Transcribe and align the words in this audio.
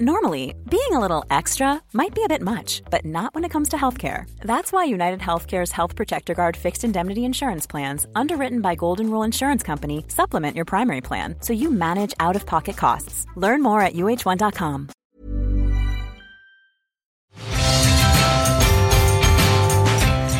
Normally, 0.00 0.54
being 0.70 0.92
a 0.92 0.98
little 0.98 1.22
extra 1.28 1.82
might 1.92 2.14
be 2.14 2.24
a 2.24 2.28
bit 2.28 2.40
much, 2.40 2.80
but 2.90 3.04
not 3.04 3.34
when 3.34 3.44
it 3.44 3.50
comes 3.50 3.68
to 3.68 3.76
healthcare. 3.76 4.24
That's 4.40 4.72
why 4.72 4.84
United 4.84 5.20
Healthcare's 5.20 5.70
Health 5.70 5.96
Protector 5.96 6.32
Guard 6.32 6.56
fixed 6.56 6.82
indemnity 6.82 7.26
insurance 7.26 7.66
plans, 7.66 8.06
underwritten 8.14 8.62
by 8.62 8.74
Golden 8.74 9.10
Rule 9.10 9.22
Insurance 9.22 9.62
Company, 9.62 10.06
supplement 10.08 10.56
your 10.56 10.64
primary 10.64 11.02
plan 11.02 11.36
so 11.40 11.52
you 11.52 11.70
manage 11.70 12.14
out 12.18 12.36
of 12.36 12.46
pocket 12.46 12.74
costs. 12.74 13.26
Learn 13.36 13.62
more 13.62 13.82
at 13.82 13.92
uh1.com. 13.92 14.88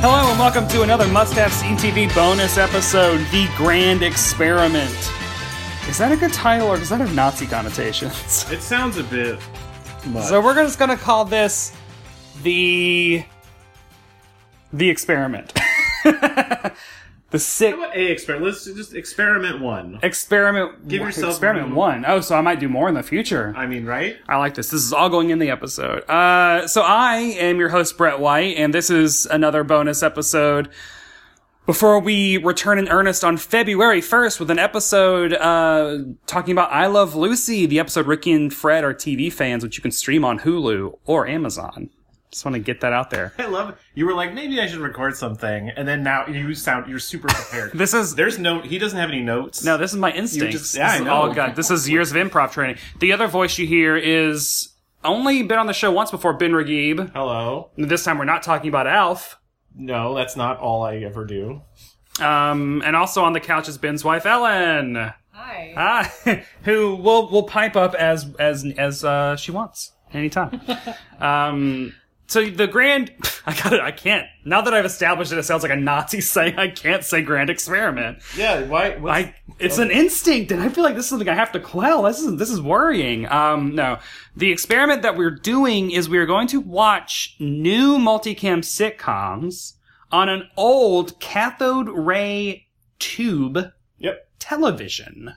Hello 0.01 0.31
and 0.31 0.39
welcome 0.39 0.67
to 0.69 0.81
another 0.81 1.07
Must 1.09 1.35
Have 1.35 1.53
Seen 1.53 1.77
TV 1.77 2.13
bonus 2.15 2.57
episode, 2.57 3.19
The 3.31 3.53
Grand 3.59 4.03
Experiment. 4.03 5.22
Is 5.89 5.99
that 5.99 6.13
a 6.13 6.17
good 6.17 6.33
title 6.33 6.69
or 6.69 6.79
does 6.79 6.89
that 6.89 7.01
have 7.01 7.15
Nazi 7.15 7.47
connotations? 7.47 8.51
It 8.51 8.63
sounds 8.63 8.97
a 8.97 9.05
bit 9.05 9.39
much. 10.07 10.25
So 10.25 10.41
we're 10.41 10.55
just 10.55 10.79
gonna 10.79 10.97
call 10.97 11.25
this 11.25 11.73
the 12.43 13.25
the 14.73 14.89
experiment. 14.89 15.53
the 16.05 16.73
sick 17.39 17.75
How 17.75 17.85
about 17.85 17.97
a 17.97 18.11
experiment? 18.11 18.47
Let's 18.47 18.65
just 18.65 18.95
experiment 18.95 19.61
one. 19.61 19.99
experiment. 20.03 20.89
Give 20.89 21.03
yourself 21.03 21.33
experiment 21.33 21.75
one. 21.75 22.05
Oh, 22.07 22.21
so 22.21 22.37
I 22.37 22.41
might 22.41 22.59
do 22.61 22.69
more 22.69 22.89
in 22.89 22.95
the 22.95 23.03
future. 23.03 23.53
I 23.57 23.67
mean, 23.67 23.85
right? 23.85 24.17
I 24.29 24.39
like 24.39 24.55
this. 24.55 24.71
This 24.71 24.83
is 24.83 24.93
all 24.93 25.11
going 25.11 25.31
in 25.31 25.41
the 25.41 25.51
episode. 25.51 26.09
Uh, 26.09 26.67
so 26.69 26.83
I 26.83 27.17
am 27.17 27.59
your 27.59 27.69
host, 27.69 27.99
Brett 27.99 28.19
White, 28.19 28.57
and 28.57 28.73
this 28.73 28.89
is 28.89 29.27
another 29.27 29.63
bonus 29.63 30.03
episode 30.03 30.71
before 31.67 32.01
we 32.01 32.39
return 32.39 32.79
in 32.79 32.89
earnest 32.89 33.23
on 33.25 33.37
February 33.37 34.01
1st 34.01 34.41
with 34.41 34.51
an 34.51 34.59
episode, 34.59 35.33
uh, 35.35 35.99
talking 36.27 36.53
about 36.53 36.73
I 36.73 36.87
Love 36.87 37.15
Lucy, 37.15 37.67
the 37.67 37.79
episode 37.79 38.07
Ricky 38.07 38.33
and 38.33 38.53
Fred 38.53 38.85
are 38.85 38.93
TV 38.95 39.33
fans, 39.33 39.63
which 39.63 39.77
you 39.77 39.83
can 39.83 39.91
stream 39.93 40.25
on 40.25 40.41
Hulu 40.41 40.99
or 41.07 41.27
Amazon. 41.27 41.91
Just 42.33 42.45
want 42.47 42.55
to 42.55 42.61
get 42.61 42.81
that 42.81 42.93
out 42.95 43.11
there. 43.11 43.35
I 43.39 43.47
love 43.47 43.69
it. 43.71 43.77
You 43.95 44.07
were 44.07 44.15
like, 44.15 44.33
maybe 44.33 44.59
I 44.61 44.67
should 44.67 44.79
record 44.81 45.15
something, 45.17 45.69
and 45.77 45.87
then 45.87 46.03
now 46.03 46.27
you 46.27 46.55
sound 46.55 46.89
you're 46.89 46.99
super 46.99 47.29
prepared. 47.29 47.73
This 47.75 47.93
is, 47.93 48.15
There's 48.15 48.39
no. 48.39 48.61
He 48.63 48.79
doesn't 48.79 48.99
have 48.99 49.11
any 49.11 49.21
notes. 49.23 49.63
no, 49.63 49.77
this 49.77 49.93
is 49.93 49.99
my 49.99 50.11
instincts. 50.13 50.57
just- 50.59 50.75
yeah, 50.75 50.87
this 50.87 50.93
I 50.95 50.97
is 51.01 51.03
know. 51.05 51.13
all 51.13 51.33
God. 51.35 51.57
This 51.57 51.71
is 51.71 51.89
years 51.91 52.11
of 52.11 52.17
improv 52.17 52.53
training. 52.53 52.79
The 53.01 53.13
other 53.13 53.27
voice 53.29 53.59
you 53.59 53.67
hear 53.67 53.97
is 53.99 54.75
only 55.05 55.43
been 55.43 55.59
on 55.59 55.67
the 55.67 55.75
show 55.75 55.93
once 55.93 56.11
before, 56.11 56.33
Ben 56.33 56.53
Regib. 56.53 57.13
Hello. 57.13 57.71
This 57.77 58.03
time 58.03 58.17
we're 58.19 58.25
not 58.25 58.43
talking 58.43 58.69
about 58.69 58.87
Alf. 58.87 59.39
No, 59.75 60.15
that's 60.15 60.37
not 60.37 60.59
all 60.59 60.83
I 60.83 60.97
ever 60.99 61.25
do. 61.25 61.63
Um, 62.21 62.83
and 62.85 62.95
also 62.95 63.23
on 63.23 63.33
the 63.33 63.41
couch 63.41 63.69
is 63.69 63.79
Ben's 63.79 64.05
wife 64.05 64.27
Ellen. 64.27 65.13
Hi. 65.31 65.75
Ah, 65.77 66.13
who 66.63 66.97
will 66.97 67.31
will 67.31 67.45
pipe 67.45 67.75
up 67.75 67.95
as 67.95 68.35
as 68.37 68.67
as 68.77 69.05
uh, 69.05 69.37
she 69.37 69.51
wants 69.51 69.93
anytime. 70.13 70.61
um, 71.21 71.95
so 72.27 72.45
the 72.49 72.67
grand, 72.67 73.13
I 73.47 73.55
got 73.55 73.73
it. 73.73 73.81
I 73.81 73.91
can't. 73.91 74.27
Now 74.45 74.63
that 74.63 74.73
I've 74.73 74.85
established 74.85 75.31
that 75.31 75.39
it 75.39 75.43
sounds 75.43 75.63
like 75.63 75.73
a 75.73 75.77
Nazi 75.77 76.21
saying, 76.21 76.59
I 76.59 76.69
can't 76.69 77.05
say 77.05 77.23
grand 77.23 77.51
experiment. 77.51 78.19
Yeah. 78.37 78.63
Why? 78.67 78.97
I 79.09 79.35
it's 79.59 79.79
an 79.79 79.91
instinct, 79.91 80.51
and 80.51 80.61
I 80.63 80.69
feel 80.69 80.83
like 80.85 80.95
this 80.95 81.05
is 81.05 81.11
something 81.11 81.29
I 81.29 81.35
have 81.35 81.53
to 81.53 81.61
quell. 81.61 82.03
This 82.05 82.21
is 82.21 82.37
this 82.39 82.51
is 82.51 82.61
worrying. 82.61 83.27
Um, 83.29 83.75
no, 83.75 83.99
the 84.37 84.51
experiment 84.51 85.03
that 85.03 85.17
we're 85.17 85.31
doing 85.31 85.91
is 85.91 86.09
we 86.09 86.19
are 86.19 86.27
going 86.27 86.49
to 86.49 86.61
watch 86.61 87.37
new 87.39 87.99
multicam 87.99 88.61
sitcoms 88.61 89.75
on 90.11 90.29
an 90.29 90.49
old 90.57 91.19
cathode 91.21 91.89
ray 91.89 92.67
tube 92.99 93.73
Yep. 93.99 94.29
television 94.39 95.35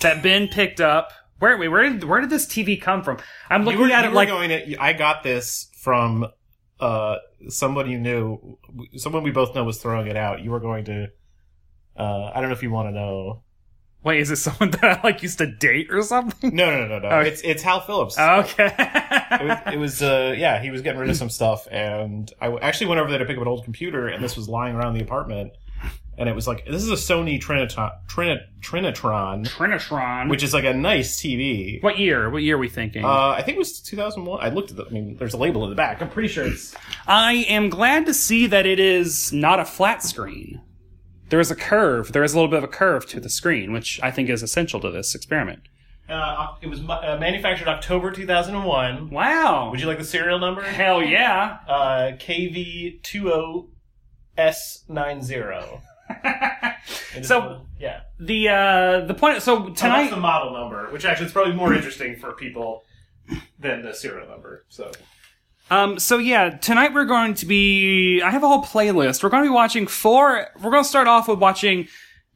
that 0.00 0.22
Ben 0.22 0.48
picked 0.48 0.80
up. 0.80 1.12
Where 1.42 1.58
wait, 1.58 1.66
where 1.66 1.82
did 1.82 2.04
where 2.04 2.20
did 2.20 2.30
this 2.30 2.46
TV 2.46 2.80
come 2.80 3.02
from? 3.02 3.18
I'm 3.50 3.64
looking 3.64 3.80
were, 3.80 3.90
at 3.90 4.04
you 4.04 4.06
it 4.06 4.08
were 4.10 4.14
like 4.14 4.28
going 4.28 4.50
to. 4.50 4.80
I 4.80 4.92
got 4.92 5.24
this 5.24 5.70
from 5.76 6.28
uh 6.78 7.16
somebody 7.48 7.90
you 7.90 7.98
knew. 7.98 8.58
Someone 8.94 9.24
we 9.24 9.32
both 9.32 9.52
know 9.52 9.64
was 9.64 9.78
throwing 9.78 10.06
it 10.06 10.16
out. 10.16 10.40
You 10.40 10.52
were 10.52 10.60
going 10.60 10.84
to. 10.84 11.08
Uh, 11.98 12.30
I 12.32 12.40
don't 12.40 12.48
know 12.48 12.54
if 12.54 12.62
you 12.62 12.70
want 12.70 12.90
to 12.90 12.92
know. 12.92 13.42
wait, 14.04 14.20
is 14.20 14.30
it 14.30 14.36
someone 14.36 14.70
that 14.82 14.84
I 14.84 15.00
like 15.02 15.24
used 15.24 15.38
to 15.38 15.46
date 15.46 15.88
or 15.90 16.00
something? 16.04 16.54
No, 16.54 16.70
no, 16.70 16.86
no, 16.86 17.00
no. 17.00 17.08
no. 17.08 17.08
Oh. 17.16 17.20
It's 17.22 17.40
it's 17.40 17.64
Hal 17.64 17.80
Phillips. 17.80 18.16
Okay. 18.16 18.72
it 18.78 19.42
was, 19.44 19.58
it 19.74 19.78
was 19.78 20.00
uh 20.00 20.36
yeah 20.38 20.62
he 20.62 20.70
was 20.70 20.80
getting 20.80 21.00
rid 21.00 21.10
of 21.10 21.16
some 21.16 21.28
stuff 21.28 21.66
and 21.72 22.32
I 22.40 22.56
actually 22.58 22.86
went 22.86 23.00
over 23.00 23.10
there 23.10 23.18
to 23.18 23.24
pick 23.24 23.36
up 23.36 23.42
an 23.42 23.48
old 23.48 23.64
computer 23.64 24.06
and 24.06 24.22
this 24.22 24.36
was 24.36 24.48
lying 24.48 24.76
around 24.76 24.94
the 24.94 25.02
apartment 25.02 25.54
and 26.18 26.28
it 26.28 26.34
was 26.34 26.46
like 26.46 26.64
this 26.66 26.82
is 26.82 26.90
a 26.90 26.94
sony 26.94 27.40
trinitron 27.40 27.90
Trini- 28.06 28.40
trinitron 28.60 29.46
Trinitron. 29.46 30.28
which 30.28 30.42
is 30.42 30.52
like 30.52 30.64
a 30.64 30.74
nice 30.74 31.20
tv 31.20 31.82
what 31.82 31.98
year? 31.98 32.28
What 32.30 32.42
year 32.42 32.56
are 32.56 32.58
we 32.58 32.68
thinking? 32.68 33.04
uh 33.04 33.28
i 33.30 33.42
think 33.42 33.56
it 33.56 33.58
was 33.58 33.80
2001 33.80 34.44
i 34.44 34.48
looked 34.50 34.70
at 34.70 34.76
the 34.76 34.86
i 34.86 34.90
mean 34.90 35.16
there's 35.16 35.34
a 35.34 35.38
label 35.38 35.64
in 35.64 35.70
the 35.70 35.76
back 35.76 36.02
i'm 36.02 36.10
pretty 36.10 36.28
sure 36.28 36.44
it's 36.44 36.74
I 37.06 37.32
am 37.48 37.68
glad 37.68 38.06
to 38.06 38.14
see 38.14 38.46
that 38.46 38.64
it 38.66 38.78
is 38.78 39.32
not 39.32 39.58
a 39.58 39.64
flat 39.64 40.04
screen. 40.04 40.60
There 41.30 41.40
is 41.40 41.50
a 41.50 41.56
curve. 41.56 42.12
There 42.12 42.22
is 42.22 42.32
a 42.32 42.36
little 42.36 42.48
bit 42.50 42.58
of 42.58 42.64
a 42.64 42.68
curve 42.68 43.06
to 43.06 43.18
the 43.18 43.28
screen, 43.28 43.72
which 43.72 43.98
I 44.04 44.10
think 44.12 44.28
is 44.28 44.40
essential 44.42 44.78
to 44.80 44.90
this 44.90 45.14
experiment. 45.14 45.62
uh 46.08 46.54
it 46.62 46.68
was 46.68 46.80
mu- 46.80 46.92
uh, 46.92 47.16
manufactured 47.18 47.68
october 47.68 48.10
2001 48.12 49.10
Wow. 49.10 49.70
would 49.70 49.80
you 49.80 49.86
like 49.86 49.98
the 49.98 50.04
serial 50.04 50.38
number 50.38 50.62
Hell 50.62 51.02
yeah. 51.02 51.58
uh 51.66 52.12
kv20s90 52.18 53.62
It 54.36 54.48
is 54.48 55.82
So- 57.22 57.66
yeah 57.78 58.00
The 58.18 58.48
uh 58.48 59.00
the 59.06 59.14
point 59.14 59.42
so 59.42 59.68
tonight 59.70 60.10
the 60.10 60.16
model 60.16 60.52
number, 60.52 60.90
which 60.90 61.04
actually 61.04 61.26
is 61.26 61.32
probably 61.32 61.54
more 61.54 61.74
interesting 61.74 62.16
for 62.16 62.32
people 62.32 62.84
than 63.58 63.82
the 63.82 63.92
serial 63.94 64.28
number. 64.28 64.64
So 64.68 64.90
Um, 65.70 65.98
so 65.98 66.18
yeah, 66.18 66.50
tonight 66.50 66.92
we're 66.92 67.06
going 67.06 67.34
to 67.34 67.46
be, 67.46 68.20
I 68.20 68.30
have 68.30 68.42
a 68.42 68.48
whole 68.48 68.62
playlist. 68.62 69.22
We're 69.22 69.30
going 69.30 69.44
to 69.44 69.48
be 69.48 69.54
watching 69.54 69.86
four, 69.86 70.48
we're 70.62 70.70
going 70.70 70.82
to 70.82 70.88
start 70.88 71.06
off 71.08 71.28
with 71.28 71.38
watching, 71.38 71.88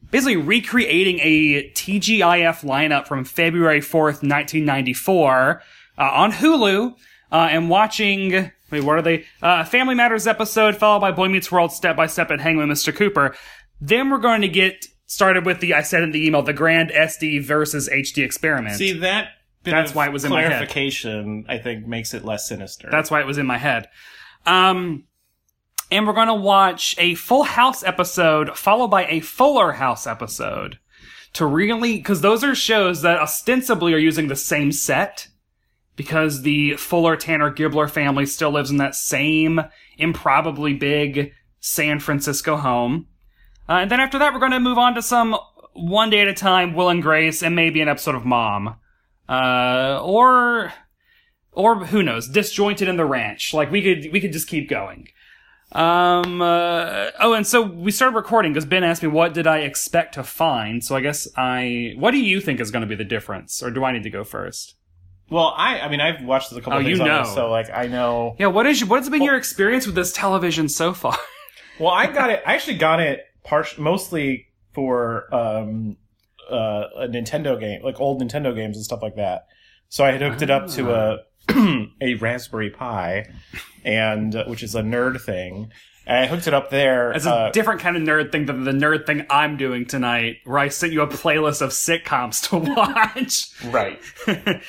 basically 0.09 0.37
recreating 0.37 1.19
a 1.21 1.69
TGIF 1.71 2.63
lineup 2.63 3.05
from 3.05 3.25
February 3.25 3.81
4th, 3.81 4.23
1994, 4.23 5.61
uh, 5.99 6.01
on 6.01 6.31
Hulu, 6.31 6.95
uh, 7.31 7.35
and 7.51 7.69
watching, 7.69 8.51
wait, 8.71 8.83
what 8.83 8.97
are 8.97 9.01
they? 9.03 9.25
Uh, 9.41 9.63
Family 9.65 9.93
Matters 9.93 10.25
episode, 10.25 10.75
followed 10.75 11.01
by 11.01 11.11
Boy 11.11 11.27
Meets 11.27 11.51
World 11.51 11.71
Step 11.71 11.95
by 11.95 12.07
Step 12.07 12.31
and 12.31 12.41
Hang 12.41 12.57
with 12.57 12.67
Mr. 12.67 12.95
Cooper. 12.95 13.35
Then 13.79 14.09
we're 14.09 14.17
going 14.17 14.41
to 14.41 14.47
get 14.47 14.87
started 15.05 15.45
with 15.45 15.59
the, 15.59 15.73
I 15.73 15.81
said 15.81 16.03
in 16.03 16.11
the 16.11 16.25
email, 16.25 16.41
the 16.41 16.53
Grand 16.53 16.89
SD 16.91 17.43
versus 17.43 17.89
HD 17.89 18.23
experiment. 18.23 18.75
see 18.75 18.93
that. 18.93 19.29
Bit 19.63 19.71
That's 19.71 19.91
of 19.91 19.95
why 19.95 20.07
it 20.07 20.13
was 20.13 20.23
in 20.23 20.29
my 20.29 20.41
head. 20.41 20.51
clarification. 20.51 21.45
I 21.49 21.57
think 21.57 21.85
makes 21.85 22.13
it 22.13 22.23
less 22.23 22.47
sinister. 22.47 22.87
That's 22.91 23.11
why 23.11 23.19
it 23.19 23.25
was 23.27 23.37
in 23.37 23.45
my 23.45 23.57
head. 23.57 23.89
Um, 24.45 25.05
and 25.91 26.07
we're 26.07 26.13
going 26.13 26.27
to 26.27 26.33
watch 26.35 26.95
a 26.97 27.15
Full 27.15 27.43
House 27.43 27.83
episode 27.83 28.57
followed 28.57 28.89
by 28.89 29.05
a 29.07 29.19
Fuller 29.19 29.73
House 29.73 30.07
episode 30.07 30.79
to 31.33 31.45
really, 31.45 31.97
because 31.97 32.21
those 32.21 32.43
are 32.43 32.55
shows 32.55 33.01
that 33.01 33.19
ostensibly 33.19 33.93
are 33.93 33.99
using 33.99 34.27
the 34.27 34.35
same 34.35 34.71
set 34.71 35.27
because 35.95 36.43
the 36.43 36.75
Fuller 36.75 37.15
Tanner 37.15 37.51
Gibbler 37.51 37.89
family 37.89 38.25
still 38.25 38.51
lives 38.51 38.71
in 38.71 38.77
that 38.77 38.95
same 38.95 39.59
improbably 39.97 40.73
big 40.73 41.33
San 41.59 41.99
Francisco 41.99 42.55
home. 42.55 43.07
Uh, 43.69 43.73
and 43.73 43.91
then 43.91 43.99
after 43.99 44.17
that, 44.19 44.33
we're 44.33 44.39
going 44.39 44.51
to 44.51 44.59
move 44.59 44.77
on 44.77 44.95
to 44.95 45.01
some 45.01 45.37
one 45.73 46.09
day 46.09 46.21
at 46.21 46.27
a 46.27 46.33
time 46.33 46.73
Will 46.73 46.89
and 46.89 47.01
Grace 47.01 47.41
and 47.43 47.55
maybe 47.55 47.81
an 47.81 47.87
episode 47.89 48.15
of 48.15 48.25
Mom. 48.25 48.75
Uh, 49.29 49.99
or 50.03 50.73
or 51.51 51.85
who 51.85 52.01
knows, 52.03 52.27
disjointed 52.29 52.87
in 52.87 52.97
the 52.97 53.05
ranch. 53.05 53.53
Like 53.53 53.71
we 53.71 53.81
could 53.81 54.11
we 54.13 54.21
could 54.21 54.31
just 54.31 54.47
keep 54.47 54.69
going. 54.69 55.07
Um. 55.73 56.41
Uh, 56.41 57.11
oh, 57.19 57.33
and 57.33 57.45
so 57.45 57.61
we 57.61 57.91
started 57.91 58.15
recording 58.15 58.53
because 58.53 58.65
Ben 58.65 58.85
asked 58.85 59.03
me 59.03 59.09
what 59.09 59.33
did 59.33 59.47
I 59.47 59.59
expect 59.59 60.13
to 60.13 60.23
find. 60.23 60.81
So 60.83 60.95
I 60.95 61.01
guess 61.01 61.27
I. 61.35 61.93
What 61.97 62.11
do 62.11 62.19
you 62.19 62.39
think 62.39 62.61
is 62.61 62.71
going 62.71 62.81
to 62.83 62.87
be 62.87 62.95
the 62.95 63.03
difference, 63.03 63.61
or 63.61 63.69
do 63.69 63.83
I 63.83 63.91
need 63.91 64.03
to 64.03 64.09
go 64.09 64.23
first? 64.23 64.75
well, 65.29 65.53
I. 65.57 65.81
I 65.81 65.89
mean, 65.89 65.99
I've 65.99 66.23
watched 66.23 66.51
this 66.51 66.57
a 66.59 66.61
couple 66.61 66.77
Oh, 66.77 66.79
of 66.79 66.85
things 66.85 66.99
you 66.99 67.03
know. 67.03 67.23
this, 67.23 67.33
so 67.33 67.49
like 67.51 67.69
I 67.73 67.87
know. 67.87 68.37
Yeah. 68.39 68.47
What 68.47 68.65
is 68.65 68.85
what 68.85 68.99
has 69.01 69.09
been 69.09 69.21
your 69.23 69.35
experience 69.35 69.85
with 69.85 69.95
this 69.95 70.13
television 70.13 70.69
so 70.69 70.93
far? 70.93 71.17
Well, 71.79 71.93
I 71.93 72.07
got 72.07 72.31
it. 72.31 72.41
I 72.43 72.55
actually 72.55 72.77
got 72.79 72.99
it 72.99 73.23
part 73.47 73.77
mostly 73.79 74.47
for 74.73 75.33
um 75.33 75.97
uh 76.49 76.83
a 76.97 77.07
Nintendo 77.07 77.59
game, 77.59 77.81
like 77.83 77.99
old 77.99 78.21
Nintendo 78.21 78.55
games 78.55 78.75
and 78.77 78.85
stuff 78.85 79.01
like 79.01 79.15
that. 79.15 79.47
So 79.89 80.03
I 80.03 80.11
had 80.11 80.21
hooked 80.21 80.41
it 80.41 80.49
up 80.49 80.67
to 80.71 80.93
a 80.93 81.17
a 82.01 82.15
Raspberry 82.15 82.69
Pi, 82.69 83.25
and 83.85 84.35
uh, 84.35 84.45
which 84.45 84.63
is 84.63 84.75
a 84.75 84.81
nerd 84.81 85.21
thing. 85.21 85.71
And 86.05 86.17
I 86.19 86.27
hooked 86.27 86.47
it 86.47 86.53
up 86.53 86.69
there. 86.69 87.11
It's 87.11 87.25
a 87.25 87.31
uh, 87.33 87.51
different 87.51 87.81
kind 87.81 87.97
of 87.97 88.03
nerd 88.03 88.31
thing 88.31 88.45
than 88.45 88.63
the 88.63 88.71
nerd 88.71 89.05
thing 89.05 89.25
I'm 89.29 89.57
doing 89.57 89.85
tonight, 89.85 90.37
where 90.45 90.59
I 90.59 90.69
sent 90.69 90.93
you 90.93 91.01
a 91.01 91.07
playlist 91.07 91.61
of 91.61 91.71
sitcoms 91.71 92.49
to 92.49 92.57
watch. 92.75 93.49
right. 93.73 93.99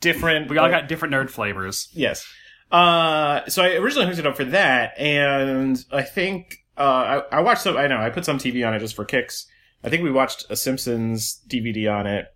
Different. 0.00 0.50
we 0.50 0.58
all 0.58 0.68
got 0.68 0.86
different 0.86 1.14
nerd 1.14 1.30
flavors. 1.30 1.88
Yes. 1.94 2.26
Uh, 2.70 3.40
so 3.48 3.62
I 3.62 3.74
originally 3.76 4.06
hooked 4.06 4.18
it 4.18 4.26
up 4.26 4.36
for 4.36 4.44
that, 4.46 4.98
and 4.98 5.82
I 5.90 6.02
think 6.02 6.58
uh, 6.76 7.22
I, 7.30 7.38
I 7.38 7.40
watched 7.40 7.62
some. 7.62 7.76
I 7.76 7.86
know 7.86 7.98
I 7.98 8.10
put 8.10 8.24
some 8.24 8.38
TV 8.38 8.66
on 8.66 8.74
it 8.74 8.80
just 8.80 8.96
for 8.96 9.04
kicks. 9.04 9.46
I 9.82 9.90
think 9.90 10.02
we 10.02 10.10
watched 10.10 10.46
a 10.50 10.56
Simpsons 10.56 11.40
DVD 11.48 11.92
on 11.92 12.06
it, 12.06 12.26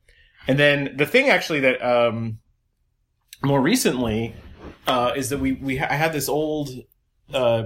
and 0.46 0.58
then 0.58 0.94
the 0.96 1.06
thing 1.06 1.29
actually 1.29 1.61
that 1.61 1.82
um, 1.82 2.38
more 3.43 3.61
recently 3.61 4.35
uh, 4.87 5.12
is 5.17 5.31
that 5.31 5.38
we 5.38 5.52
we 5.52 5.81
I 5.81 5.94
had 5.94 6.12
this 6.12 6.29
old 6.29 6.70
uh, 7.32 7.64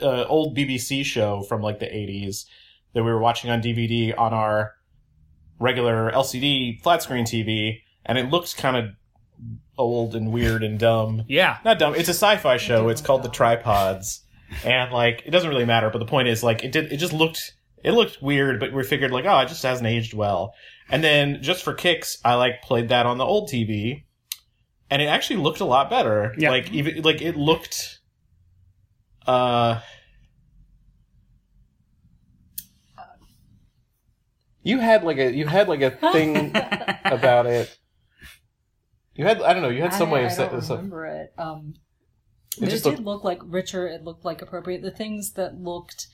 uh, 0.00 0.24
old 0.24 0.56
BBC 0.56 1.04
show 1.04 1.42
from 1.42 1.62
like 1.62 1.78
the 1.78 1.86
'80s 1.86 2.44
that 2.92 3.04
we 3.04 3.10
were 3.10 3.20
watching 3.20 3.50
on 3.50 3.62
DVD 3.62 4.16
on 4.18 4.34
our 4.34 4.74
regular 5.58 6.10
LCD 6.10 6.82
flat 6.82 7.02
screen 7.02 7.24
TV, 7.24 7.82
and 8.04 8.18
it 8.18 8.30
looked 8.30 8.56
kind 8.56 8.76
of 8.76 8.90
old 9.78 10.14
and 10.14 10.32
weird 10.32 10.62
and 10.62 10.78
dumb. 10.78 11.24
Yeah. 11.28 11.58
Not 11.64 11.78
dumb. 11.78 11.94
It's 11.94 12.08
a 12.08 12.14
sci-fi 12.14 12.56
show. 12.58 12.88
It's 12.88 13.00
called 13.00 13.22
The 13.22 13.28
Tripods, 13.30 14.20
and 14.64 14.92
like 14.92 15.22
it 15.24 15.30
doesn't 15.30 15.48
really 15.48 15.64
matter. 15.64 15.90
But 15.90 15.98
the 15.98 16.06
point 16.06 16.28
is, 16.28 16.42
like 16.42 16.64
it 16.64 16.72
did. 16.72 16.92
It 16.92 16.98
just 16.98 17.12
looked. 17.12 17.54
It 17.82 17.92
looked 17.92 18.20
weird, 18.20 18.60
but 18.60 18.72
we 18.72 18.84
figured 18.84 19.10
like, 19.10 19.24
oh, 19.24 19.38
it 19.38 19.48
just 19.48 19.62
hasn't 19.62 19.86
aged 19.86 20.12
well. 20.12 20.52
And 20.90 21.02
then 21.02 21.42
just 21.42 21.62
for 21.62 21.72
kicks, 21.72 22.18
I 22.24 22.34
like 22.34 22.62
played 22.62 22.88
that 22.90 23.06
on 23.06 23.16
the 23.18 23.24
old 23.24 23.48
TV, 23.48 24.04
and 24.90 25.00
it 25.00 25.06
actually 25.06 25.36
looked 25.36 25.60
a 25.60 25.64
lot 25.64 25.88
better. 25.88 26.34
Yeah. 26.36 26.50
Like 26.50 26.70
even 26.72 27.02
like 27.02 27.22
it 27.22 27.36
looked. 27.36 28.00
Uh. 29.26 29.80
You 34.62 34.78
had 34.78 35.04
like 35.04 35.16
a 35.16 35.32
you 35.32 35.46
had 35.46 35.68
like 35.68 35.80
a 35.80 35.90
thing 35.90 36.50
about 37.04 37.46
it. 37.46 37.78
You 39.14 39.24
had 39.24 39.40
I 39.42 39.52
don't 39.52 39.62
know 39.62 39.68
you 39.68 39.82
had 39.82 39.94
some 39.94 40.10
I, 40.10 40.12
way 40.12 40.24
of 40.24 40.32
I 40.32 40.34
saying 40.34 40.50
don't 40.50 40.68
remember 40.68 41.06
it. 41.06 41.32
Um, 41.38 41.74
It 42.58 42.64
it 42.64 42.70
just 42.70 42.84
did 42.84 42.90
looked- 42.94 43.04
look 43.04 43.24
like 43.24 43.40
richer. 43.44 43.86
It 43.86 44.04
looked 44.04 44.24
like 44.24 44.42
appropriate. 44.42 44.82
The 44.82 44.90
things 44.90 45.32
that 45.32 45.60
looked 45.60 46.08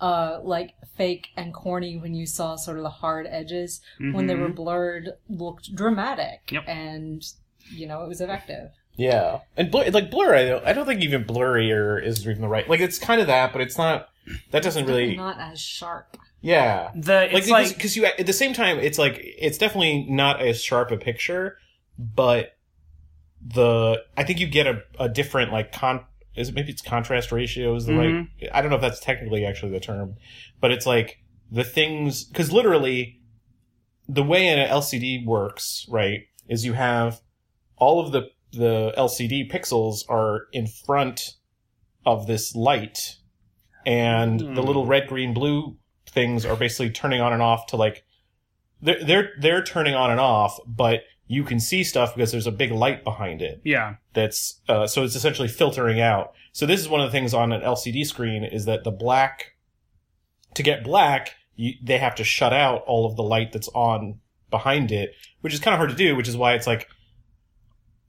uh, 0.00 0.38
like 0.44 0.74
fake 0.96 1.28
and 1.36 1.52
corny 1.52 1.96
when 1.96 2.14
you 2.14 2.24
saw 2.26 2.54
sort 2.56 2.76
of 2.76 2.84
the 2.84 2.90
hard 2.90 3.26
edges 3.28 3.80
when 3.98 4.26
they 4.28 4.34
were 4.36 4.48
blurred 4.48 5.10
looked 5.28 5.74
dramatic 5.74 6.46
Mm-hmm. 6.46 6.54
Yep. 6.54 6.64
and 6.68 7.22
you 7.70 7.86
know 7.88 8.04
it 8.04 8.08
was 8.08 8.20
effective. 8.20 8.70
Yeah, 8.96 9.40
and 9.56 9.70
blur, 9.70 9.90
like 9.90 10.10
blur, 10.10 10.34
I 10.34 10.44
don't, 10.44 10.64
I 10.66 10.72
don't 10.72 10.84
think 10.86 11.02
even 11.02 11.24
blurrier 11.24 12.02
is 12.04 12.20
even 12.26 12.40
the 12.42 12.48
right. 12.48 12.68
Like 12.68 12.80
it's 12.80 12.98
kind 12.98 13.20
of 13.20 13.26
that, 13.28 13.52
but 13.52 13.60
it's 13.62 13.78
not. 13.78 14.08
That 14.50 14.62
doesn't 14.62 14.86
really. 14.86 15.16
not 15.16 15.38
as 15.40 15.60
sharp. 15.60 16.16
Yeah, 16.40 16.90
The 16.94 17.34
it's 17.36 17.48
like 17.48 17.66
like, 17.68 17.76
because 17.76 17.96
you 17.96 18.04
at 18.04 18.26
the 18.26 18.32
same 18.32 18.52
time, 18.54 18.78
it's 18.78 18.98
like 18.98 19.18
it's 19.20 19.56
definitely 19.58 20.06
not 20.08 20.40
as 20.40 20.62
sharp 20.62 20.90
a 20.92 20.96
picture, 20.96 21.58
but 21.98 22.56
the 23.54 24.02
I 24.16 24.24
think 24.24 24.40
you 24.40 24.46
get 24.46 24.66
a, 24.66 24.82
a 24.98 25.08
different 25.08 25.52
like 25.52 25.72
con. 25.72 26.04
Is 26.36 26.50
it 26.50 26.54
maybe 26.54 26.70
it's 26.70 26.82
contrast 26.82 27.32
ratio 27.32 27.74
is 27.74 27.86
the 27.86 27.94
right? 27.94 28.10
Mm-hmm. 28.10 28.46
I 28.52 28.60
don't 28.60 28.70
know 28.70 28.76
if 28.76 28.82
that's 28.82 29.00
technically 29.00 29.44
actually 29.44 29.72
the 29.72 29.80
term, 29.80 30.16
but 30.60 30.70
it's 30.70 30.86
like 30.86 31.18
the 31.50 31.64
things 31.64 32.24
because 32.24 32.52
literally 32.52 33.20
the 34.08 34.22
way 34.22 34.48
an 34.48 34.68
LCD 34.68 35.24
works, 35.26 35.86
right, 35.88 36.22
is 36.48 36.64
you 36.64 36.74
have 36.74 37.20
all 37.76 38.00
of 38.00 38.12
the 38.12 38.30
the 38.52 38.92
LCD 38.96 39.50
pixels 39.50 40.08
are 40.08 40.46
in 40.52 40.66
front 40.66 41.34
of 42.06 42.26
this 42.26 42.54
light, 42.54 43.16
and 43.84 44.40
the 44.40 44.44
hmm. 44.46 44.60
little 44.60 44.86
red, 44.86 45.08
green, 45.08 45.34
blue 45.34 45.76
things 46.06 46.46
are 46.46 46.56
basically 46.56 46.90
turning 46.90 47.20
on 47.20 47.32
and 47.32 47.42
off 47.42 47.66
to 47.66 47.76
like 47.76 48.04
they're 48.80 49.04
they're 49.04 49.30
they're 49.40 49.62
turning 49.62 49.94
on 49.94 50.10
and 50.10 50.20
off, 50.20 50.58
but 50.66 51.00
you 51.28 51.44
can 51.44 51.60
see 51.60 51.84
stuff 51.84 52.14
because 52.14 52.32
there's 52.32 52.46
a 52.46 52.52
big 52.52 52.72
light 52.72 53.04
behind 53.04 53.42
it 53.42 53.60
yeah. 53.62 53.96
that's 54.14 54.60
uh, 54.68 54.86
so 54.86 55.04
it's 55.04 55.14
essentially 55.14 55.46
filtering 55.46 56.00
out. 56.00 56.32
So 56.52 56.66
this 56.66 56.80
is 56.80 56.88
one 56.88 57.00
of 57.00 57.06
the 57.06 57.12
things 57.12 57.34
on 57.34 57.52
an 57.52 57.60
LCD 57.60 58.04
screen 58.06 58.42
is 58.42 58.64
that 58.64 58.82
the 58.82 58.90
black 58.90 59.52
to 60.54 60.62
get 60.62 60.82
black, 60.82 61.34
you, 61.54 61.74
they 61.82 61.98
have 61.98 62.14
to 62.16 62.24
shut 62.24 62.52
out 62.52 62.82
all 62.86 63.06
of 63.06 63.16
the 63.16 63.22
light 63.22 63.52
that's 63.52 63.68
on 63.68 64.20
behind 64.50 64.90
it, 64.90 65.12
which 65.42 65.52
is 65.52 65.60
kind 65.60 65.74
of 65.74 65.78
hard 65.78 65.90
to 65.90 65.96
do. 65.96 66.16
Which 66.16 66.28
is 66.28 66.36
why 66.36 66.54
it's 66.54 66.66
like, 66.66 66.88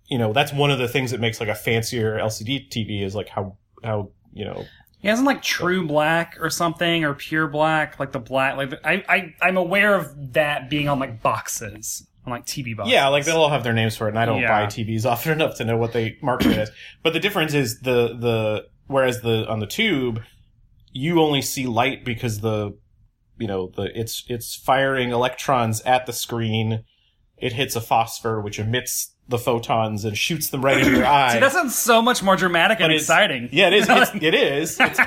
you 0.07 0.17
know, 0.17 0.33
that's 0.33 0.53
one 0.53 0.71
of 0.71 0.79
the 0.79 0.87
things 0.87 1.11
that 1.11 1.19
makes 1.19 1.39
like 1.39 1.49
a 1.49 1.55
fancier 1.55 2.17
LCD 2.17 2.69
TV 2.69 3.03
is 3.03 3.15
like 3.15 3.29
how 3.29 3.57
how 3.83 4.11
you 4.33 4.45
know 4.45 4.65
Yeah, 5.01 5.13
isn't 5.13 5.25
like 5.25 5.41
true 5.41 5.85
black 5.85 6.37
or 6.39 6.49
something 6.49 7.03
or 7.03 7.13
pure 7.13 7.47
black, 7.47 7.99
like 7.99 8.13
the 8.13 8.19
black. 8.19 8.55
Like 8.55 8.73
I, 8.85 9.03
I, 9.09 9.35
I'm 9.41 9.57
aware 9.57 9.95
of 9.95 10.33
that 10.33 10.69
being 10.69 10.87
on 10.87 10.99
like 10.99 11.21
boxes, 11.21 12.07
on 12.31 12.37
like 12.37 12.45
TV 12.45 12.75
boxes. 12.75 12.93
Yeah, 12.93 13.07
like 13.07 13.25
they'll 13.25 13.37
all 13.37 13.49
have 13.49 13.63
their 13.63 13.73
names 13.73 13.95
for 13.95 14.07
it, 14.07 14.11
and 14.11 14.19
I 14.19 14.25
don't 14.25 14.41
Yeah. 14.41 14.47
buy 14.47 14.65
TVs 14.67 15.05
often 15.05 15.31
enough 15.31 15.55
to 15.57 15.65
know 15.65 15.77
what 15.77 15.93
they 15.93 16.17
market 16.21 16.51
it 16.51 16.57
as. 16.57 16.71
But 17.03 17.13
the 17.13 17.19
difference 17.19 17.53
is 17.53 17.79
the 17.81 18.15
the 18.17 18.65
whereas 18.87 19.21
the 19.21 19.47
on 19.49 19.59
the 19.59 19.67
tube, 19.67 20.21
you 20.91 21.21
only 21.21 21.41
see 21.41 21.65
light 21.67 22.03
because 22.05 22.41
the 22.41 22.77
you 23.37 23.47
know 23.47 23.71
the 23.75 23.89
it's 23.99 24.23
it's 24.27 24.55
firing 24.55 25.11
electrons 25.11 25.81
at 25.81 26.05
the 26.05 26.13
screen. 26.13 26.83
It 27.37 27.53
hits 27.53 27.75
a 27.75 27.81
phosphor 27.81 28.41
which 28.41 28.59
emits 28.59 29.15
the 29.29 29.37
photons 29.37 30.03
and 30.05 30.17
shoots 30.17 30.49
them 30.49 30.63
right 30.63 30.77
in 30.85 30.93
your 30.93 31.05
eye. 31.19 31.33
See, 31.33 31.39
that 31.39 31.51
sounds 31.51 31.77
so 31.77 32.01
much 32.01 32.21
more 32.21 32.35
dramatic 32.35 32.79
and 32.81 32.91
exciting. 32.91 33.47
Yeah, 33.51 33.67
it 33.67 33.73
is. 33.73 33.87
It's, 33.89 34.11
it 34.15 34.33
is. 34.33 34.79
It's, 34.79 34.99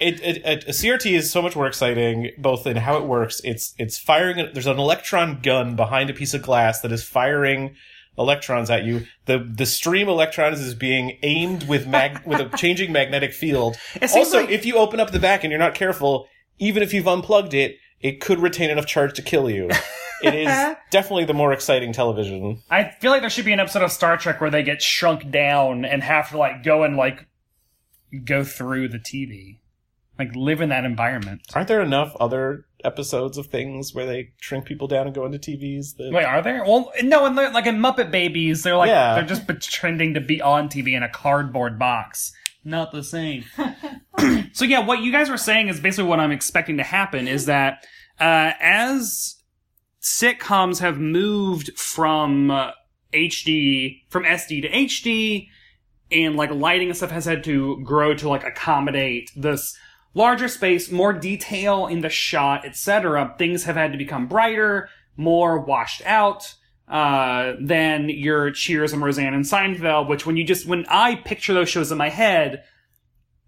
it, 0.00 0.20
it, 0.22 0.36
it, 0.46 0.64
a 0.68 0.70
CRT 0.70 1.12
is 1.12 1.30
so 1.30 1.40
much 1.42 1.56
more 1.56 1.66
exciting, 1.66 2.30
both 2.38 2.66
in 2.66 2.76
how 2.76 2.96
it 2.98 3.04
works. 3.04 3.40
It's 3.42 3.74
it's 3.78 3.98
firing. 3.98 4.48
There's 4.52 4.66
an 4.66 4.78
electron 4.78 5.40
gun 5.42 5.76
behind 5.76 6.10
a 6.10 6.14
piece 6.14 6.34
of 6.34 6.42
glass 6.42 6.80
that 6.82 6.92
is 6.92 7.02
firing 7.02 7.74
electrons 8.18 8.70
at 8.70 8.84
you. 8.84 9.06
The 9.26 9.38
the 9.38 9.66
stream 9.66 10.08
electrons 10.08 10.60
is 10.60 10.74
being 10.74 11.18
aimed 11.22 11.66
with 11.66 11.86
mag 11.86 12.20
with 12.26 12.40
a 12.40 12.56
changing 12.56 12.92
magnetic 12.92 13.32
field. 13.32 13.76
Also, 14.14 14.40
like- 14.40 14.50
if 14.50 14.66
you 14.66 14.76
open 14.76 15.00
up 15.00 15.10
the 15.10 15.18
back 15.20 15.42
and 15.42 15.50
you're 15.50 15.58
not 15.58 15.74
careful, 15.74 16.28
even 16.58 16.82
if 16.82 16.92
you've 16.92 17.08
unplugged 17.08 17.54
it, 17.54 17.76
it 18.00 18.20
could 18.20 18.40
retain 18.40 18.70
enough 18.70 18.86
charge 18.86 19.14
to 19.14 19.22
kill 19.22 19.48
you. 19.50 19.70
It 20.22 20.34
is 20.34 20.76
definitely 20.90 21.24
the 21.24 21.34
more 21.34 21.52
exciting 21.52 21.92
television. 21.92 22.62
I 22.70 22.84
feel 23.00 23.10
like 23.10 23.20
there 23.20 23.30
should 23.30 23.44
be 23.44 23.52
an 23.52 23.60
episode 23.60 23.82
of 23.82 23.92
Star 23.92 24.16
Trek 24.16 24.40
where 24.40 24.50
they 24.50 24.62
get 24.62 24.82
shrunk 24.82 25.30
down 25.30 25.84
and 25.84 26.02
have 26.02 26.30
to 26.30 26.38
like 26.38 26.62
go 26.62 26.84
and 26.84 26.96
like 26.96 27.26
go 28.24 28.44
through 28.44 28.88
the 28.88 28.98
TV, 28.98 29.58
like 30.18 30.34
live 30.34 30.60
in 30.60 30.68
that 30.68 30.84
environment. 30.84 31.42
Aren't 31.54 31.68
there 31.68 31.82
enough 31.82 32.14
other 32.20 32.66
episodes 32.84 33.38
of 33.38 33.46
things 33.46 33.94
where 33.94 34.06
they 34.06 34.30
shrink 34.40 34.66
people 34.66 34.86
down 34.86 35.06
and 35.06 35.14
go 35.14 35.24
into 35.26 35.38
TVs? 35.38 35.96
That... 35.96 36.12
Wait, 36.12 36.24
are 36.24 36.42
there? 36.42 36.62
Well, 36.64 36.92
no, 37.02 37.26
in 37.26 37.34
the, 37.34 37.50
like 37.50 37.66
in 37.66 37.76
Muppet 37.78 38.10
Babies, 38.10 38.62
they're 38.62 38.76
like 38.76 38.88
Yeah. 38.88 39.14
they're 39.14 39.24
just 39.24 39.46
pretending 39.46 40.14
to 40.14 40.20
be 40.20 40.40
on 40.40 40.68
TV 40.68 40.96
in 40.96 41.02
a 41.02 41.08
cardboard 41.08 41.78
box. 41.78 42.32
Not 42.64 42.92
the 42.92 43.04
same. 43.04 43.44
so 44.52 44.64
yeah, 44.64 44.86
what 44.86 45.00
you 45.00 45.12
guys 45.12 45.28
were 45.28 45.36
saying 45.36 45.68
is 45.68 45.80
basically 45.80 46.08
what 46.08 46.20
I'm 46.20 46.32
expecting 46.32 46.78
to 46.78 46.82
happen 46.82 47.28
is 47.28 47.46
that 47.46 47.84
uh, 48.18 48.52
as 48.60 49.33
sitcoms 50.04 50.80
have 50.80 50.98
moved 51.00 51.76
from 51.78 52.50
uh, 52.50 52.72
HD 53.12 54.02
from 54.10 54.24
SD 54.24 54.62
to 54.62 54.68
HD, 54.70 55.48
and 56.12 56.36
like 56.36 56.50
lighting 56.50 56.88
and 56.88 56.96
stuff 56.96 57.10
has 57.10 57.24
had 57.24 57.42
to 57.44 57.80
grow 57.82 58.14
to 58.14 58.28
like 58.28 58.44
accommodate 58.44 59.30
this 59.34 59.76
larger 60.12 60.46
space, 60.46 60.90
more 60.90 61.12
detail 61.12 61.86
in 61.86 62.00
the 62.00 62.10
shot, 62.10 62.64
etc. 62.66 63.34
Things 63.38 63.64
have 63.64 63.76
had 63.76 63.92
to 63.92 63.98
become 63.98 64.28
brighter, 64.28 64.88
more 65.16 65.58
washed 65.58 66.02
out 66.04 66.54
uh, 66.86 67.54
than 67.58 68.10
your 68.10 68.50
Cheers 68.50 68.92
and 68.92 69.02
Roseanne 69.02 69.32
and 69.32 69.44
Seinfeld. 69.44 70.08
Which 70.08 70.26
when 70.26 70.36
you 70.36 70.44
just 70.44 70.66
when 70.66 70.84
I 70.88 71.16
picture 71.16 71.54
those 71.54 71.70
shows 71.70 71.90
in 71.90 71.96
my 71.96 72.10
head, 72.10 72.64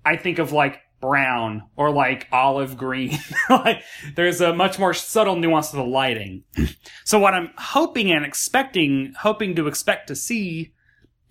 I 0.07 0.17
think 0.17 0.39
of 0.39 0.53
like 0.53 0.81
brown 1.01 1.63
or 1.77 1.91
like 1.91 2.27
olive 2.33 2.77
green. 2.77 3.19
like 3.51 3.83
there's 4.15 4.41
a 4.41 4.55
much 4.55 4.79
more 4.79 4.95
subtle 4.95 5.37
nuance 5.37 5.71
to 5.71 5.77
the 5.77 5.85
lighting. 5.85 6.45
so 7.05 7.19
what 7.19 7.35
I'm 7.35 7.51
hoping 7.57 8.11
and 8.11 8.25
expecting, 8.25 9.15
hoping 9.21 9.55
to 9.57 9.67
expect 9.67 10.09
to 10.09 10.17
see 10.17 10.73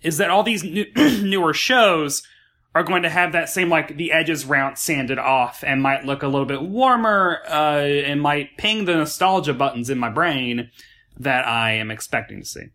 is 0.02 0.18
that 0.18 0.30
all 0.30 0.42
these 0.42 0.62
new, 0.62 0.86
newer 0.96 1.52
shows 1.52 2.22
are 2.74 2.84
going 2.84 3.02
to 3.02 3.10
have 3.10 3.32
that 3.32 3.48
same 3.48 3.70
like 3.70 3.96
the 3.96 4.12
edges 4.12 4.44
round 4.44 4.76
sanded 4.76 5.18
off 5.18 5.64
and 5.66 5.82
might 5.82 6.04
look 6.04 6.22
a 6.22 6.28
little 6.28 6.46
bit 6.46 6.62
warmer 6.62 7.40
uh, 7.48 7.80
and 7.80 8.20
might 8.20 8.56
ping 8.58 8.84
the 8.84 8.94
nostalgia 8.94 9.54
buttons 9.54 9.88
in 9.88 9.98
my 9.98 10.10
brain 10.10 10.70
that 11.18 11.46
I 11.46 11.72
am 11.72 11.90
expecting 11.90 12.40
to 12.40 12.46
see. 12.46 12.66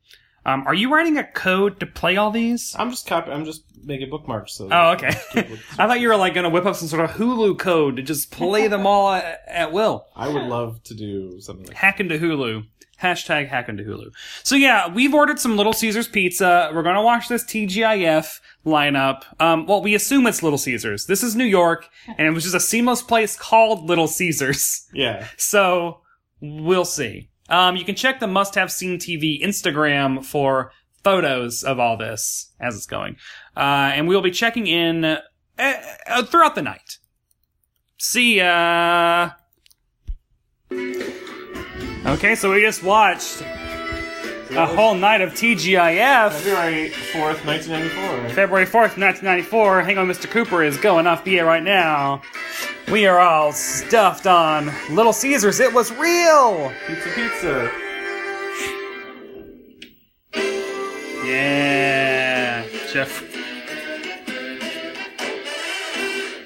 Um, 0.45 0.65
are 0.65 0.73
you 0.73 0.91
writing 0.93 1.17
a 1.17 1.23
code 1.23 1.79
to 1.79 1.85
play 1.85 2.17
all 2.17 2.31
these? 2.31 2.75
I'm 2.77 2.89
just 2.89 3.05
copy. 3.07 3.31
I'm 3.31 3.45
just 3.45 3.63
making 3.83 4.09
bookmarks. 4.09 4.53
So 4.53 4.67
Oh, 4.71 4.91
okay. 4.91 5.07
I 5.77 5.87
thought 5.87 5.99
you 5.99 6.07
were 6.07 6.15
like 6.17 6.33
going 6.33 6.43
to 6.45 6.49
whip 6.49 6.65
up 6.65 6.75
some 6.75 6.87
sort 6.87 7.03
of 7.03 7.11
Hulu 7.11 7.57
code 7.59 7.97
to 7.97 8.01
just 8.03 8.31
play 8.31 8.67
them 8.67 8.85
all 8.87 9.11
at, 9.13 9.41
at 9.47 9.71
will. 9.71 10.05
I 10.15 10.27
would 10.29 10.43
love 10.43 10.81
to 10.83 10.93
do 10.93 11.39
something 11.41 11.67
like. 11.67 11.75
Hack 11.77 11.99
into 11.99 12.17
Hulu. 12.17 12.65
Hashtag 13.01 13.47
hack 13.47 13.67
into 13.67 13.83
Hulu. 13.83 14.11
So 14.43 14.55
yeah, 14.55 14.87
we've 14.87 15.13
ordered 15.15 15.39
some 15.39 15.57
Little 15.57 15.73
Caesars 15.73 16.07
pizza. 16.07 16.69
We're 16.71 16.83
gonna 16.83 17.01
watch 17.01 17.27
this 17.29 17.43
TGIF 17.45 18.39
lineup. 18.63 19.23
Um, 19.39 19.65
well, 19.65 19.81
we 19.81 19.95
assume 19.95 20.27
it's 20.27 20.43
Little 20.43 20.59
Caesars. 20.59 21.07
This 21.07 21.23
is 21.23 21.35
New 21.35 21.45
York, 21.45 21.89
and 22.07 22.27
it 22.27 22.29
was 22.29 22.43
just 22.43 22.53
a 22.55 22.59
seamless 22.59 23.01
place 23.01 23.35
called 23.35 23.85
Little 23.85 24.07
Caesars. 24.07 24.87
Yeah. 24.93 25.25
So 25.37 26.01
we'll 26.41 26.85
see. 26.85 27.30
Um, 27.51 27.75
you 27.75 27.83
can 27.83 27.95
check 27.95 28.19
the 28.19 28.27
Must 28.27 28.55
Have 28.55 28.71
Seen 28.71 28.97
TV 28.97 29.43
Instagram 29.43 30.23
for 30.25 30.71
photos 31.03 31.63
of 31.63 31.79
all 31.79 31.97
this 31.97 32.51
as 32.59 32.75
it's 32.75 32.85
going. 32.85 33.17
Uh, 33.55 33.91
and 33.93 34.07
we'll 34.07 34.21
be 34.21 34.31
checking 34.31 34.67
in 34.67 35.03
uh, 35.03 35.19
uh, 35.59 36.23
throughout 36.23 36.55
the 36.55 36.61
night. 36.61 36.97
See 37.97 38.37
ya. 38.37 39.31
Okay, 40.71 42.35
so 42.35 42.51
we 42.51 42.61
just 42.61 42.83
watched 42.83 43.41
a 44.51 44.65
whole 44.65 44.95
night 44.95 45.21
of 45.21 45.33
TGIF. 45.33 46.31
February 46.31 46.89
fourth, 46.89 47.45
nineteen 47.45 47.71
ninety 47.71 47.89
four. 47.89 48.29
February 48.29 48.65
4th, 48.65 48.97
1994. 48.97 49.81
Hang 49.81 49.97
on, 49.97 50.07
Mr. 50.07 50.29
Cooper 50.29 50.63
is 50.63 50.77
going 50.77 51.05
off 51.05 51.23
the 51.23 51.39
air 51.39 51.45
right 51.45 51.63
now. 51.63 52.21
We 52.89 53.05
are 53.05 53.19
all 53.19 53.53
stuffed 53.53 54.27
on 54.27 54.71
Little 54.89 55.13
Caesars. 55.13 55.59
It 55.59 55.73
was 55.73 55.91
real! 55.93 56.71
Pizza, 56.87 57.09
pizza. 57.15 57.71
Yeah, 61.25 62.65
Jeff. 62.91 63.23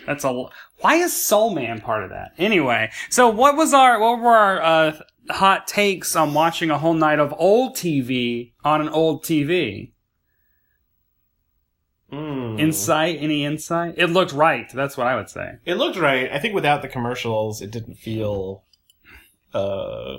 That's 0.05 0.23
a. 0.23 0.27
l- 0.27 0.51
Why 0.81 0.95
is 0.95 1.13
Soul 1.19 1.55
Man 1.55 1.81
part 1.81 2.03
of 2.03 2.11
that? 2.11 2.33
Anyway, 2.37 2.91
so 3.09 3.29
what 3.29 3.55
was 3.57 3.73
our 3.73 3.99
what 3.99 4.19
were 4.19 4.35
our 4.35 4.61
uh, 4.61 4.99
hot 5.31 5.65
takes 5.67 6.15
on 6.15 6.35
watching 6.35 6.69
a 6.69 6.77
whole 6.77 6.93
night 6.93 7.17
of 7.19 7.33
old 7.39 7.75
TV 7.75 8.51
on 8.63 8.81
an 8.81 8.89
old 8.89 9.23
TV? 9.23 9.93
Mm. 12.11 12.59
Insight? 12.59 13.17
Any 13.19 13.45
insight? 13.45 13.95
It 13.97 14.07
looked 14.07 14.31
right. 14.31 14.71
That's 14.71 14.95
what 14.97 15.07
I 15.07 15.15
would 15.15 15.29
say. 15.29 15.55
It 15.65 15.75
looked 15.75 15.97
right. 15.97 16.31
I 16.31 16.39
think 16.39 16.53
without 16.53 16.81
the 16.81 16.87
commercials, 16.87 17.61
it 17.61 17.71
didn't 17.71 17.95
feel. 17.95 18.63
Uh, 19.53 20.17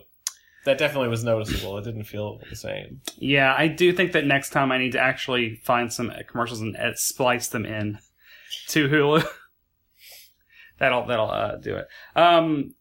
that 0.64 0.78
definitely 0.78 1.08
was 1.08 1.22
noticeable. 1.22 1.78
It 1.78 1.84
didn't 1.84 2.04
feel 2.04 2.40
the 2.50 2.56
same. 2.56 3.00
Yeah, 3.18 3.54
I 3.56 3.68
do 3.68 3.92
think 3.92 4.12
that 4.12 4.26
next 4.26 4.50
time 4.50 4.72
I 4.72 4.78
need 4.78 4.92
to 4.92 5.00
actually 5.00 5.60
find 5.64 5.92
some 5.92 6.12
commercials 6.26 6.60
and 6.60 6.76
splice 6.96 7.48
them 7.48 7.64
in 7.64 7.98
to 8.68 8.88
Hulu. 8.88 9.24
that'll 10.78 11.06
that'll 11.06 11.30
uh, 11.30 11.56
do 11.56 11.76
it. 11.76 11.86
Um, 12.16 12.74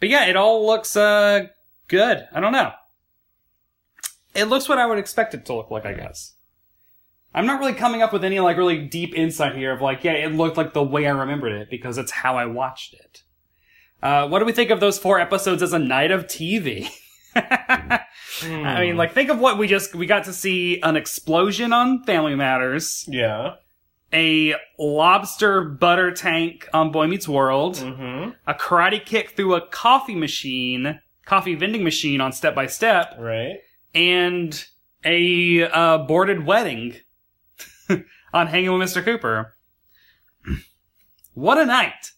but 0.00 0.08
yeah, 0.08 0.26
it 0.26 0.36
all 0.36 0.66
looks 0.66 0.96
uh 0.96 1.46
good. 1.88 2.26
I 2.32 2.40
don't 2.40 2.52
know. 2.52 2.72
It 4.34 4.44
looks 4.44 4.68
what 4.68 4.78
I 4.78 4.86
would 4.86 4.98
expect 4.98 5.34
it 5.34 5.44
to 5.46 5.54
look 5.54 5.70
like, 5.70 5.84
I 5.84 5.92
guess. 5.92 6.34
I'm 7.34 7.46
not 7.46 7.60
really 7.60 7.74
coming 7.74 8.02
up 8.02 8.12
with 8.12 8.24
any 8.24 8.40
like 8.40 8.56
really 8.56 8.78
deep 8.78 9.14
insight 9.14 9.54
here 9.56 9.72
of 9.72 9.80
like, 9.80 10.02
yeah, 10.04 10.12
it 10.12 10.32
looked 10.34 10.56
like 10.56 10.72
the 10.72 10.82
way 10.82 11.06
I 11.06 11.10
remembered 11.10 11.52
it 11.52 11.70
because 11.70 11.96
it's 11.98 12.10
how 12.10 12.36
I 12.36 12.46
watched 12.46 12.94
it. 12.94 13.22
Uh, 14.02 14.26
what 14.28 14.38
do 14.40 14.44
we 14.46 14.52
think 14.52 14.70
of 14.70 14.80
those 14.80 14.98
four 14.98 15.20
episodes 15.20 15.62
as 15.62 15.72
a 15.72 15.78
night 15.78 16.10
of 16.10 16.26
TV? 16.26 16.88
I 17.36 18.80
mean, 18.80 18.96
like, 18.96 19.12
think 19.12 19.30
of 19.30 19.38
what 19.38 19.58
we 19.58 19.66
just 19.68 19.94
we 19.94 20.06
got 20.06 20.24
to 20.24 20.32
see 20.32 20.80
an 20.82 20.96
explosion 20.96 21.72
on 21.72 22.02
Family 22.04 22.34
Matters, 22.34 23.04
Yeah. 23.08 23.56
a 24.12 24.54
lobster 24.78 25.62
butter 25.62 26.10
tank 26.12 26.68
on 26.72 26.90
Boy 26.90 27.06
Meets 27.06 27.28
World, 27.28 27.76
Mm-hmm. 27.76 28.30
a 28.46 28.54
karate 28.54 29.04
kick 29.04 29.30
through 29.36 29.54
a 29.54 29.66
coffee 29.66 30.14
machine, 30.14 31.00
coffee 31.26 31.54
vending 31.54 31.84
machine 31.84 32.20
on 32.20 32.32
Step 32.32 32.54
by 32.54 32.66
Step, 32.66 33.14
Right. 33.18 33.58
and 33.94 34.64
a 35.04 35.64
uh, 35.70 35.98
boarded 35.98 36.46
wedding 36.46 36.96
on 38.32 38.46
Hanging 38.48 38.76
with 38.76 38.88
Mr. 38.88 39.04
Cooper. 39.04 39.54
What 41.34 41.58
a 41.58 41.64
night! 41.66 42.12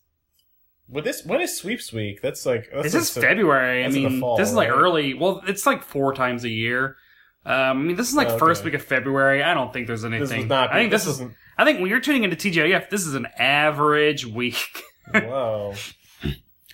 But 0.88 1.04
this 1.04 1.25
when 1.25 1.40
is 1.40 1.57
sweeps 1.57 1.92
week? 1.92 2.21
That's 2.23 2.45
like 2.45 2.69
that's 2.73 2.85
This 2.85 2.95
like 2.95 3.02
is 3.02 3.11
so- 3.11 3.21
February. 3.21 3.81
I 3.81 3.83
that's 3.85 3.97
in 3.97 4.02
the 4.04 4.09
mean, 4.11 4.21
fall, 4.21 4.37
this 4.37 4.49
is 4.49 4.54
like 4.54 4.71
right? 4.71 4.76
early. 4.78 5.14
Well, 5.14 5.42
it's 5.47 5.66
like 5.66 5.83
four 5.83 6.14
times 6.14 6.45
a 6.45 6.49
year. 6.49 6.97
Um, 7.45 7.54
I 7.54 7.73
mean, 7.75 7.97
this 7.97 8.09
is 8.09 8.14
like 8.14 8.28
Oh, 8.28 8.38
first 8.38 8.64
week 8.64 8.75
of 8.75 8.83
February. 8.83 9.42
I 9.42 9.52
don't 9.54 9.73
think 9.73 9.87
there's 9.87 10.04
anything. 10.04 10.42
This 10.42 10.49
not. 10.49 10.71
I 10.73 10.75
think 10.81 10.90
this, 10.92 11.02
is. 11.07 11.14
isn't. 11.14 11.35
I 11.59 11.64
think 11.64 11.81
when 11.81 11.88
you're 11.90 12.00
tuning 12.00 12.25
into 12.25 12.37
TGIF, 12.37 12.88
this 12.88 13.04
is 13.07 13.14
an 13.14 13.26
average 13.38 14.25
week. 14.26 14.83
Whoa. 15.14 15.75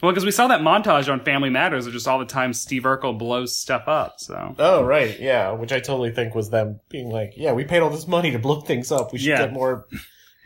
Well, 0.03 0.13
because 0.13 0.25
we 0.25 0.31
saw 0.31 0.47
that 0.49 0.61
montage 0.61 1.11
on 1.13 1.21
Family 1.21 1.51
Matters 1.51 1.87
of 1.87 1.93
just 1.93 2.07
all 2.09 2.19
the 2.19 2.25
time 2.25 2.53
Steve 2.53 2.83
Urkel 2.85 3.19
blows 3.19 3.57
stuff 3.57 3.89
up. 3.89 4.15
So 4.19 4.55
Oh 4.59 4.83
right, 4.85 5.19
yeah. 5.21 5.51
Which 5.53 5.73
I 5.73 5.81
totally 5.81 6.11
think 6.13 6.35
was 6.35 6.51
them 6.51 6.81
being 6.89 7.11
like, 7.11 7.33
yeah, 7.37 7.53
we 7.53 7.65
paid 7.65 7.81
all 7.81 7.91
this 7.91 8.07
money 8.09 8.31
to 8.31 8.39
blow 8.39 8.61
things 8.61 8.91
up. 8.93 9.13
We 9.13 9.19
should 9.19 9.29
Yeah. 9.29 9.39
get 9.47 9.53
more, 9.53 9.87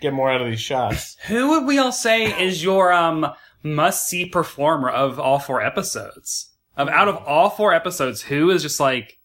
get 0.01 0.13
more 0.13 0.31
out 0.31 0.41
of 0.41 0.47
these 0.49 0.61
shots. 0.61 1.17
who 1.27 1.51
would 1.51 1.67
we 1.67 1.79
all 1.79 1.93
say 1.93 2.25
is 2.43 2.63
your 2.63 2.93
um 2.93 3.27
must 3.63 4.07
see 4.09 4.27
performer 4.27 4.89
of 4.89 5.21
all 5.21 5.39
four 5.39 5.63
episodes? 5.63 6.51
Of 6.77 6.89
out 6.89 7.09
of 7.09 7.17
all 7.27 7.51
four 7.51 7.73
episodes, 7.75 8.23
who 8.23 8.51
is 8.51 8.63
just 8.63 8.81
like? 8.81 9.19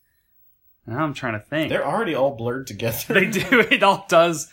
I'm 0.90 1.14
trying 1.14 1.34
to 1.34 1.46
think. 1.46 1.70
They're 1.70 1.86
already 1.86 2.16
all 2.16 2.36
blurred 2.38 2.68
together. 2.68 3.14
they 3.14 3.26
do 3.26 3.42
it 3.72 3.84
all 3.84 4.06
does 4.08 4.50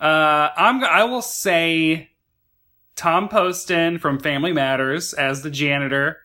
uh 0.00 0.48
i'm 0.56 0.82
i 0.84 1.04
will 1.04 1.20
say 1.22 2.09
tom 3.00 3.28
poston 3.28 3.98
from 3.98 4.18
family 4.18 4.52
matters 4.52 5.14
as 5.14 5.40
the 5.42 5.50
janitor 5.50 6.18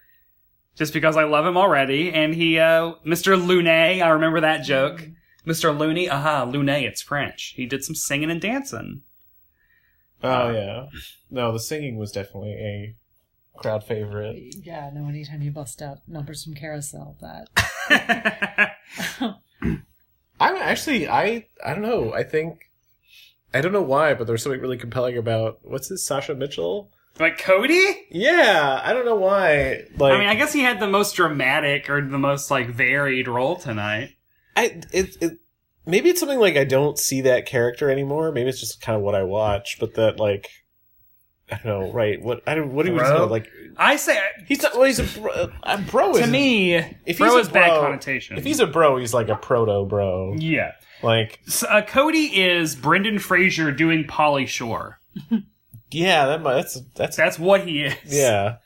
just 0.75 0.91
because 0.91 1.15
i 1.15 1.23
love 1.23 1.45
him 1.45 1.55
already 1.55 2.11
and 2.11 2.35
he 2.35 2.59
uh 2.59 2.91
mr 3.05 3.41
Lunet, 3.41 4.01
i 4.01 4.09
remember 4.09 4.41
that 4.41 4.65
joke 4.65 5.07
mr 5.47 5.77
looney 5.77 6.09
aha 6.09 6.45
Lunet, 6.45 6.83
it's 6.83 7.01
french 7.01 7.53
he 7.55 7.65
did 7.65 7.83
some 7.85 7.95
singing 7.95 8.29
and 8.29 8.41
dancing 8.41 9.01
Oh 10.23 10.49
yeah. 10.49 10.87
No, 11.29 11.51
the 11.51 11.59
singing 11.59 11.97
was 11.97 12.11
definitely 12.11 12.53
a 12.53 12.95
crowd 13.57 13.83
favorite. 13.83 14.55
Yeah, 14.63 14.89
no, 14.93 15.07
anytime 15.07 15.41
you 15.41 15.51
bust 15.51 15.81
out 15.81 15.99
numbers 16.07 16.43
from 16.43 16.55
Carousel, 16.55 17.15
that. 17.21 18.77
I'm 20.39 20.55
actually 20.55 21.07
I 21.07 21.45
I 21.63 21.73
don't 21.73 21.83
know. 21.83 22.13
I 22.13 22.23
think 22.23 22.64
I 23.53 23.61
don't 23.61 23.71
know 23.73 23.81
why, 23.81 24.13
but 24.13 24.27
there's 24.27 24.43
something 24.43 24.59
really 24.61 24.77
compelling 24.77 25.17
about 25.17 25.59
what's 25.63 25.87
this 25.89 26.05
Sasha 26.05 26.35
Mitchell? 26.35 26.91
like 27.17 27.37
cody 27.37 28.07
Yeah, 28.11 28.81
I 28.83 28.91
don't 28.91 29.05
know 29.05 29.15
why. 29.15 29.83
Like 29.97 30.13
i 30.13 30.17
mean 30.19 30.27
i 30.27 30.35
guess 30.35 30.51
he 30.51 30.59
had 30.59 30.81
the 30.81 30.87
most 30.87 31.15
dramatic 31.15 31.89
or 31.89 32.01
the 32.01 32.17
most 32.19 32.51
like 32.51 32.67
varied 32.69 33.29
role 33.29 33.55
tonight 33.55 34.09
I 34.57 34.81
it, 34.91 35.15
it 35.21 35.39
maybe 35.85 36.09
it's 36.09 36.19
something 36.19 36.39
like 36.39 36.57
I 36.57 36.65
don't 36.65 36.97
see 36.99 37.21
that 37.21 37.45
character 37.45 37.89
anymore. 37.89 38.31
Maybe 38.33 38.49
it's 38.49 38.59
just 38.59 38.81
kind 38.81 38.95
of 38.97 39.01
what 39.01 39.15
I 39.15 39.23
watch, 39.23 39.77
but 39.79 39.93
that 39.95 40.19
like 40.19 40.49
I 41.51 41.57
don't 41.63 41.65
know, 41.65 41.91
right? 41.93 42.21
What 42.21 42.41
I 42.47 42.55
don't 42.55 42.73
what 42.73 42.85
do 42.85 42.91
you 42.91 42.97
Bro? 42.97 43.17
know? 43.17 43.25
Like 43.27 43.49
i 43.77 43.95
say 43.97 44.19
he's 44.47 44.61
not, 44.61 44.73
well, 44.73 44.83
he's 44.83 44.99
a 44.99 45.19
bro. 45.19 45.31
Uh, 45.31 45.47
a 45.63 45.77
bro 45.77 46.13
to 46.13 46.27
me 46.27 46.75
if 47.05 47.17
bro 47.17 47.27
he's 47.27 47.35
a 47.35 47.39
is 47.39 47.49
bad 47.49 47.79
connotation 47.79 48.37
If 48.37 48.43
he's 48.43 48.59
a 48.59 48.67
bro, 48.67 48.97
he's 48.97 49.13
like 49.13 49.29
a 49.29 49.35
proto 49.35 49.85
bro. 49.85 50.33
yeah 50.37 50.71
Like 51.03 51.39
So, 51.47 51.67
uh, 51.67 51.81
Cody 51.85 52.41
is 52.41 52.75
Brendan 52.75 53.19
Fraser 53.19 53.71
doing 53.71 54.05
Pauly 54.05 54.47
Shore. 54.47 54.99
yeah, 55.91 56.25
that 56.25 56.43
that's 56.43 56.81
that's 56.95 57.17
That's 57.17 57.39
what 57.39 57.67
he 57.67 57.83
is. 57.83 57.95
yeah. 58.05 58.57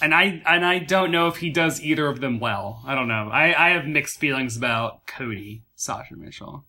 And 0.00 0.14
I 0.14 0.42
and 0.46 0.64
I 0.64 0.78
don't 0.78 1.10
know 1.10 1.26
if 1.28 1.36
he 1.36 1.48
does 1.50 1.80
either 1.80 2.06
of 2.06 2.20
them 2.20 2.38
well. 2.38 2.82
I 2.86 2.94
don't 2.94 3.08
know. 3.08 3.30
I, 3.32 3.68
I 3.68 3.70
have 3.70 3.86
mixed 3.86 4.18
feelings 4.18 4.56
about 4.56 5.06
Cody 5.06 5.62
Sasha 5.74 6.14
Mitchell. 6.16 6.64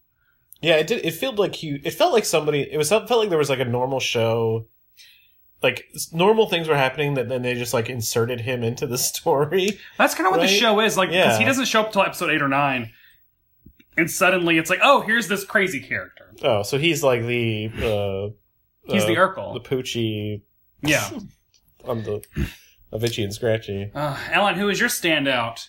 Yeah, 0.61 0.77
it 0.77 0.87
did. 0.87 1.05
It 1.05 1.11
felt 1.11 1.37
like 1.37 1.55
he. 1.55 1.79
It 1.83 1.91
felt 1.91 2.13
like 2.13 2.23
somebody. 2.25 2.61
It 2.61 2.77
was 2.77 2.89
felt 2.89 3.09
like 3.11 3.29
there 3.29 3.37
was 3.37 3.49
like 3.49 3.59
a 3.59 3.65
normal 3.65 3.99
show, 3.99 4.65
like 5.61 5.85
normal 6.13 6.47
things 6.47 6.67
were 6.69 6.77
happening 6.77 7.15
that 7.15 7.27
then 7.29 7.41
they 7.41 7.53
just 7.53 7.73
like 7.73 7.89
inserted 7.89 8.41
him 8.41 8.63
into 8.63 8.87
the 8.87 8.97
story. 9.11 9.77
That's 9.97 10.15
kind 10.15 10.25
of 10.27 10.31
what 10.31 10.41
the 10.41 10.47
show 10.47 10.79
is 10.79 10.95
like 10.97 11.09
because 11.09 11.33
Yeah. 11.33 11.37
he 11.39 11.45
doesn't 11.45 11.65
show 11.65 11.81
up 11.81 11.91
till 11.91 12.03
episode 12.03 12.29
eight 12.31 12.41
or 12.41 12.47
nine, 12.47 12.91
and 13.97 14.09
suddenly 14.09 14.57
it's 14.57 14.69
like, 14.69 14.79
oh, 14.81 15.01
here's 15.01 15.27
this 15.27 15.43
crazy 15.43 15.79
character. 15.79 16.33
Oh, 16.43 16.63
so 16.63 16.77
he's 16.77 17.03
like 17.03 17.23
the. 17.23 17.71
uh 17.77 18.33
He's 18.89 19.03
uh, 19.03 19.07
the 19.07 19.15
Urkel. 19.15 19.53
the 19.53 19.69
Poochie 19.69 20.41
yeah. 20.81 21.09
on 21.85 22.03
the 22.03 22.23
of 22.91 23.03
Itchy 23.03 23.23
and 23.23 23.33
Scratchy. 23.33 23.91
Uh, 23.93 24.17
Ellen, 24.31 24.55
who 24.55 24.69
is 24.69 24.79
your 24.79 24.89
standout 24.89 25.67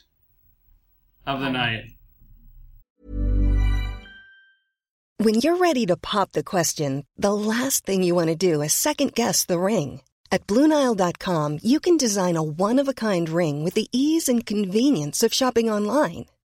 of 1.26 1.40
the 1.40 1.50
night? 1.50 1.84
When 5.20 5.34
you're 5.34 5.56
ready 5.56 5.84
to 5.86 5.96
pop 5.96 6.30
the 6.30 6.44
question, 6.44 7.04
the 7.16 7.34
last 7.34 7.84
thing 7.84 8.04
you 8.04 8.14
want 8.14 8.28
to 8.28 8.36
do 8.36 8.62
is 8.62 8.72
second 8.72 9.14
guess 9.14 9.44
the 9.44 9.58
ring. 9.58 10.02
At 10.30 10.46
Bluenile.com, 10.46 11.58
you 11.62 11.80
can 11.80 11.96
design 11.96 12.36
a 12.36 12.42
one 12.42 12.78
of 12.78 12.86
a 12.86 12.94
kind 12.94 13.28
ring 13.28 13.64
with 13.64 13.74
the 13.74 13.88
ease 13.90 14.28
and 14.28 14.46
convenience 14.46 15.24
of 15.24 15.34
shopping 15.34 15.68
online. 15.68 16.26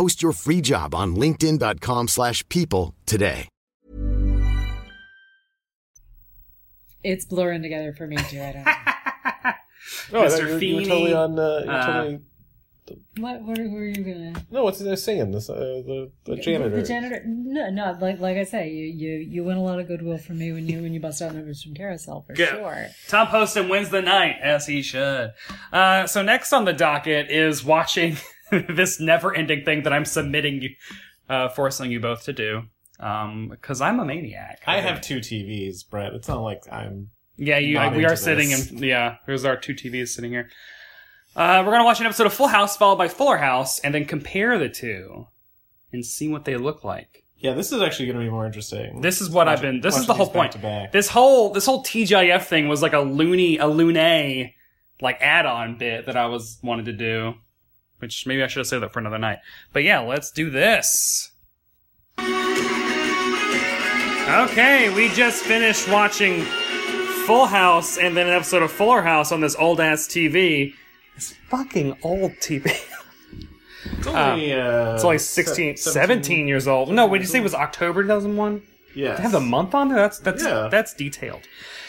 Post 0.00 0.22
your 0.22 0.32
free 0.32 0.62
job 0.62 0.94
on 0.94 1.14
linkedin.com/people 1.14 2.06
slash 2.08 2.48
people 2.48 2.94
today. 3.04 3.48
It's 7.04 7.26
blurring 7.26 7.60
together 7.60 7.92
for 7.92 8.06
me 8.06 8.16
too. 8.16 8.40
I 8.40 8.52
don't 8.52 8.64
know. 8.64 8.72
No, 10.12 10.22
I 10.24 10.26
Mr. 10.26 10.30
thought 10.30 10.40
you 10.40 10.46
were- 10.46 10.48
you 10.48 10.54
were 10.54 10.58
Feeney. 10.58 10.86
totally 10.86 11.12
on. 11.12 11.38
Uh, 11.38 11.42
you 11.60 11.66
were 11.66 11.72
Uh, 11.72 11.86
totally, 11.86 12.20
what? 13.18 13.42
What 13.42 13.58
are, 13.58 13.62
are 13.62 13.84
you 13.84 14.02
gonna? 14.02 14.32
no, 14.50 14.64
what's 14.64 14.78
they 14.78 14.96
saying? 14.96 15.32
This 15.32 15.50
uh, 15.50 15.54
the 15.54 16.10
the 16.24 16.36
janitor. 16.36 16.76
The 16.76 16.82
janitor. 16.82 17.22
No, 17.26 17.68
no. 17.68 17.96
Like 18.00 18.20
like 18.20 18.38
I 18.38 18.44
say, 18.44 18.70
you 18.70 18.86
you 18.86 19.10
you 19.18 19.44
win 19.44 19.58
a 19.58 19.62
lot 19.62 19.80
of 19.80 19.86
goodwill 19.86 20.16
from 20.16 20.38
me 20.38 20.50
when 20.52 20.66
you 20.66 20.80
when 20.80 20.94
you 20.94 21.00
bust 21.00 21.20
out 21.20 21.34
numbers 21.34 21.62
from 21.62 21.74
Carousel 21.74 22.22
for 22.26 22.32
Good. 22.32 22.48
sure. 22.48 22.86
Tom 23.08 23.26
Poston 23.28 23.68
wins 23.68 23.90
the 23.90 24.00
night, 24.00 24.36
as 24.42 24.66
he 24.66 24.80
should. 24.80 25.32
Uh, 25.74 26.06
so 26.06 26.22
next 26.22 26.54
on 26.54 26.64
the 26.64 26.72
docket 26.72 27.30
is 27.30 27.62
watching 27.62 28.16
this 28.68 29.00
never-ending 29.00 29.64
thing 29.64 29.82
that 29.84 29.92
I'm 29.92 30.04
submitting 30.04 30.62
you, 30.62 30.70
uh, 31.28 31.48
forcing 31.48 31.90
you 31.90 32.00
both 32.00 32.24
to 32.24 32.32
do. 32.32 32.62
Um, 32.98 33.48
because 33.48 33.80
I'm 33.80 33.98
a 33.98 34.04
maniac. 34.04 34.62
I 34.66 34.80
have 34.80 35.00
two 35.00 35.18
TVs, 35.18 35.88
Brett. 35.88 36.12
It's 36.12 36.28
not 36.28 36.42
like 36.42 36.70
I'm. 36.70 37.10
Yeah, 37.36 37.58
you. 37.58 37.78
we 37.96 38.04
are 38.04 38.16
sitting 38.16 38.50
in. 38.50 38.82
Yeah, 38.82 39.16
here's 39.24 39.46
our 39.46 39.56
two 39.56 39.72
TVs 39.74 40.08
sitting 40.08 40.30
here. 40.30 40.50
Uh, 41.34 41.62
we're 41.64 41.72
gonna 41.72 41.84
watch 41.84 42.00
an 42.00 42.06
episode 42.06 42.26
of 42.26 42.34
Full 42.34 42.48
House 42.48 42.76
followed 42.76 42.96
by 42.96 43.08
Fuller 43.08 43.38
House, 43.38 43.78
and 43.78 43.94
then 43.94 44.04
compare 44.04 44.58
the 44.58 44.68
two, 44.68 45.28
and 45.92 46.04
see 46.04 46.28
what 46.28 46.44
they 46.44 46.56
look 46.56 46.84
like. 46.84 47.24
Yeah, 47.40 47.54
this 47.54 47.72
is 47.72 47.80
actually 47.80 48.06
going 48.06 48.18
to 48.18 48.24
be 48.24 48.30
more 48.30 48.44
interesting. 48.44 49.00
This 49.00 49.22
is 49.22 49.30
what 49.30 49.48
I've 49.48 49.62
been. 49.62 49.80
This 49.80 49.96
is 49.96 50.06
the 50.06 50.12
whole 50.12 50.28
point. 50.28 50.52
back 50.52 50.62
back. 50.62 50.92
This 50.92 51.08
whole 51.08 51.52
this 51.52 51.64
whole 51.64 51.82
TGIF 51.82 52.44
thing 52.44 52.68
was 52.68 52.82
like 52.82 52.92
a 52.92 53.00
loony 53.00 53.56
a 53.56 53.66
loony 53.66 54.54
like 55.00 55.16
add-on 55.22 55.78
bit 55.78 56.04
that 56.04 56.18
I 56.18 56.26
was 56.26 56.58
wanted 56.62 56.84
to 56.84 56.92
do, 56.92 57.34
which 58.00 58.26
maybe 58.26 58.42
I 58.42 58.46
should 58.48 58.60
have 58.60 58.66
saved 58.66 58.82
that 58.82 58.92
for 58.92 58.98
another 58.98 59.18
night. 59.18 59.38
But 59.72 59.84
yeah, 59.84 60.00
let's 60.00 60.30
do 60.30 60.50
this. 60.50 61.30
Okay, 64.28 64.92
we 64.94 65.08
just 65.10 65.42
finished 65.44 65.88
watching 65.88 66.42
Full 67.26 67.46
House 67.46 67.98
and 67.98 68.16
then 68.16 68.28
an 68.28 68.32
episode 68.34 68.62
of 68.62 68.70
Fuller 68.70 69.02
House 69.02 69.32
on 69.32 69.40
this 69.40 69.56
old 69.56 69.80
ass 69.80 70.06
TV. 70.06 70.74
This 71.16 71.34
fucking 71.48 71.96
old 72.02 72.32
TV. 72.40 72.70
It's 73.98 74.06
only, 74.06 74.52
uh, 74.52 74.94
It's 74.94 75.04
only 75.04 75.18
16, 75.18 75.76
17 75.76 76.46
years 76.46 76.68
old. 76.68 76.90
No, 76.92 77.06
what 77.06 77.18
did 77.18 77.22
you 77.22 77.28
say 77.28 77.38
it 77.40 77.42
was 77.42 77.54
October 77.54 78.02
2001? 78.02 78.62
Yeah. 78.94 79.14
They 79.16 79.22
have 79.22 79.32
the 79.32 79.40
month 79.40 79.74
on 79.74 79.88
there. 79.88 79.98
That's 79.98 80.18
that's 80.18 80.44
Yeah. 80.44 80.68
that's 80.70 80.94
detailed. 80.94 81.42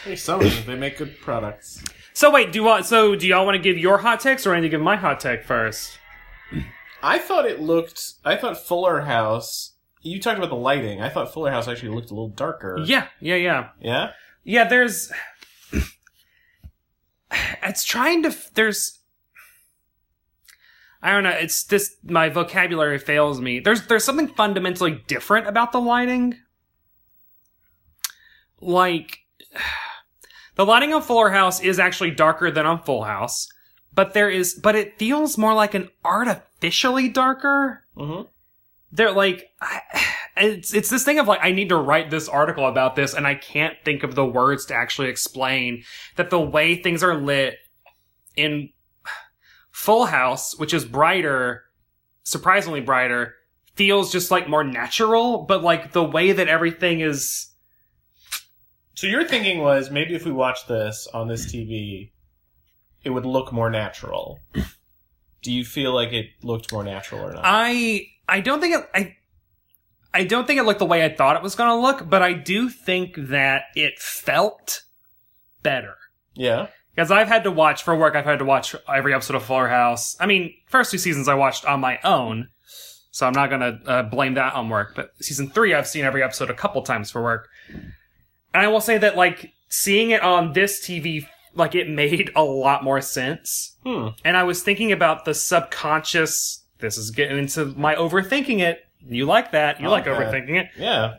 Hey, 0.03 0.13
Sony, 0.13 0.65
they 0.65 0.75
make 0.75 0.97
good 0.97 1.19
products. 1.21 1.83
So 2.13 2.31
wait, 2.31 2.51
do 2.51 2.59
you 2.59 2.63
want? 2.63 2.85
So 2.85 3.15
do 3.15 3.27
y'all 3.27 3.45
want 3.45 3.55
to 3.55 3.61
give 3.61 3.77
your 3.77 3.99
hot 3.99 4.19
takes, 4.19 4.45
or 4.47 4.53
I 4.53 4.57
need 4.59 4.67
to 4.67 4.69
give 4.69 4.81
my 4.81 4.95
hot 4.95 5.19
take 5.19 5.43
first? 5.43 5.97
I 7.03 7.17
thought 7.19 7.45
it 7.45 7.59
looked. 7.59 8.13
I 8.23 8.35
thought 8.35 8.57
Fuller 8.57 9.01
House. 9.01 9.73
You 10.01 10.19
talked 10.19 10.37
about 10.37 10.49
the 10.49 10.55
lighting. 10.55 11.01
I 11.01 11.09
thought 11.09 11.33
Fuller 11.33 11.51
House 11.51 11.67
actually 11.67 11.93
looked 11.95 12.09
a 12.09 12.13
little 12.13 12.29
darker. 12.29 12.79
Yeah, 12.83 13.07
yeah, 13.19 13.35
yeah, 13.35 13.69
Yeah. 13.79 14.11
yeah. 14.43 14.63
There's, 14.67 15.11
it's 17.63 17.83
trying 17.83 18.23
to. 18.23 18.35
There's, 18.55 18.99
I 21.01 21.11
don't 21.11 21.23
know. 21.23 21.29
It's 21.31 21.63
this. 21.63 21.95
My 22.03 22.29
vocabulary 22.29 22.97
fails 22.99 23.39
me. 23.41 23.59
There's 23.59 23.87
there's 23.87 24.03
something 24.03 24.27
fundamentally 24.27 25.03
different 25.07 25.47
about 25.47 25.71
the 25.71 25.81
lighting. 25.81 26.35
Like, 28.59 29.19
the 30.55 30.65
lighting 30.65 30.93
on 30.93 31.01
Fuller 31.01 31.29
House 31.31 31.61
is 31.61 31.79
actually 31.79 32.11
darker 32.11 32.51
than 32.51 32.65
on 32.65 32.83
Full 32.83 33.03
House, 33.03 33.47
but 33.93 34.13
there 34.13 34.29
is, 34.29 34.53
but 34.53 34.75
it 34.75 34.97
feels 34.97 35.37
more 35.37 35.53
like 35.53 35.73
an 35.73 35.89
artificially 36.03 37.09
darker. 37.09 37.83
Mm-hmm. 37.97 38.27
they're 38.91 39.11
like 39.11 39.51
I, 39.61 39.81
it's 40.37 40.73
it's 40.73 40.89
this 40.89 41.03
thing 41.03 41.19
of 41.19 41.27
like 41.27 41.41
I 41.43 41.51
need 41.51 41.69
to 41.69 41.75
write 41.75 42.09
this 42.09 42.29
article 42.29 42.67
about 42.67 42.95
this 42.95 43.13
and 43.13 43.27
I 43.27 43.35
can't 43.35 43.75
think 43.83 44.03
of 44.03 44.15
the 44.15 44.25
words 44.25 44.65
to 44.67 44.73
actually 44.73 45.09
explain 45.09 45.83
that 46.15 46.29
the 46.29 46.39
way 46.39 46.75
things 46.75 47.03
are 47.03 47.15
lit 47.15 47.57
in 48.35 48.69
Full 49.71 50.05
House, 50.05 50.57
which 50.57 50.73
is 50.73 50.85
brighter, 50.85 51.63
surprisingly 52.23 52.81
brighter, 52.81 53.35
feels 53.75 54.11
just 54.11 54.31
like 54.31 54.47
more 54.47 54.63
natural, 54.63 55.43
but 55.43 55.63
like 55.63 55.91
the 55.91 56.03
way 56.03 56.31
that 56.31 56.47
everything 56.47 57.01
is 57.01 57.49
So 58.95 59.07
your 59.07 59.27
thinking 59.27 59.59
was 59.61 59.89
maybe 59.91 60.15
if 60.15 60.25
we 60.25 60.31
watch 60.31 60.67
this 60.67 61.07
on 61.13 61.27
this 61.27 61.51
TV, 61.51 62.10
it 63.03 63.09
would 63.09 63.25
look 63.25 63.51
more 63.51 63.69
natural. 63.69 64.39
Do 65.41 65.51
you 65.51 65.65
feel 65.65 65.93
like 65.93 66.13
it 66.13 66.27
looked 66.43 66.71
more 66.71 66.83
natural 66.83 67.21
or 67.21 67.33
not? 67.33 67.41
I 67.43 68.07
I 68.27 68.41
don't 68.41 68.59
think 68.61 68.75
it 68.75 68.89
I 68.93 69.15
I 70.13 70.23
don't 70.25 70.45
think 70.45 70.59
it 70.59 70.63
looked 70.63 70.79
the 70.79 70.85
way 70.85 71.03
I 71.05 71.15
thought 71.15 71.35
it 71.35 71.41
was 71.41 71.55
going 71.55 71.69
to 71.69 71.75
look, 71.75 72.09
but 72.09 72.21
I 72.21 72.33
do 72.33 72.69
think 72.69 73.15
that 73.17 73.63
it 73.75 73.97
felt 73.99 74.83
better. 75.63 75.95
yeah. 76.35 76.67
Because 76.93 77.09
I've 77.09 77.29
had 77.29 77.45
to 77.45 77.51
watch 77.51 77.83
for 77.83 77.95
work, 77.95 78.15
I've 78.17 78.25
had 78.25 78.39
to 78.39 78.45
watch 78.45 78.75
every 78.93 79.13
episode 79.13 79.37
of 79.37 79.43
Fuller 79.43 79.69
House. 79.69 80.17
I 80.19 80.25
mean, 80.25 80.53
first 80.67 80.91
two 80.91 80.97
seasons 80.97 81.29
I 81.29 81.35
watched 81.35 81.63
on 81.63 81.79
my 81.79 81.97
own, 82.03 82.49
so 83.11 83.25
I'm 83.25 83.31
not 83.31 83.49
gonna 83.49 83.79
uh, 83.85 84.03
blame 84.03 84.33
that 84.33 84.55
on 84.55 84.67
work. 84.67 84.91
But 84.93 85.11
season 85.21 85.49
three, 85.49 85.73
I've 85.73 85.87
seen 85.87 86.03
every 86.03 86.21
episode 86.21 86.49
a 86.49 86.53
couple 86.53 86.81
times 86.81 87.09
for 87.09 87.23
work, 87.23 87.47
and 87.69 88.61
I 88.61 88.67
will 88.67 88.81
say 88.81 88.97
that 88.97 89.15
like 89.15 89.53
seeing 89.69 90.09
it 90.11 90.21
on 90.21 90.51
this 90.51 90.85
TV, 90.85 91.25
like 91.53 91.75
it 91.75 91.89
made 91.89 92.31
a 92.35 92.43
lot 92.43 92.83
more 92.83 93.01
sense. 93.01 93.75
Hmm. 93.85 94.09
And 94.23 94.37
I 94.37 94.43
was 94.43 94.63
thinking 94.63 94.91
about 94.91 95.25
the 95.25 95.33
subconscious. 95.33 96.63
This 96.79 96.97
is 96.97 97.11
getting 97.11 97.37
into 97.37 97.65
my 97.65 97.95
overthinking 97.95 98.59
it. 98.59 98.85
You 99.05 99.25
like 99.25 99.51
that? 99.51 99.79
You 99.81 99.89
like 99.89 100.07
Okay. 100.07 100.11
overthinking 100.23 100.59
it? 100.61 100.69
Yeah. 100.77 101.15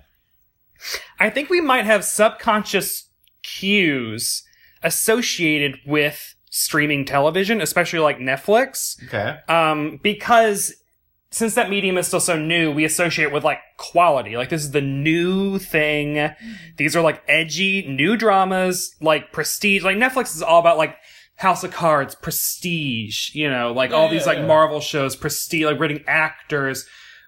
I 1.21 1.31
think 1.31 1.51
we 1.51 1.61
might 1.61 1.85
have 1.85 2.05
subconscious 2.05 3.09
cues 3.42 4.42
associated 4.83 5.79
with 5.87 6.35
streaming 6.51 7.05
television, 7.05 7.61
especially 7.61 7.99
like 8.01 8.18
Netflix. 8.18 9.03
Okay. 9.07 9.38
Um, 9.49 10.01
because 10.03 10.75
since 11.33 11.55
that 11.55 11.71
medium 11.71 11.99
is 11.99 12.07
still 12.07 12.21
so 12.21 12.38
new, 12.38 12.71
we 12.71 12.85
associate 12.85 13.27
it 13.27 13.33
with 13.33 13.42
like 13.42 13.59
quality. 13.79 14.37
Like 14.37 14.51
this 14.51 14.62
is 14.62 14.71
the 14.71 14.81
new 14.81 15.59
thing. 15.59 16.31
These 16.77 16.95
are 16.95 17.01
like 17.03 17.23
edgy 17.27 17.87
new 17.88 18.16
dramas, 18.16 18.95
like 19.01 19.33
prestige. 19.33 19.83
Like 19.83 19.97
Netflix 19.97 20.37
is 20.37 20.42
all 20.42 20.61
about 20.61 20.77
like 20.79 20.97
House 21.37 21.64
of 21.64 21.73
Cards, 21.73 22.14
prestige, 22.14 23.35
you 23.35 23.51
know, 23.51 23.73
like 23.73 23.90
all 23.92 24.05
Yeah, 24.05 24.12
these 24.12 24.27
like. 24.27 24.45
Marvel 24.45 24.81
shows, 24.81 25.16
prestige, 25.16 25.64
like 25.64 25.81
rating 25.81 26.05
actors. 26.07 26.87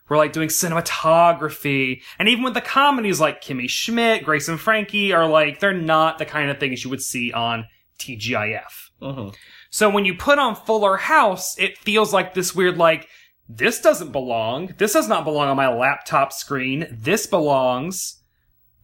We're 0.09 0.19
like 0.19 0.35
doing 0.35 0.51
cinematography. 0.51 2.03
And 2.19 2.29
even 2.29 2.45
with 2.45 2.55
the 2.55 2.61
comedies 2.61 3.21
like 3.21 3.43
Kimmy 3.43 3.69
Schmidt, 3.69 4.23
Grace 4.23 4.49
and 4.49 4.61
Frankie 4.61 5.13
are 5.13 5.27
like, 5.27 5.61
they're 5.61 5.73
not 5.73 6.19
the 6.19 6.27
kind 6.27 6.51
of 6.51 6.59
things 6.59 6.85
you 6.85 6.91
would 6.91 7.03
see 7.03 7.33
on 7.33 7.67
TGIF. 7.99 8.91
hmm 9.01 9.29
So 9.71 9.89
when 9.89 10.05
you 10.05 10.15
put 10.15 10.39
on 10.39 10.57
Fuller 10.57 10.97
House, 10.99 11.59
it 11.59 11.79
feels 11.79 12.13
like 12.13 12.35
this 12.35 12.55
weird, 12.55 12.77
like, 12.77 13.09
this 13.49 13.81
doesn't 13.81 14.13
belong. 14.13 14.75
This 14.79 14.95
does 14.95 15.09
not 15.09 15.25
belong 15.25 15.49
on 15.49 15.57
my 15.57 15.69
laptop 15.69 16.33
screen. 16.33 16.87
This 16.91 17.27
belongs 17.27 18.23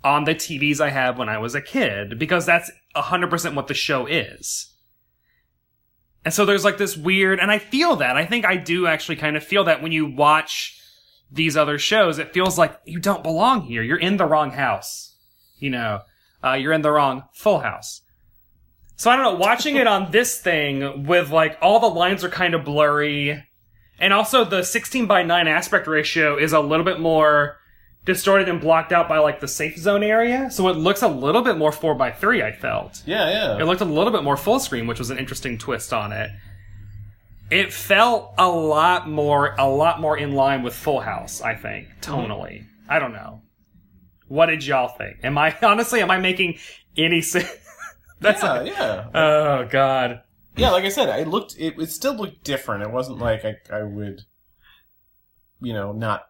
on 0.05 0.25
the 0.25 0.35
TVs 0.35 0.81
I 0.81 0.91
have 0.91 1.19
when 1.19 1.29
I 1.29 1.39
was 1.39 1.55
a 1.55 1.63
kid, 1.63 2.19
because 2.19 2.47
that's 2.47 2.71
100% 2.97 3.55
what 3.55 3.69
the 3.69 3.75
show 3.75 4.07
is. 4.07 4.75
And 6.25 6.35
so 6.35 6.45
there's 6.45 6.65
like 6.65 6.79
this 6.79 6.97
weird, 6.97 7.39
and 7.39 7.51
I 7.51 7.59
feel 7.59 7.97
that. 7.97 8.17
I 8.17 8.27
think 8.27 8.45
I 8.45 8.57
do 8.57 8.87
actually 8.87 9.17
kind 9.17 9.37
of 9.37 9.45
feel 9.45 9.65
that 9.65 9.83
when 9.83 9.93
you 9.93 10.07
watch 10.07 10.79
these 11.31 11.57
other 11.57 11.79
shows, 11.79 12.19
it 12.19 12.35
feels 12.35 12.59
like 12.59 12.79
you 12.85 12.99
don't 12.99 13.23
belong 13.23 13.63
here. 13.63 13.83
You're 13.83 13.99
in 13.99 14.17
the 14.17 14.27
wrong 14.27 14.51
house. 14.51 15.15
You 15.59 15.71
know, 15.71 16.01
uh, 16.45 16.55
you're 16.55 16.73
in 16.73 16.83
the 16.83 16.91
wrong 16.91 17.25
full 17.33 17.61
house. 17.61 18.03
So 18.97 19.11
I 19.11 19.17
don't 19.17 19.25
know, 19.25 19.41
watching 19.41 19.77
it 19.77 19.87
on 19.87 20.11
this 20.11 20.39
thing 20.41 21.07
with 21.07 21.31
like 21.31 21.57
all 21.63 21.81
the 21.81 21.87
lines 21.87 22.23
are 22.23 22.29
kind 22.29 22.55
of 22.55 22.67
blurry 22.67 23.43
And 24.01 24.13
also 24.13 24.45
the 24.45 24.63
16 24.63 25.07
by 25.07 25.23
9 25.23 25.47
aspect 25.47 25.87
ratio 25.87 26.39
is 26.39 26.53
a 26.53 26.61
little 26.61 26.85
bit 26.85 27.01
more 27.01 27.59
distorted 28.07 28.49
and 28.49 28.61
blocked 28.61 28.93
out 28.93 29.09
by 29.09 29.19
like 29.19 29.41
the 29.41 29.49
safe 29.49 29.77
zone 29.77 30.03
area, 30.03 30.51
so 30.51 30.69
it 30.69 30.77
looks 30.77 31.03
a 31.03 31.09
little 31.09 31.43
bit 31.43 31.59
more 31.59 31.71
4 31.71 31.95
by 31.95 32.11
3 32.11 32.43
I 32.43 32.53
felt. 32.53 33.03
Yeah, 33.07 33.29
yeah. 33.31 33.59
It 33.59 33.65
looked 33.65 33.83
a 33.83 33.87
little 33.87 34.13
bit 34.13 34.25
more 34.25 34.37
full 34.37 34.59
screen, 34.59 34.87
which 34.87 34.99
was 34.99 35.11
an 35.11 35.19
interesting 35.19 35.59
twist 35.59 35.93
on 35.93 36.13
it. 36.13 36.31
It 37.51 37.73
felt 37.73 38.33
a 38.39 38.49
lot 38.49 39.09
more 39.09 39.55
a 39.59 39.69
lot 39.69 40.01
more 40.01 40.17
in 40.17 40.33
line 40.33 40.63
with 40.63 40.75
Full 40.75 41.01
House, 41.01 41.41
I 41.41 41.57
think, 41.57 41.89
tonally. 42.01 42.65
I 42.89 42.99
don't 42.99 43.13
know. 43.13 43.43
What 44.29 44.47
did 44.47 44.65
y'all 44.65 44.89
think? 44.89 45.19
Am 45.25 45.37
I 45.37 45.57
honestly 45.63 46.01
am 46.01 46.11
I 46.11 46.19
making 46.19 46.59
any 46.97 47.21
sense? 47.21 47.51
That's 48.21 48.43
yeah, 48.43 48.63
yeah. 48.63 49.07
Oh 49.15 49.69
god. 49.69 50.23
Yeah, 50.61 50.71
like 50.71 50.85
I 50.85 50.89
said, 50.91 51.09
it 51.21 51.29
looked 51.29 51.57
it, 51.59 51.79
it 51.79 51.91
still 51.91 52.15
looked 52.15 52.45
different. 52.45 52.83
It 52.83 52.91
wasn't 52.91 53.19
like 53.19 53.45
I 53.45 53.57
I 53.73 53.83
would 53.83 54.23
you 55.61 55.73
know, 55.73 55.93
not 55.93 56.27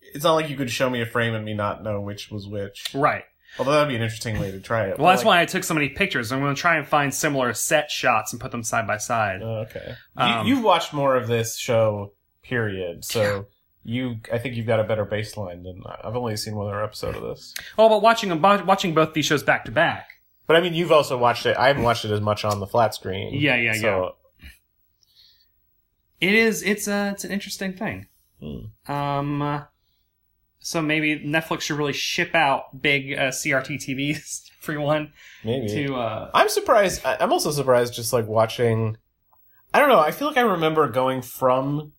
it's 0.00 0.24
not 0.24 0.34
like 0.34 0.48
you 0.50 0.56
could 0.56 0.70
show 0.70 0.88
me 0.90 1.00
a 1.00 1.06
frame 1.06 1.34
and 1.34 1.44
me 1.44 1.54
not 1.54 1.82
know 1.82 2.00
which 2.00 2.30
was 2.30 2.46
which. 2.46 2.86
Right. 2.94 3.24
Although 3.58 3.72
that'd 3.72 3.88
be 3.88 3.94
an 3.94 4.02
interesting 4.02 4.38
way 4.40 4.50
to 4.50 4.60
try 4.60 4.86
it. 4.86 4.98
Well, 4.98 5.08
that's 5.10 5.24
why 5.24 5.40
I 5.40 5.44
took 5.44 5.62
so 5.64 5.74
many 5.74 5.88
pictures. 5.88 6.32
I'm 6.32 6.40
going 6.40 6.54
to 6.54 6.60
try 6.60 6.76
and 6.76 6.86
find 6.86 7.14
similar 7.14 7.54
set 7.54 7.90
shots 7.90 8.32
and 8.32 8.40
put 8.40 8.50
them 8.50 8.64
side 8.64 8.86
by 8.86 8.96
side. 8.96 9.42
Oh, 9.42 9.64
okay. 9.68 9.94
Um, 10.16 10.46
you, 10.46 10.54
you've 10.56 10.64
watched 10.64 10.92
more 10.92 11.14
of 11.14 11.28
this 11.28 11.56
show, 11.56 12.14
period. 12.42 13.04
So 13.04 13.46
you, 13.84 14.16
I 14.32 14.38
think 14.38 14.56
you've 14.56 14.66
got 14.66 14.80
a 14.80 14.84
better 14.84 15.06
baseline 15.06 15.62
than 15.62 15.82
I- 15.86 16.00
I've 16.08 16.16
only 16.16 16.36
seen 16.36 16.56
one 16.56 16.66
other 16.66 16.82
episode 16.82 17.14
of 17.14 17.22
this. 17.22 17.54
Oh, 17.78 17.88
but 17.88 18.02
watching 18.02 18.28
them, 18.28 18.42
watching 18.42 18.92
both 18.92 19.14
these 19.14 19.26
shows 19.26 19.44
back 19.44 19.66
to 19.66 19.70
back. 19.70 20.08
But 20.46 20.56
I 20.56 20.60
mean, 20.60 20.74
you've 20.74 20.92
also 20.92 21.16
watched 21.16 21.46
it. 21.46 21.56
I 21.56 21.68
haven't 21.68 21.84
watched 21.84 22.04
it 22.04 22.10
as 22.10 22.20
much 22.20 22.44
on 22.44 22.60
the 22.60 22.66
flat 22.66 22.94
screen. 22.94 23.32
Yeah, 23.34 23.56
yeah, 23.56 23.72
so, 23.74 24.16
It 26.20 26.34
is. 26.34 26.62
It's 26.62 26.86
a. 26.86 27.10
It's 27.12 27.24
an 27.24 27.30
interesting 27.32 27.72
thing. 27.74 28.06
Hmm. 28.40 28.92
Um. 28.92 29.42
uh, 29.42 29.62
So 30.60 30.82
maybe 30.82 31.18
Netflix 31.20 31.62
should 31.62 31.78
really 31.78 31.92
ship 31.92 32.34
out 32.34 32.80
big 32.82 33.12
uh, 33.12 33.30
CRT 33.30 33.76
TVs 33.76 34.50
for 34.60 34.72
everyone 34.72 35.12
Maybe. 35.44 35.68
to. 35.68 35.94
Uh, 35.96 36.30
I'm 36.34 36.48
surprised. 36.48 37.04
I'm 37.04 37.32
also 37.32 37.50
surprised 37.50 37.94
just 37.94 38.12
like 38.12 38.26
watching. 38.26 38.96
I 39.72 39.80
don't 39.80 39.88
know. 39.88 39.98
I 40.00 40.10
feel 40.10 40.28
like 40.28 40.36
I 40.36 40.42
remember 40.42 40.88
going 40.88 41.22
from. 41.22 41.92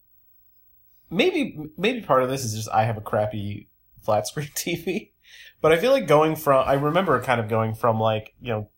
Maybe 1.09 1.57
maybe 1.77 2.01
part 2.01 2.23
of 2.23 2.29
this 2.29 2.43
is 2.43 2.53
just 2.55 2.69
I 2.69 2.83
have 2.83 2.97
a 2.97 3.01
crappy 3.01 3.69
flat 4.03 4.27
screen 4.27 4.49
TV, 4.55 5.11
but 5.61 5.71
I 5.71 5.77
feel 5.77 5.91
like 5.91 6.07
going 6.07 6.35
from 6.35 6.67
I 6.67 6.73
remember 6.73 7.21
kind 7.21 7.39
of 7.39 7.49
going 7.49 7.73
from 7.73 7.99
like 7.99 8.33
you 8.41 8.49
know 8.49 8.69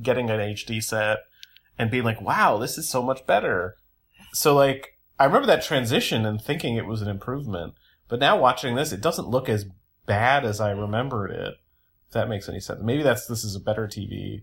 getting 0.00 0.30
an 0.30 0.40
HD 0.40 0.82
set 0.82 1.18
and 1.78 1.90
being 1.90 2.04
like, 2.04 2.20
wow, 2.20 2.58
this 2.58 2.78
is 2.78 2.88
so 2.88 3.02
much 3.02 3.26
better. 3.26 3.76
So 4.32 4.54
like 4.54 4.98
I 5.18 5.24
remember 5.24 5.46
that 5.46 5.62
transition 5.62 6.26
and 6.26 6.40
thinking 6.40 6.76
it 6.76 6.86
was 6.86 7.02
an 7.02 7.08
improvement, 7.08 7.74
but 8.08 8.18
now 8.18 8.38
watching 8.38 8.74
this, 8.74 8.92
it 8.92 9.00
doesn't 9.00 9.28
look 9.28 9.48
as 9.48 9.66
bad 10.06 10.44
as 10.44 10.60
I 10.60 10.70
remembered 10.70 11.30
it. 11.30 11.54
If 12.08 12.12
that 12.12 12.28
makes 12.28 12.48
any 12.48 12.60
sense. 12.60 12.80
Maybe 12.82 13.02
that's 13.02 13.26
this 13.26 13.44
is 13.44 13.54
a 13.54 13.60
better 13.60 13.86
TV. 13.86 14.42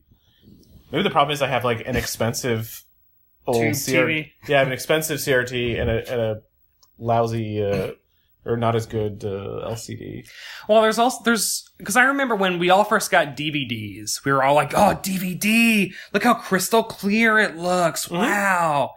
Maybe 0.91 1.03
the 1.03 1.10
problem 1.10 1.34
is 1.34 1.41
I 1.41 1.47
have 1.47 1.63
like 1.63 1.88
an 1.88 1.95
expensive 1.95 2.84
old 3.47 3.57
Tube 3.57 3.73
CR- 3.73 3.91
TV. 3.91 4.31
Yeah, 4.47 4.57
I 4.57 4.60
have 4.60 4.67
an 4.67 4.73
expensive 4.73 5.19
CRT 5.19 5.79
and 5.79 5.89
a, 5.89 6.12
and 6.12 6.21
a 6.21 6.41
lousy 6.97 7.63
uh, 7.63 7.91
or 8.45 8.58
not 8.58 8.75
as 8.75 8.86
good 8.86 9.23
uh, 9.23 9.69
LCD. 9.69 10.27
Well, 10.67 10.82
there's 10.82 10.99
also 10.99 11.23
there's 11.23 11.69
because 11.77 11.95
I 11.95 12.04
remember 12.04 12.36
when 12.36 12.60
we 12.60 12.69
all 12.69 12.84
first 12.84 13.12
got 13.12 13.38
DVDs, 13.38 14.23
we 14.25 14.32
were 14.32 14.43
all 14.43 14.56
like, 14.56 14.73
"Oh, 14.73 14.99
DVD! 15.01 15.93
Look 16.13 16.23
how 16.23 16.34
crystal 16.34 16.84
clear 16.84 17.39
it 17.39 17.58
looks! 17.58 18.10
Wow!" 18.10 18.91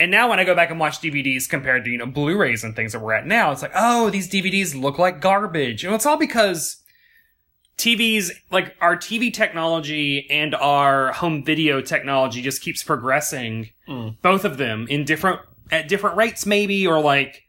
And 0.00 0.10
now 0.10 0.30
when 0.30 0.38
I 0.38 0.44
go 0.44 0.54
back 0.54 0.70
and 0.70 0.78
watch 0.78 1.00
DVDs 1.00 1.48
compared 1.48 1.84
to 1.84 1.90
you 1.90 1.98
know 1.98 2.06
Blu-rays 2.06 2.64
and 2.64 2.74
things 2.74 2.92
that 2.92 3.00
we're 3.00 3.14
at 3.14 3.26
now, 3.26 3.52
it's 3.52 3.62
like, 3.62 3.72
"Oh, 3.74 4.10
these 4.10 4.28
DVDs 4.30 4.80
look 4.80 4.98
like 4.98 5.20
garbage." 5.20 5.84
And 5.84 5.94
it's 5.94 6.06
all 6.06 6.16
because 6.18 6.82
TVs, 7.76 8.30
like 8.50 8.74
our 8.80 8.96
TV 8.96 9.32
technology 9.32 10.26
and 10.30 10.54
our 10.56 11.12
home 11.12 11.44
video 11.44 11.80
technology, 11.80 12.42
just 12.42 12.60
keeps 12.62 12.82
progressing. 12.82 13.70
Both 14.22 14.44
of 14.44 14.56
them 14.56 14.86
in 14.90 15.04
different 15.04 15.40
at 15.70 15.88
different 15.88 16.16
rates, 16.16 16.44
maybe, 16.44 16.86
or 16.86 17.00
like 17.00 17.44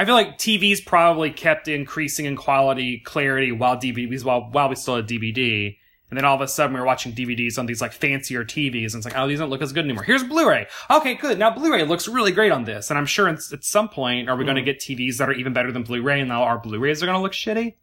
I 0.00 0.06
feel 0.06 0.14
like 0.14 0.38
TVs 0.38 0.86
probably 0.86 1.30
kept 1.30 1.68
increasing 1.68 2.24
in 2.24 2.34
quality, 2.34 3.00
clarity 3.00 3.52
while 3.52 3.76
DVDs 3.76 4.24
while 4.24 4.48
while 4.50 4.70
we 4.70 4.74
still 4.74 4.96
had 4.96 5.06
DVD. 5.06 5.76
And 6.08 6.16
then 6.16 6.24
all 6.24 6.34
of 6.34 6.40
a 6.40 6.48
sudden 6.48 6.72
we 6.72 6.80
were 6.80 6.86
watching 6.86 7.12
DVDs 7.12 7.58
on 7.58 7.66
these 7.66 7.82
like 7.82 7.92
fancier 7.92 8.42
TVs 8.42 8.94
and 8.94 8.94
it's 8.94 9.04
like, 9.04 9.14
oh, 9.14 9.28
these 9.28 9.40
don't 9.40 9.50
look 9.50 9.60
as 9.60 9.74
good 9.74 9.84
anymore. 9.84 10.04
Here's 10.04 10.24
Blu-ray. 10.24 10.68
Okay, 10.90 11.16
good. 11.16 11.38
Now 11.38 11.50
Blu-ray 11.50 11.84
looks 11.84 12.08
really 12.08 12.32
great 12.32 12.50
on 12.50 12.64
this. 12.64 12.88
And 12.88 12.98
I'm 12.98 13.04
sure 13.04 13.28
at 13.28 13.42
some 13.42 13.90
point 13.90 14.30
are 14.30 14.36
we 14.36 14.44
going 14.44 14.56
to 14.56 14.62
get 14.62 14.80
TVs 14.80 15.18
that 15.18 15.28
are 15.28 15.34
even 15.34 15.52
better 15.52 15.70
than 15.70 15.82
Blu-ray 15.82 16.20
and 16.20 16.30
now 16.30 16.44
our 16.44 16.56
Blu-rays 16.56 17.02
are 17.02 17.06
going 17.06 17.18
to 17.18 17.22
look 17.22 17.32
shitty? 17.32 17.74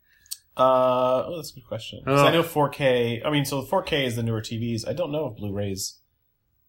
Uh, 0.58 1.24
oh, 1.28 1.36
that's 1.36 1.52
a 1.52 1.54
good 1.54 1.68
question. 1.68 2.02
I 2.08 2.32
know 2.32 2.42
4K. 2.42 3.24
I 3.24 3.30
mean, 3.30 3.46
so 3.46 3.62
4K 3.62 4.08
is 4.08 4.16
the 4.16 4.24
newer 4.24 4.42
TVs. 4.42 4.88
I 4.88 4.94
don't 4.94 5.12
know 5.12 5.28
if 5.28 5.38
Blu-rays 5.38 6.00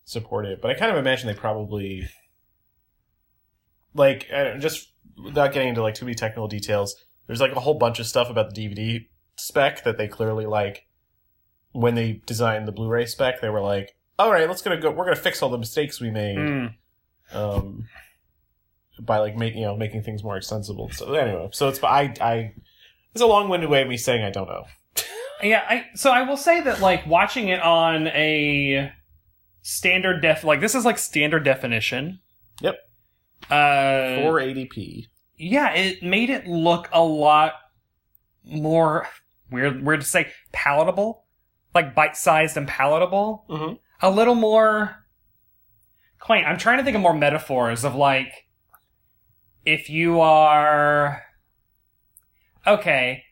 support 0.05 0.45
it, 0.45 0.61
but 0.61 0.71
I 0.71 0.75
kind 0.75 0.93
of 0.93 0.99
imagine 0.99 1.27
they 1.27 1.33
probably 1.33 2.07
like 3.95 4.29
just 4.59 4.89
without 5.23 5.53
getting 5.53 5.69
into 5.69 5.83
like 5.83 5.95
too 5.95 6.05
many 6.05 6.15
technical 6.15 6.49
details. 6.49 6.95
There's 7.27 7.41
like 7.41 7.53
a 7.53 7.61
whole 7.61 7.75
bunch 7.75 7.99
of 7.99 8.07
stuff 8.07 8.31
about 8.31 8.55
the 8.55 8.69
DVD 8.69 9.07
spec 9.37 9.85
that 9.85 9.99
they 9.99 10.09
clearly 10.09 10.47
like 10.47 10.87
when 11.73 11.95
they 11.95 12.23
designed 12.27 12.67
the 12.67 12.73
Blu-ray 12.73 13.07
spec. 13.07 13.41
They 13.41 13.51
were 13.51 13.61
like, 13.61 13.95
"All 14.19 14.31
right, 14.31 14.49
let's 14.49 14.63
gonna 14.63 14.81
go. 14.81 14.91
We're 14.91 15.05
gonna 15.05 15.17
fix 15.17 15.43
all 15.43 15.51
the 15.51 15.59
mistakes 15.59 16.01
we 16.01 16.11
made." 16.11 16.39
Mm. 16.39 16.75
um, 17.33 17.87
by 19.01 19.19
like 19.19 19.37
making 19.37 19.61
you 19.61 19.67
know 19.67 19.77
making 19.77 20.03
things 20.03 20.25
more 20.25 20.37
extensible. 20.37 20.91
So 20.91 21.13
anyway, 21.15 21.49
so 21.53 21.69
it's 21.69 21.83
I 21.83 22.15
I 22.21 22.55
it's 23.13 23.23
a 23.23 23.27
long-winded 23.27 23.69
way 23.69 23.83
of 23.83 23.89
me 23.89 23.97
saying 23.97 24.25
I 24.25 24.31
don't 24.31 24.49
know. 24.49 24.65
Yeah, 25.41 25.65
I 25.69 25.87
so 25.95 26.11
I 26.11 26.23
will 26.23 26.37
say 26.37 26.63
that 26.63 26.81
like 26.81 27.07
watching 27.07 27.47
it 27.47 27.63
on 27.63 28.09
a 28.09 28.91
standard 29.63 30.21
def 30.21 30.43
like 30.43 30.61
this 30.61 30.75
is 30.75 30.85
like 30.85 30.99
standard 30.99 31.45
definition. 31.45 32.19
Yep, 32.61 32.77
Uh 33.51 34.21
480p. 34.25 35.07
yeah, 35.37 35.73
it 35.73 36.03
made 36.03 36.31
it 36.31 36.47
look 36.47 36.89
a 36.93 37.03
lot 37.03 37.55
more 38.45 39.07
weird 39.51 39.85
weird 39.85 40.01
to 40.01 40.07
say 40.07 40.33
palatable, 40.53 41.25
like 41.75 41.95
bite-sized 41.95 42.57
and 42.57 42.69
palatable. 42.69 43.45
Mm-hmm. 43.49 43.75
A 44.01 44.11
little 44.11 44.35
more 44.35 45.05
quaint. 46.21 46.47
I'm 46.47 46.59
trying 46.59 46.79
to 46.79 46.85
think 46.85 46.95
of 46.97 47.03
more 47.03 47.15
metaphors 47.15 47.85
of 47.85 47.95
like 47.95 48.47
if 49.65 49.91
you 49.91 50.21
are 50.21 51.23
okay, 52.67 53.25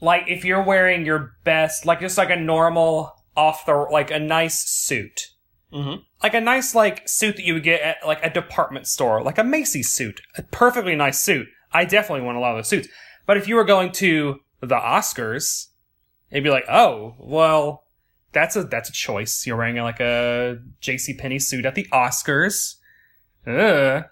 like 0.00 0.24
if 0.28 0.44
you're 0.44 0.62
wearing 0.62 1.04
your 1.06 1.32
best, 1.44 1.86
like 1.86 2.00
just 2.00 2.18
like 2.18 2.30
a 2.30 2.36
normal 2.36 3.12
off 3.36 3.66
the 3.66 3.74
like 3.74 4.10
a 4.10 4.18
nice 4.18 4.58
suit 4.68 5.28
Mm-hmm. 5.76 6.00
like 6.22 6.32
a 6.32 6.40
nice 6.40 6.74
like 6.74 7.06
suit 7.06 7.36
that 7.36 7.44
you 7.44 7.52
would 7.52 7.62
get 7.62 7.82
at 7.82 7.96
like 8.06 8.24
a 8.24 8.30
department 8.30 8.86
store, 8.86 9.22
like 9.22 9.36
a 9.36 9.44
Macy's 9.44 9.90
suit, 9.90 10.22
a 10.38 10.42
perfectly 10.42 10.96
nice 10.96 11.20
suit. 11.20 11.48
I 11.70 11.84
definitely 11.84 12.24
want 12.24 12.38
a 12.38 12.40
lot 12.40 12.52
of 12.52 12.58
those 12.58 12.68
suits. 12.68 12.88
But 13.26 13.36
if 13.36 13.46
you 13.46 13.56
were 13.56 13.64
going 13.64 13.92
to 13.92 14.40
the 14.60 14.76
Oscars, 14.76 15.66
it'd 16.30 16.44
be 16.44 16.50
like, 16.50 16.64
oh, 16.70 17.14
well, 17.18 17.84
that's 18.32 18.56
a 18.56 18.64
that's 18.64 18.88
a 18.88 18.92
choice. 18.92 19.46
You're 19.46 19.56
wearing 19.56 19.76
like 19.76 20.00
a 20.00 20.58
J.C. 20.80 21.14
Penney 21.14 21.38
suit 21.38 21.66
at 21.66 21.74
the 21.74 21.86
Oscars. 21.92 22.76
Ugh. 23.46 24.04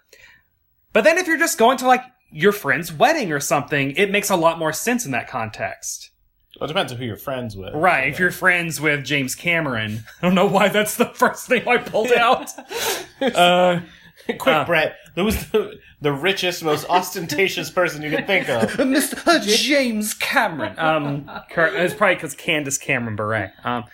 But 0.93 1.03
then 1.03 1.17
if 1.17 1.27
you're 1.27 1.37
just 1.37 1.57
going 1.57 1.77
to 1.79 1.87
like 1.87 2.03
your 2.31 2.51
friend's 2.51 2.91
wedding 2.91 3.31
or 3.31 3.39
something, 3.39 3.91
it 3.91 4.11
makes 4.11 4.29
a 4.29 4.35
lot 4.35 4.59
more 4.59 4.73
sense 4.73 5.05
in 5.05 5.11
that 5.11 5.27
context. 5.27 6.11
Well, 6.59 6.65
it 6.65 6.73
depends 6.73 6.91
on 6.93 6.97
who 6.99 7.05
you're 7.05 7.17
friends 7.17 7.55
with. 7.57 7.73
Right, 7.73 8.07
if 8.07 8.19
you're 8.19 8.31
friends 8.31 8.79
with 8.79 9.03
James 9.03 9.35
Cameron. 9.35 10.03
I 10.21 10.25
don't 10.25 10.35
know 10.35 10.45
why 10.45 10.69
that's 10.69 10.95
the 10.95 11.05
first 11.05 11.47
thing 11.47 11.67
I 11.67 11.77
pulled 11.77 12.11
out. 12.13 12.49
uh, 13.21 13.79
Quick, 14.25 14.47
Uh. 14.47 14.65
Brett. 14.65 14.95
Who 15.15 15.23
was 15.23 15.49
the, 15.51 15.79
the 16.01 16.11
richest, 16.11 16.61
most 16.63 16.85
ostentatious 16.89 17.69
person 17.69 18.01
you 18.01 18.09
could 18.09 18.27
think 18.27 18.49
of? 18.49 18.69
Mr. 18.71 19.41
James 19.43 20.13
Cameron. 20.13 20.75
Um, 20.77 21.29
it's 21.57 21.93
probably 21.93 22.15
because 22.15 22.33
Candace 22.35 22.77
Cameron 22.77 23.15
Bure. 23.15 23.51
Um. 23.63 23.85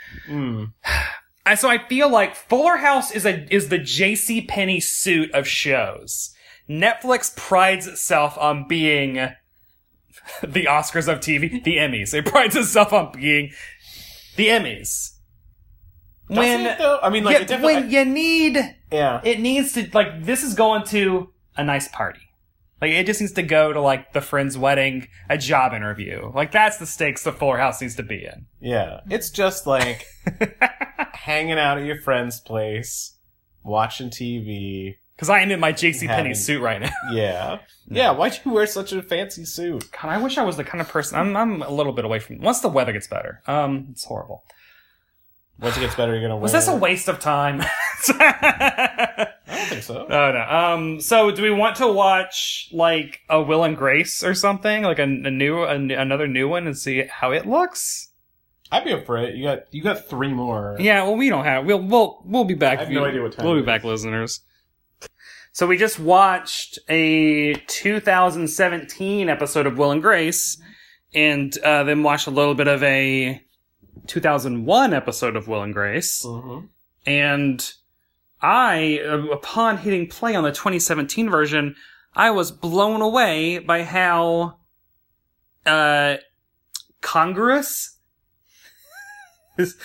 I- 1.45 1.56
so 1.56 1.69
I 1.69 1.78
feel 1.88 2.10
like 2.10 2.36
Fuller 2.36 2.78
House 2.78 3.12
is 3.12 3.26
a 3.26 3.45
is 3.54 3.69
the 3.69 3.78
J.C. 3.80 4.41
Penney 4.41 4.80
suit 4.80 5.32
of 5.32 5.47
shows. 5.47 6.34
Netflix 6.69 7.36
prides 7.36 7.88
itself 7.88 8.38
on 8.38 8.67
being 8.67 9.30
the 10.43 10.65
Oscars 10.65 11.08
of 11.12 11.19
TV, 11.19 11.63
the 11.63 11.78
Emmys. 11.78 12.13
It 12.13 12.26
prides 12.26 12.56
itself 12.56 12.93
on 12.93 13.12
being 13.13 13.52
the 14.36 14.47
Emmys. 14.47 15.17
Doesn't 16.30 16.65
it. 16.65 16.80
I 17.04 17.10
mean, 17.10 17.24
like, 17.26 17.36
yeah, 17.36 17.41
it 17.41 17.47
definitely- 17.47 17.74
when 17.76 17.89
you 17.91 18.06
need 18.06 18.58
Yeah. 18.91 19.19
it 19.24 19.39
needs 19.39 19.74
to 19.74 19.89
like 19.93 20.24
this 20.24 20.43
is 20.43 20.54
going 20.54 20.86
to 20.88 21.34
a 21.58 21.63
nice 21.63 21.88
party. 21.89 22.21
Like 22.82 22.91
it 22.91 23.06
just 23.06 23.19
needs 23.21 23.34
to 23.34 23.43
go 23.43 23.74
to 23.74 23.82
like 23.82 24.13
the 24.13 24.21
friend's 24.21 24.58
wedding, 24.58 25.08
a 25.30 25.38
job 25.38 25.74
interview. 25.74 26.32
Like 26.34 26.52
that's 26.52 26.78
the 26.78 26.86
stakes 26.86 27.24
the 27.24 27.32
Fuller 27.34 27.58
House 27.58 27.82
needs 27.82 27.95
to 27.97 28.04
be 28.04 28.24
in. 28.26 28.45
Yeah. 28.62 29.02
It's 29.10 29.30
just 29.30 29.67
like 29.67 30.06
hanging 31.13 31.60
out 31.60 31.78
at 31.78 31.86
your 31.86 32.00
friend's 32.02 32.39
place, 32.39 33.17
watching 33.63 34.10
TV, 34.10 34.95
Because 35.21 35.29
I 35.29 35.41
am 35.41 35.51
in 35.51 35.60
my 35.60 35.71
JC 35.71 36.07
Penney 36.07 36.34
suit 36.34 36.63
right 36.63 36.81
now. 36.81 36.89
Yeah. 37.13 37.60
Yeah, 37.88 38.10
why'd 38.10 38.39
you 38.43 38.53
wear 38.53 38.65
such 38.65 38.91
a 38.91 39.03
fancy 39.03 39.45
suit? 39.45 39.88
God, 39.91 40.10
I 40.10 40.17
wish 40.17 40.39
I 40.39 40.43
was 40.43 40.57
the 40.57 40.63
kind 40.63 40.81
of 40.81 40.88
person. 40.88 41.19
I'm, 41.19 41.38
I'm 41.38 41.62
a 41.62 41.69
little 41.69 41.93
bit 41.93 42.05
away 42.05 42.17
from. 42.17 42.39
Once 42.39 42.62
the 42.62 42.69
weather 42.69 42.91
gets 42.91 43.05
better, 43.05 43.39
um, 43.45 43.89
it's 43.91 44.03
horrible. 44.03 44.43
Once 45.60 45.77
it 45.77 45.81
gets 45.81 45.93
better, 45.93 46.13
you're 46.13 46.23
gonna 46.23 46.34
wear 46.38 46.41
Was 46.41 46.53
this 46.53 46.67
a 46.67 46.75
waste 46.75 47.07
of 47.07 47.19
time? 47.19 47.62
I 48.07 49.27
don't 49.45 49.67
think 49.67 49.84
so. 49.84 50.07
Oh 50.10 50.31
no. 50.31 50.41
Um. 50.49 51.01
So, 51.01 51.29
do 51.29 51.43
we 51.43 51.51
want 51.51 51.75
to 51.75 51.88
watch 51.88 52.69
like 52.71 53.19
a 53.29 53.39
Will 53.43 53.63
and 53.63 53.77
Grace 53.77 54.23
or 54.23 54.34
something, 54.34 54.81
like 54.81 54.97
a, 54.97 55.03
a 55.03 55.05
new, 55.05 55.62
a, 55.62 55.75
another 55.75 56.27
new 56.27 56.49
one, 56.49 56.65
and 56.65 56.75
see 56.75 57.03
how 57.07 57.31
it 57.31 57.45
looks? 57.45 58.10
I'd 58.71 58.86
be 58.86 58.93
up 58.93 59.05
for 59.05 59.17
it. 59.17 59.36
You 59.36 59.43
got 59.43 59.71
you 59.71 59.84
got 59.84 60.07
three 60.07 60.34
more. 60.34 60.77
Yeah. 60.79 61.03
Well, 61.03 61.15
we 61.17 61.29
don't 61.29 61.45
have. 61.45 61.65
We'll 61.65 61.81
we'll 61.81 62.23
we'll 62.25 62.45
be 62.45 62.55
back. 62.55 62.79
I 62.79 62.84
have 62.86 62.91
no 62.91 63.05
idea 63.05 63.21
what 63.21 63.34
time 63.34 63.45
We'll 63.45 63.57
it 63.57 63.62
be 63.62 63.65
back, 63.65 63.84
listeners. 63.84 64.39
So 65.54 65.68
we 65.68 65.78
just 65.78 66.00
watched 66.00 66.80
a 66.88 67.54
2017 67.54 69.30
episode 69.30 69.68
of 69.68 69.78
Will 69.78 69.92
and 69.92 70.02
Grace, 70.02 70.62
and 71.14 71.56
uh, 71.60 71.84
then 71.84 72.04
watched 72.04 72.28
a 72.28 72.32
little 72.32 72.56
bit 72.56 72.68
of 72.68 72.82
a 72.84 73.42
2001 74.08 74.94
episode 74.94 75.36
of 75.36 75.48
Will 75.48 75.62
and 75.62 75.74
Grace. 75.74 76.24
Mhm. 76.26 76.70
And 77.06 77.74
I, 78.42 79.02
uh, 79.06 79.28
upon 79.28 79.78
hitting 79.80 80.08
play 80.08 80.36
on 80.36 80.44
the 80.44 80.52
2017 80.52 81.30
version, 81.30 81.76
I 82.14 82.32
was 82.32 82.52
blown 82.52 83.02
away 83.02 83.60
by 83.60 83.84
how 83.84 84.58
uh, 85.66 86.18
congruous 87.02 87.98
is 89.62 89.78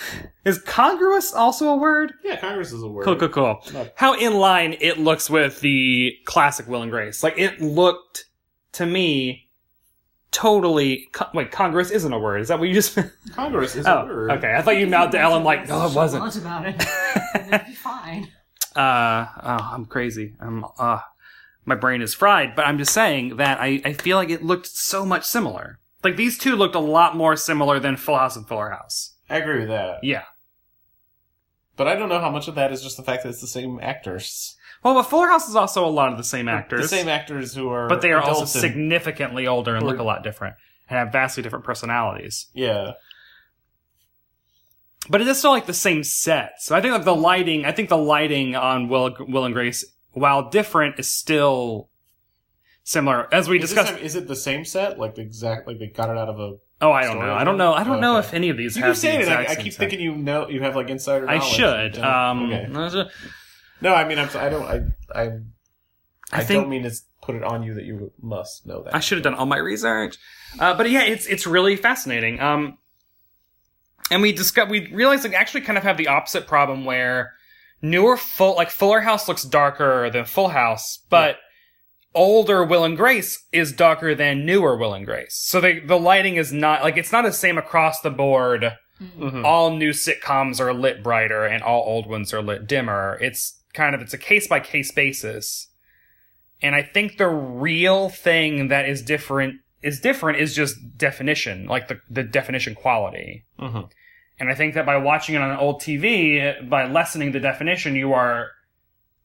is 0.45 0.59
congruous 0.59 1.33
also 1.33 1.69
a 1.69 1.77
word? 1.77 2.13
Yeah, 2.23 2.37
congruous 2.37 2.73
is 2.73 2.83
a 2.83 2.87
word. 2.87 3.05
Cool, 3.05 3.15
cool, 3.15 3.29
cool. 3.29 3.61
Not- 3.73 3.93
How 3.95 4.13
in 4.13 4.35
line 4.35 4.75
it 4.81 4.97
looks 4.97 5.29
with 5.29 5.61
the 5.61 6.13
classic 6.25 6.67
Will 6.67 6.81
and 6.81 6.91
Grace. 6.91 7.23
Like 7.23 7.37
it 7.37 7.61
looked 7.61 8.25
to 8.73 8.85
me 8.85 9.47
totally. 10.31 11.07
Co- 11.11 11.29
wait, 11.33 11.51
Congress 11.51 11.91
isn't 11.91 12.11
a 12.11 12.19
word. 12.19 12.41
Is 12.41 12.49
that 12.49 12.59
what 12.59 12.67
you 12.67 12.73
just? 12.73 12.97
Congress 13.33 13.75
is 13.75 13.85
a 13.85 14.01
oh, 14.01 14.05
word. 14.05 14.31
okay. 14.31 14.53
I 14.53 14.61
thought 14.61 14.77
you 14.77 14.87
mouthed 14.87 15.13
to 15.13 15.19
Ellen 15.19 15.43
like, 15.43 15.67
no, 15.67 15.87
it 15.87 15.93
wasn't. 15.93 16.23
Nonchalant 16.23 16.81
about 16.81 16.89
it. 17.35 17.53
It'd 17.53 17.67
be 17.67 17.73
fine. 17.73 18.27
Uh, 18.75 19.25
oh, 19.43 19.69
I'm 19.73 19.85
crazy. 19.85 20.35
I'm, 20.39 20.65
uh, 20.77 20.99
my 21.65 21.75
brain 21.75 22.01
is 22.01 22.13
fried, 22.13 22.55
but 22.55 22.65
I'm 22.65 22.77
just 22.77 22.93
saying 22.93 23.37
that 23.37 23.59
I, 23.59 23.81
I 23.83 23.93
feel 23.93 24.17
like 24.17 24.29
it 24.29 24.43
looked 24.43 24.67
so 24.67 25.05
much 25.05 25.25
similar. 25.25 25.79
Like 26.03 26.15
these 26.15 26.37
two 26.37 26.55
looked 26.55 26.75
a 26.75 26.79
lot 26.79 27.15
more 27.15 27.35
similar 27.35 27.79
than 27.79 27.97
Full 27.97 28.17
House 28.17 28.35
and 28.35 28.47
Fuller 28.47 28.69
House. 28.69 29.15
I 29.29 29.37
agree 29.37 29.59
with 29.59 29.69
that. 29.69 30.03
Yeah. 30.03 30.23
But 31.75 31.87
I 31.87 31.95
don't 31.95 32.09
know 32.09 32.19
how 32.19 32.31
much 32.31 32.47
of 32.47 32.55
that 32.55 32.71
is 32.71 32.81
just 32.81 32.97
the 32.97 33.03
fact 33.03 33.23
that 33.23 33.29
it's 33.29 33.41
the 33.41 33.47
same 33.47 33.79
actors. 33.81 34.55
Well, 34.83 34.95
but 34.95 35.03
Fuller 35.03 35.27
House 35.27 35.47
is 35.47 35.55
also 35.55 35.85
a 35.85 35.89
lot 35.89 36.11
of 36.11 36.17
the 36.17 36.23
same 36.23 36.47
actors. 36.47 36.81
The 36.81 36.87
same 36.87 37.07
actors 37.07 37.53
who 37.53 37.69
are 37.69 37.87
but 37.87 38.01
they 38.01 38.11
are 38.11 38.21
also 38.21 38.45
significantly 38.45 39.47
older 39.47 39.75
and 39.75 39.85
look 39.85 39.99
a 39.99 40.03
lot 40.03 40.23
different 40.23 40.55
and 40.89 40.97
have 40.97 41.11
vastly 41.11 41.43
different 41.43 41.65
personalities. 41.65 42.47
Yeah. 42.53 42.93
But 45.09 45.21
it 45.21 45.27
is 45.27 45.37
still 45.37 45.51
like 45.51 45.65
the 45.65 45.73
same 45.73 46.03
set. 46.03 46.61
So 46.61 46.75
I 46.75 46.81
think 46.81 46.93
like 46.93 47.05
the 47.05 47.15
lighting, 47.15 47.65
I 47.65 47.71
think 47.71 47.89
the 47.89 47.97
lighting 47.97 48.55
on 48.55 48.89
Will, 48.89 49.15
Will 49.19 49.45
and 49.45 49.53
Grace, 49.53 49.85
while 50.11 50.49
different, 50.49 50.99
is 50.99 51.09
still 51.09 51.89
similar. 52.83 53.33
As 53.33 53.47
we 53.47 53.57
Is, 53.57 53.69
discussed. 53.69 53.99
is 54.01 54.15
it 54.15 54.27
the 54.27 54.35
same 54.35 54.65
set? 54.65 54.99
Like 54.99 55.15
the 55.15 55.21
exact 55.21 55.67
like 55.67 55.79
they 55.79 55.87
got 55.87 56.09
it 56.09 56.17
out 56.17 56.29
of 56.29 56.39
a 56.39 56.57
oh, 56.81 56.91
I 56.91 57.03
don't 57.03 57.19
know. 57.19 57.33
I 57.33 57.43
don't 57.43 57.57
know. 57.57 57.73
I 57.73 57.83
don't 57.83 58.01
know 58.01 58.17
Okay. 58.17 58.27
if 58.27 58.33
any 58.33 58.49
of 58.49 58.57
these 58.57 58.75
You 58.77 58.83
have 58.83 58.95
keep 58.95 59.01
saying 59.01 59.21
it. 59.21 59.29
I, 59.29 59.45
I 59.51 59.55
keep 59.55 59.73
thinking 59.73 59.99
you 59.99 60.15
know 60.15 60.49
you 60.49 60.61
have 60.61 60.75
like 60.75 60.89
insider 60.89 61.29
I 61.29 61.39
should. 61.39 61.97
Um, 61.99 62.51
okay. 62.51 63.09
No, 63.81 63.93
I 63.93 64.07
mean 64.07 64.19
I'm, 64.19 64.29
I 64.35 64.49
don't. 64.49 64.63
I 64.65 64.81
I 65.13 65.23
I, 65.23 66.39
I 66.39 66.43
think 66.43 66.61
don't 66.61 66.69
mean 66.69 66.83
to 66.83 66.91
put 67.21 67.35
it 67.35 67.43
on 67.43 67.63
you 67.63 67.73
that 67.75 67.85
you 67.85 68.11
must 68.21 68.65
know 68.65 68.83
that. 68.83 68.95
I 68.95 68.99
should 68.99 69.17
have 69.17 69.23
done 69.23 69.35
all 69.35 69.45
my 69.45 69.57
research. 69.57 70.17
Uh, 70.59 70.73
but 70.75 70.89
yeah, 70.89 71.03
it's 71.03 71.25
it's 71.27 71.45
really 71.47 71.75
fascinating. 71.75 72.39
Um, 72.39 72.77
and 74.11 74.21
we 74.21 74.31
discuss 74.31 74.69
we 74.69 74.91
realized 74.93 75.23
like 75.23 75.33
actually 75.33 75.61
kind 75.61 75.77
of 75.77 75.83
have 75.83 75.97
the 75.97 76.07
opposite 76.07 76.47
problem 76.47 76.85
where 76.85 77.33
newer 77.81 78.17
full 78.17 78.55
like 78.55 78.69
Fuller 78.71 79.01
House 79.01 79.27
looks 79.27 79.43
darker 79.43 80.09
than 80.09 80.25
Full 80.25 80.49
House, 80.49 80.99
but 81.09 81.37
older 82.17 82.63
Will 82.63 82.83
and 82.83 82.97
Grace 82.97 83.45
is 83.53 83.71
darker 83.71 84.13
than 84.15 84.45
newer 84.45 84.75
Will 84.75 84.93
and 84.93 85.05
Grace. 85.05 85.35
So 85.35 85.61
they, 85.61 85.79
the 85.79 85.97
lighting 85.99 86.35
is 86.35 86.51
not 86.51 86.81
like 86.83 86.97
it's 86.97 87.11
not 87.11 87.23
the 87.23 87.31
same 87.31 87.57
across 87.57 88.01
the 88.01 88.09
board. 88.09 88.73
Mhm. 89.01 89.45
All 89.45 89.75
new 89.75 89.91
sitcoms 89.91 90.59
are 90.59 90.73
lit 90.73 91.03
brighter 91.03 91.45
and 91.45 91.61
all 91.63 91.83
old 91.83 92.07
ones 92.07 92.33
are 92.33 92.41
lit 92.41 92.67
dimmer. 92.67 93.17
It's 93.21 93.61
kind 93.73 93.93
of 93.95 94.01
it's 94.01 94.13
a 94.13 94.17
case 94.17 94.47
by 94.47 94.59
case 94.59 94.91
basis. 94.91 95.69
And 96.61 96.73
I 96.75 96.81
think 96.81 97.17
the 97.17 97.27
real 97.27 98.09
thing 98.09 98.69
that 98.69 98.89
is 98.89 99.01
different 99.03 99.61
is 99.83 99.99
different 99.99 100.39
is 100.39 100.55
just 100.55 100.97
definition, 100.97 101.67
like 101.67 101.87
the, 101.87 102.01
the 102.09 102.23
definition 102.23 102.73
quality. 102.73 103.45
Mhm. 103.59 103.89
And 104.39 104.49
I 104.49 104.55
think 104.55 104.73
that 104.73 104.85
by 104.85 104.97
watching 104.97 105.35
it 105.35 105.41
on 105.41 105.51
an 105.51 105.57
old 105.57 105.81
TV, 105.81 106.67
by 106.67 106.87
lessening 106.87 107.31
the 107.31 107.39
definition, 107.39 107.95
you 107.95 108.13
are, 108.13 108.49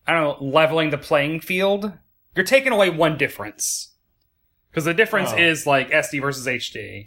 I 0.06 0.12
don't 0.12 0.40
know, 0.40 0.46
leveling 0.46 0.90
the 0.90 0.98
playing 0.98 1.40
field. 1.40 1.92
You're 2.34 2.44
taking 2.46 2.72
away 2.72 2.90
one 2.90 3.16
difference. 3.18 3.94
Because 4.70 4.84
the 4.84 4.94
difference 4.94 5.30
Oh. 5.32 5.36
is 5.38 5.66
like 5.66 5.90
SD 5.90 6.20
versus 6.20 6.46
HD. 6.46 7.06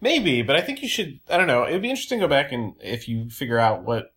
Maybe, 0.00 0.42
but 0.42 0.56
I 0.56 0.60
think 0.60 0.82
you 0.82 0.88
should. 0.88 1.20
I 1.30 1.36
don't 1.38 1.46
know. 1.46 1.66
It'd 1.66 1.80
be 1.80 1.88
interesting 1.90 2.18
to 2.20 2.24
go 2.24 2.28
back 2.28 2.52
and 2.52 2.74
if 2.80 3.08
you 3.08 3.30
figure 3.30 3.58
out 3.58 3.84
what 3.84 4.12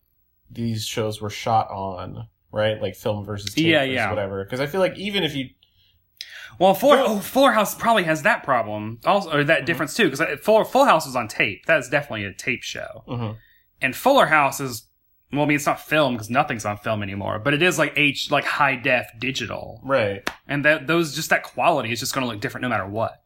these 0.49 0.85
shows 0.85 1.21
were 1.21 1.29
shot 1.29 1.69
on, 1.69 2.27
right? 2.51 2.81
Like 2.81 2.95
film 2.95 3.23
versus 3.23 3.53
tape 3.53 3.65
Yeah, 3.67 3.79
versus 3.81 3.93
yeah. 3.93 4.09
whatever. 4.09 4.43
Because 4.43 4.59
I 4.59 4.65
feel 4.67 4.81
like 4.81 4.97
even 4.97 5.23
if 5.23 5.35
you 5.35 5.49
Well, 6.57 6.73
Fuller, 6.73 6.99
oh, 7.05 7.19
Fuller 7.19 7.51
House 7.51 7.75
probably 7.75 8.03
has 8.03 8.21
that 8.23 8.43
problem, 8.43 8.99
also, 9.05 9.29
or 9.29 9.33
Mm-hmm. 9.39 9.47
that 9.47 9.65
difference 9.65 9.93
too, 9.93 10.09
because 10.09 10.39
Fuller, 10.41 10.63
Full 10.65 10.85
House 10.85 11.05
is 11.05 11.15
on 11.15 11.27
tape. 11.27 11.65
That 11.65 11.79
is 11.79 11.89
definitely 11.89 12.23
a 12.25 12.33
tape 12.33 12.63
show. 12.63 13.03
Mhm. 13.07 13.37
And 13.81 13.95
Fuller 13.95 14.27
House 14.27 14.59
is, 14.61 14.87
well, 15.35 15.45
I 15.45 15.47
mean, 15.49 15.55
it's 15.55 15.65
not 15.65 15.79
film 15.79 16.13
because 16.13 16.29
nothing's 16.29 16.65
on 16.65 16.77
film 16.77 17.01
anymore, 17.03 17.39
but 17.39 17.53
it 17.53 17.61
is 17.61 17.77
like 17.79 17.93
H, 17.95 18.31
like 18.31 18.45
high 18.45 18.75
def 18.75 19.07
digital. 19.19 19.79
right, 19.83 20.27
And 20.47 20.65
that, 20.65 20.87
those, 20.87 21.15
just 21.15 21.29
that 21.29 21.43
quality 21.43 21.91
is 21.91 21.99
just 21.99 22.13
going 22.13 22.25
to 22.25 22.31
look 22.31 22.41
different 22.41 22.63
no 22.63 22.69
matter 22.69 22.87
what. 22.87 23.21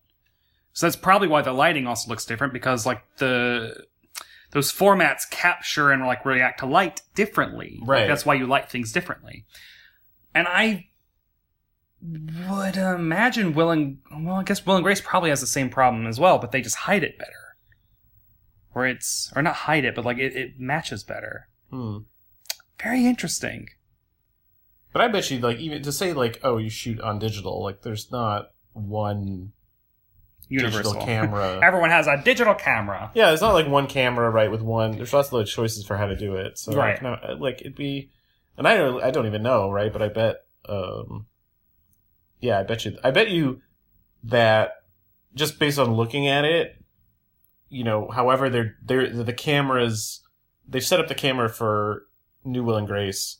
So 0.73 0.85
that's 0.85 0.95
probably 0.95 1.27
why 1.27 1.41
the 1.41 1.51
lighting 1.51 1.87
also 1.87 2.09
looks 2.09 2.25
different 2.25 2.53
because 2.53 2.85
like 2.85 3.01
the, 3.17 3.85
those 4.51 4.71
formats 4.71 5.29
capture 5.29 5.91
and 5.91 6.05
like 6.05 6.25
react 6.25 6.59
to 6.59 6.65
light 6.65 7.01
differently. 7.15 7.77
Like, 7.81 7.89
Right. 7.89 8.07
that's 8.07 8.25
why 8.25 8.35
you 8.35 8.47
light 8.47 8.69
things 8.69 8.91
differently. 8.91 9.45
And 10.33 10.47
I 10.47 10.87
would 12.01 12.77
imagine 12.77 13.53
Will 13.53 13.71
and, 13.71 13.97
well, 14.11 14.35
I 14.35 14.43
guess 14.43 14.65
Will 14.65 14.75
and 14.75 14.83
Grace 14.83 15.01
probably 15.01 15.31
has 15.31 15.41
the 15.41 15.47
same 15.47 15.69
problem 15.69 16.07
as 16.07 16.19
well, 16.19 16.37
but 16.39 16.51
they 16.51 16.61
just 16.61 16.75
hide 16.77 17.03
it 17.03 17.17
better. 17.17 17.31
Where 18.71 18.85
it's, 18.85 19.33
or 19.35 19.41
not 19.41 19.55
hide 19.55 19.83
it, 19.83 19.95
but 19.95 20.05
like 20.05 20.17
it, 20.17 20.35
it 20.35 20.59
matches 20.59 21.03
better. 21.03 21.47
Hmm. 21.69 21.97
Very 22.81 23.05
interesting. 23.05 23.69
But 24.91 25.01
I 25.03 25.07
bet 25.07 25.29
you, 25.29 25.39
like, 25.39 25.57
even 25.59 25.83
to 25.83 25.91
say, 25.91 26.13
like, 26.13 26.39
oh, 26.43 26.57
you 26.57 26.69
shoot 26.69 26.99
on 26.99 27.19
digital, 27.19 27.61
like, 27.63 27.81
there's 27.83 28.11
not 28.11 28.51
one 28.73 29.51
Universal. 30.47 30.93
digital 30.93 31.05
camera. 31.05 31.59
Everyone 31.63 31.91
has 31.91 32.07
a 32.07 32.17
digital 32.23 32.55
camera. 32.55 33.11
yeah, 33.13 33.31
it's 33.31 33.41
not 33.41 33.53
like 33.53 33.67
one 33.67 33.85
camera, 33.85 34.29
right? 34.31 34.49
With 34.49 34.61
one, 34.61 34.93
there's 34.93 35.13
lots 35.13 35.27
of 35.27 35.33
like, 35.33 35.45
choices 35.45 35.85
for 35.85 35.95
how 35.97 36.07
to 36.07 36.15
do 36.15 36.35
it. 36.35 36.57
So, 36.57 36.73
Right. 36.73 37.01
like, 37.01 37.21
no, 37.21 37.35
like, 37.35 37.61
it'd 37.61 37.75
be, 37.75 38.09
and 38.57 38.67
I 38.67 38.77
don't, 38.77 39.03
I 39.03 39.11
don't 39.11 39.27
even 39.27 39.43
know, 39.43 39.69
right? 39.69 39.93
But 39.93 40.01
I 40.01 40.07
bet, 40.07 40.37
um, 40.67 41.27
yeah, 42.39 42.57
I 42.59 42.63
bet 42.63 42.83
you, 42.85 42.97
I 43.03 43.11
bet 43.11 43.29
you 43.29 43.61
that 44.23 44.71
just 45.35 45.59
based 45.59 45.77
on 45.77 45.93
looking 45.93 46.27
at 46.27 46.45
it, 46.45 46.81
you 47.69 47.83
know, 47.83 48.09
however 48.09 48.49
they're, 48.49 48.75
they're, 48.83 49.07
the 49.23 49.33
cameras, 49.33 50.21
they've 50.69 50.83
set 50.83 50.99
up 50.99 51.07
the 51.07 51.15
camera 51.15 51.49
for 51.49 52.05
New 52.45 52.63
Will 52.63 52.77
and 52.77 52.87
Grace 52.87 53.37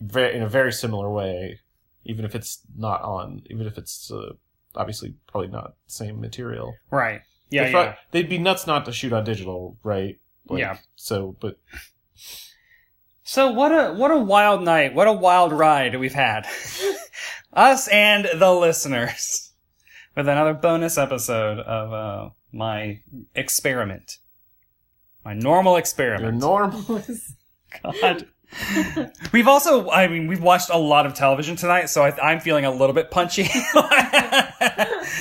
very, 0.00 0.36
in 0.36 0.42
a 0.42 0.48
very 0.48 0.72
similar 0.72 1.10
way, 1.10 1.60
even 2.04 2.24
if 2.24 2.34
it's 2.34 2.60
not 2.76 3.02
on, 3.02 3.42
even 3.50 3.66
if 3.66 3.78
it's, 3.78 4.10
uh, 4.10 4.32
obviously 4.74 5.14
probably 5.26 5.48
not 5.48 5.74
the 5.86 5.92
same 5.92 6.20
material. 6.20 6.74
Right. 6.90 7.20
Yeah, 7.50 7.64
They'd 7.64 7.70
yeah. 7.72 7.84
prob- 7.84 7.96
They'd 8.10 8.28
be 8.28 8.38
nuts 8.38 8.66
not 8.66 8.84
to 8.86 8.92
shoot 8.92 9.12
on 9.12 9.24
digital, 9.24 9.78
right? 9.82 10.18
Yeah. 10.50 10.78
So, 10.96 11.36
but 11.40 11.58
So 13.22 13.50
what 13.52 13.72
a 13.72 13.94
what 13.94 14.10
a 14.10 14.18
wild 14.18 14.62
night. 14.62 14.94
What 14.94 15.06
a 15.08 15.12
wild 15.12 15.52
ride 15.52 15.98
we've 15.98 16.12
had. 16.12 16.46
Us 17.52 17.88
and 17.88 18.28
the 18.34 18.52
listeners. 18.52 19.52
With 20.16 20.28
another 20.28 20.54
bonus 20.54 20.96
episode 20.98 21.58
of 21.58 21.92
uh, 21.92 22.30
my 22.52 23.00
experiment. 23.34 24.18
My 25.24 25.34
normal 25.34 25.72
your 25.72 25.80
experiment. 25.80 26.38
normal. 26.38 27.02
God. 27.82 28.26
we've 29.32 29.48
also, 29.48 29.90
I 29.90 30.06
mean, 30.06 30.26
we've 30.26 30.42
watched 30.42 30.70
a 30.70 30.78
lot 30.78 31.06
of 31.06 31.14
television 31.14 31.56
tonight, 31.56 31.86
so 31.86 32.04
I, 32.04 32.16
I'm 32.20 32.40
feeling 32.40 32.64
a 32.64 32.70
little 32.70 32.94
bit 32.94 33.10
punchy. 33.10 33.48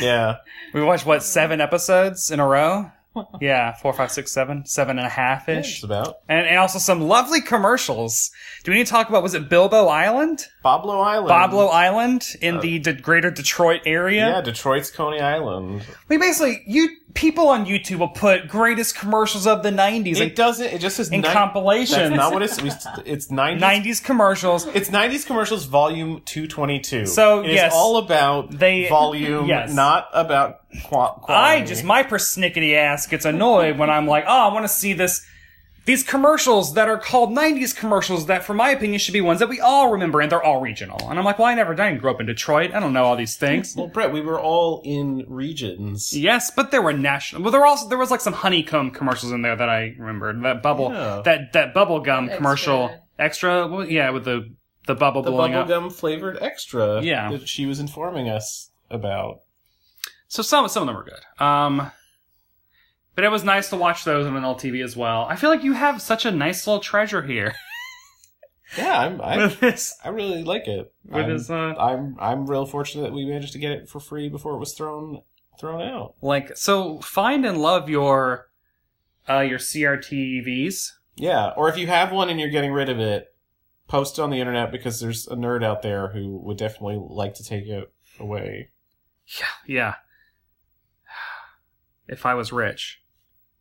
yeah. 0.02 0.38
we 0.74 0.82
watched, 0.82 1.06
what, 1.06 1.24
seven 1.24 1.62
episodes 1.62 2.32
in 2.32 2.40
a 2.40 2.48
row? 2.48 2.92
Yeah, 3.40 3.74
four, 3.74 3.94
five, 3.94 4.12
six, 4.12 4.32
seven, 4.32 4.66
seven 4.66 4.98
and 4.98 5.06
a 5.06 5.10
half 5.10 5.48
ish. 5.50 5.76
It's 5.76 5.84
about 5.84 6.18
And, 6.28 6.48
and 6.48 6.58
also 6.58 6.80
some 6.80 7.02
lovely 7.02 7.42
commercials. 7.42 8.32
Do 8.64 8.72
we 8.72 8.78
need 8.78 8.86
to 8.88 8.92
talk 8.92 9.10
about, 9.10 9.24
was 9.24 9.34
it 9.34 9.50
Bilbo 9.50 9.88
Island? 9.88 10.48
Boblo 10.64 11.04
Island. 11.06 11.30
Boblo 11.30 11.72
Island 11.72 12.26
in 12.42 12.58
uh, 12.58 12.62
the 12.62 12.80
de- 12.80 12.94
greater 12.94 13.30
Detroit 13.32 13.82
area? 13.86 14.28
Yeah, 14.30 14.42
Detroit's 14.42 14.90
Coney 14.90 15.20
Island. 15.20 15.84
We 16.08 16.18
basically, 16.18 16.64
you, 16.66 16.90
people 17.14 17.50
on 17.50 17.66
YouTube 17.66 18.00
will 18.00 18.08
put 18.08 18.48
greatest 18.48 18.98
commercials 18.98 19.46
of 19.46 19.62
the 19.62 19.70
90s 19.72 20.16
It 20.16 20.22
and 20.22 20.36
doesn't. 20.36 20.66
It 20.68 20.80
just 20.82 20.96
says 20.98 21.12
in 21.12 21.22
ni- 21.22 21.28
compilations. 21.28 21.98
That's 21.98 22.16
not 22.16 22.34
what 22.34 22.42
it's. 22.42 22.62
we- 22.62 22.72
It's 23.06 23.30
nineties. 23.30 24.00
90s 24.00 24.04
commercials. 24.04 24.66
It's 24.68 24.90
nineties 24.90 25.26
commercials, 25.26 25.66
volume 25.66 26.22
two 26.26 26.48
twenty 26.48 26.80
two. 26.80 27.06
So, 27.06 27.42
it 27.42 27.50
is 27.50 27.56
yes, 27.56 27.74
all 27.76 27.98
about 27.98 28.50
they- 28.52 28.88
volume, 28.90 29.46
yes. 29.46 29.74
not 29.74 30.08
about 30.14 30.62
qua- 30.86 31.14
quality. 31.16 31.62
I 31.62 31.66
just, 31.66 31.84
my 31.84 32.04
persnickety 32.04 32.76
ass 32.76 33.08
gets 33.08 33.26
annoyed 33.26 33.78
when 33.78 33.90
I'm 33.90 34.08
like, 34.08 34.26
oh, 34.28 34.50
I 34.50 34.54
want 34.54 34.64
to 34.66 34.70
see 34.70 34.94
this, 34.94 35.26
these 35.86 36.02
commercials 36.04 36.76
that 36.76 36.88
are 36.88 36.98
called 36.98 37.32
90s 37.32 37.76
commercials 37.76 38.28
that, 38.28 38.44
for 38.46 38.54
my 38.54 38.70
opinion, 38.70 39.00
should 39.00 39.12
be 39.14 39.20
ones 39.20 39.40
that 39.42 39.50
we 39.50 39.60
all 39.60 39.90
remember 39.92 40.22
and 40.22 40.32
they're 40.32 40.42
all 40.42 40.62
regional. 40.62 40.98
And 41.10 41.20
I'm 41.20 41.26
like, 41.26 41.38
well, 41.40 41.48
I 41.50 41.56
never, 41.56 41.74
I 41.74 41.90
didn't 41.90 42.00
grow 42.02 42.12
up 42.14 42.22
in 42.22 42.26
Detroit. 42.26 42.72
I 42.74 42.80
don't 42.80 42.94
know 42.94 43.04
all 43.04 43.18
these 43.18 43.36
things. 43.36 43.76
Well, 43.76 43.88
Brett, 43.88 44.14
we 44.14 44.22
were 44.22 44.40
all 44.40 44.82
in 44.86 45.26
regions. 45.28 46.16
Yes, 46.16 46.52
but 46.56 46.72
there 46.72 46.82
were 46.82 46.94
national. 46.94 47.42
Well, 47.42 47.52
there 47.52 47.60
were 47.60 47.68
also 47.68 47.90
there 47.90 47.98
was 47.98 48.12
like 48.12 48.22
some 48.22 48.34
honeycomb 48.34 48.92
commercials 48.92 49.34
in 49.34 49.42
there 49.42 49.56
that 49.58 49.68
I 49.70 49.94
remembered. 50.00 50.42
That 50.44 50.64
bubble, 50.64 50.92
Yeah. 50.94 51.22
that 51.26 51.52
that 51.54 51.74
bubble 51.74 52.00
gum 52.00 52.26
Extra. 52.26 52.38
commercial, 52.38 53.00
extra. 53.20 53.68
Well, 53.68 53.86
yeah, 53.86 54.10
with 54.12 54.24
the 54.24 54.56
the 54.88 54.96
bubble 54.96 55.22
The 55.22 55.32
blowing 55.32 55.54
up. 55.54 55.68
bubblegum 55.68 55.92
flavored 55.92 56.38
extra. 56.42 57.02
Yeah. 57.02 57.30
that 57.32 57.48
she 57.50 57.66
was 57.66 57.80
informing 57.82 58.30
us 58.30 58.70
about. 58.90 59.40
So 60.34 60.42
some 60.42 60.68
some 60.68 60.82
of 60.82 60.88
them 60.88 60.96
were 60.96 61.04
good. 61.04 61.46
Um, 61.46 61.92
but 63.14 63.24
it 63.24 63.30
was 63.30 63.44
nice 63.44 63.70
to 63.70 63.76
watch 63.76 64.04
those 64.04 64.26
on 64.26 64.36
an 64.36 64.44
old 64.44 64.58
TV 64.58 64.84
as 64.84 64.98
well. 64.98 65.28
I 65.30 65.36
feel 65.36 65.52
like 65.52 65.64
you 65.64 65.74
have 65.74 66.02
such 66.02 66.26
a 66.26 66.32
nice 66.32 66.66
little 66.66 66.82
treasure 66.82 67.22
here. 67.22 67.54
Yeah, 68.76 69.02
I'm. 69.02 69.22
I, 69.22 69.48
this. 69.50 69.96
I 70.04 70.10
really 70.10 70.44
like 70.44 70.68
it. 70.68 70.92
I'm, 71.12 71.30
his, 71.30 71.52
uh, 71.52 71.76
I'm. 71.78 72.16
I'm 72.20 72.48
real 72.48 72.66
fortunate 72.66 73.04
that 73.04 73.14
we 73.14 73.24
managed 73.24 73.54
to 73.54 73.60
get 73.60 73.72
it 73.72 73.88
for 73.88 74.00
free 74.00 74.30
before 74.30 74.56
it 74.56 74.58
was 74.58 74.74
thrown 74.74 75.22
thrown 75.60 75.84
out. 75.84 76.16
Like 76.24 76.58
so, 76.58 77.00
find 77.02 77.46
and 77.46 77.60
love 77.60 77.88
your 77.88 78.50
uh 79.30 79.42
your 79.42 79.60
CRTVs. 79.60 80.90
Yeah, 81.16 81.50
or 81.50 81.70
if 81.70 81.78
you 81.78 81.86
have 81.86 82.12
one 82.12 82.30
and 82.30 82.40
you're 82.40 82.50
getting 82.50 82.72
rid 82.72 82.90
of 82.90 83.00
it, 83.00 83.36
post 83.88 84.18
it 84.18 84.24
on 84.24 84.32
the 84.32 84.40
internet 84.40 84.72
because 84.72 85.00
there's 85.00 85.28
a 85.28 85.36
nerd 85.36 85.64
out 85.64 85.84
there 85.84 86.08
who 86.08 86.36
would 86.38 86.58
definitely 86.58 86.98
like 87.00 87.36
to 87.36 87.44
take 87.44 87.68
it 87.68 87.94
away. 88.20 88.72
Yeah, 89.28 89.46
yeah. 89.68 89.94
If 92.08 92.26
I 92.26 92.34
was 92.34 92.52
rich, 92.52 93.02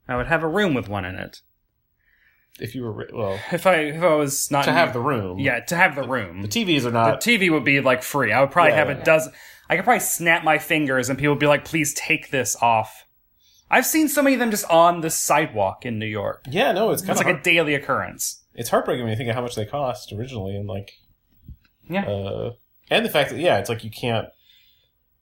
I 0.08 0.16
would 0.16 0.26
have 0.26 0.42
a 0.42 0.48
room 0.48 0.74
with 0.74 0.88
one 0.88 1.04
in 1.04 1.14
it. 1.14 1.42
If 2.60 2.74
you 2.74 2.82
were 2.82 2.92
ri- 2.92 3.10
well, 3.12 3.38
If 3.50 3.66
I 3.66 3.76
if 3.76 4.02
I 4.02 4.14
was 4.14 4.50
not 4.50 4.64
to 4.66 4.72
have 4.72 4.92
the 4.92 5.00
room. 5.00 5.38
yeah 5.38 5.60
to 5.60 5.76
have 5.76 5.94
the 5.94 6.06
room. 6.06 6.42
the 6.42 6.48
TVs 6.48 6.84
are 6.84 6.90
not. 6.90 7.04
The 7.04 7.10
not. 7.12 7.20
TV 7.40 7.50
would 7.50 7.64
be 7.64 7.80
like 7.80 8.02
free. 8.02 8.30
I 8.32 8.40
would 8.40 8.50
probably 8.50 8.72
Yeah, 8.72 8.76
have 8.84 8.88
yeah. 8.88 9.00
a 9.00 9.04
dozen. 9.04 9.32
I 9.70 9.76
could 9.76 9.84
probably 9.84 10.00
snap 10.00 10.44
my 10.44 10.58
fingers 10.58 11.08
and 11.08 11.18
people 11.18 11.32
would 11.34 11.40
be 11.40 11.46
like, 11.46 11.64
"Please 11.64 11.94
take 11.94 12.30
this 12.30 12.56
off." 12.60 13.06
I've 13.70 13.86
seen 13.86 14.08
so 14.08 14.20
many 14.20 14.34
of 14.34 14.40
them 14.40 14.50
just 14.50 14.68
on 14.70 15.00
the 15.00 15.08
sidewalk 15.08 15.86
in 15.86 15.98
New 15.98 16.04
York. 16.06 16.44
yeah, 16.50 16.72
no, 16.72 16.90
it's 16.90 17.00
kind 17.00 17.12
It's 17.12 17.20
of 17.22 17.26
like 17.26 17.38
a 17.38 17.42
daily 17.42 17.74
occurrence. 17.74 18.44
it's 18.54 18.68
heartbreaking 18.68 19.04
when 19.04 19.12
you 19.12 19.16
think 19.16 19.30
of 19.30 19.34
how 19.34 19.40
much 19.40 19.54
they 19.54 19.64
cost 19.64 20.12
originally, 20.12 20.54
and 20.56 20.68
like, 20.68 20.92
Yeah. 21.88 22.04
uh, 22.04 22.50
and 22.90 23.02
the 23.02 23.08
fact 23.08 23.30
that 23.30 23.38
yeah, 23.38 23.56
it's 23.58 23.70
like 23.70 23.82
you 23.82 23.90
can't. 23.90 24.28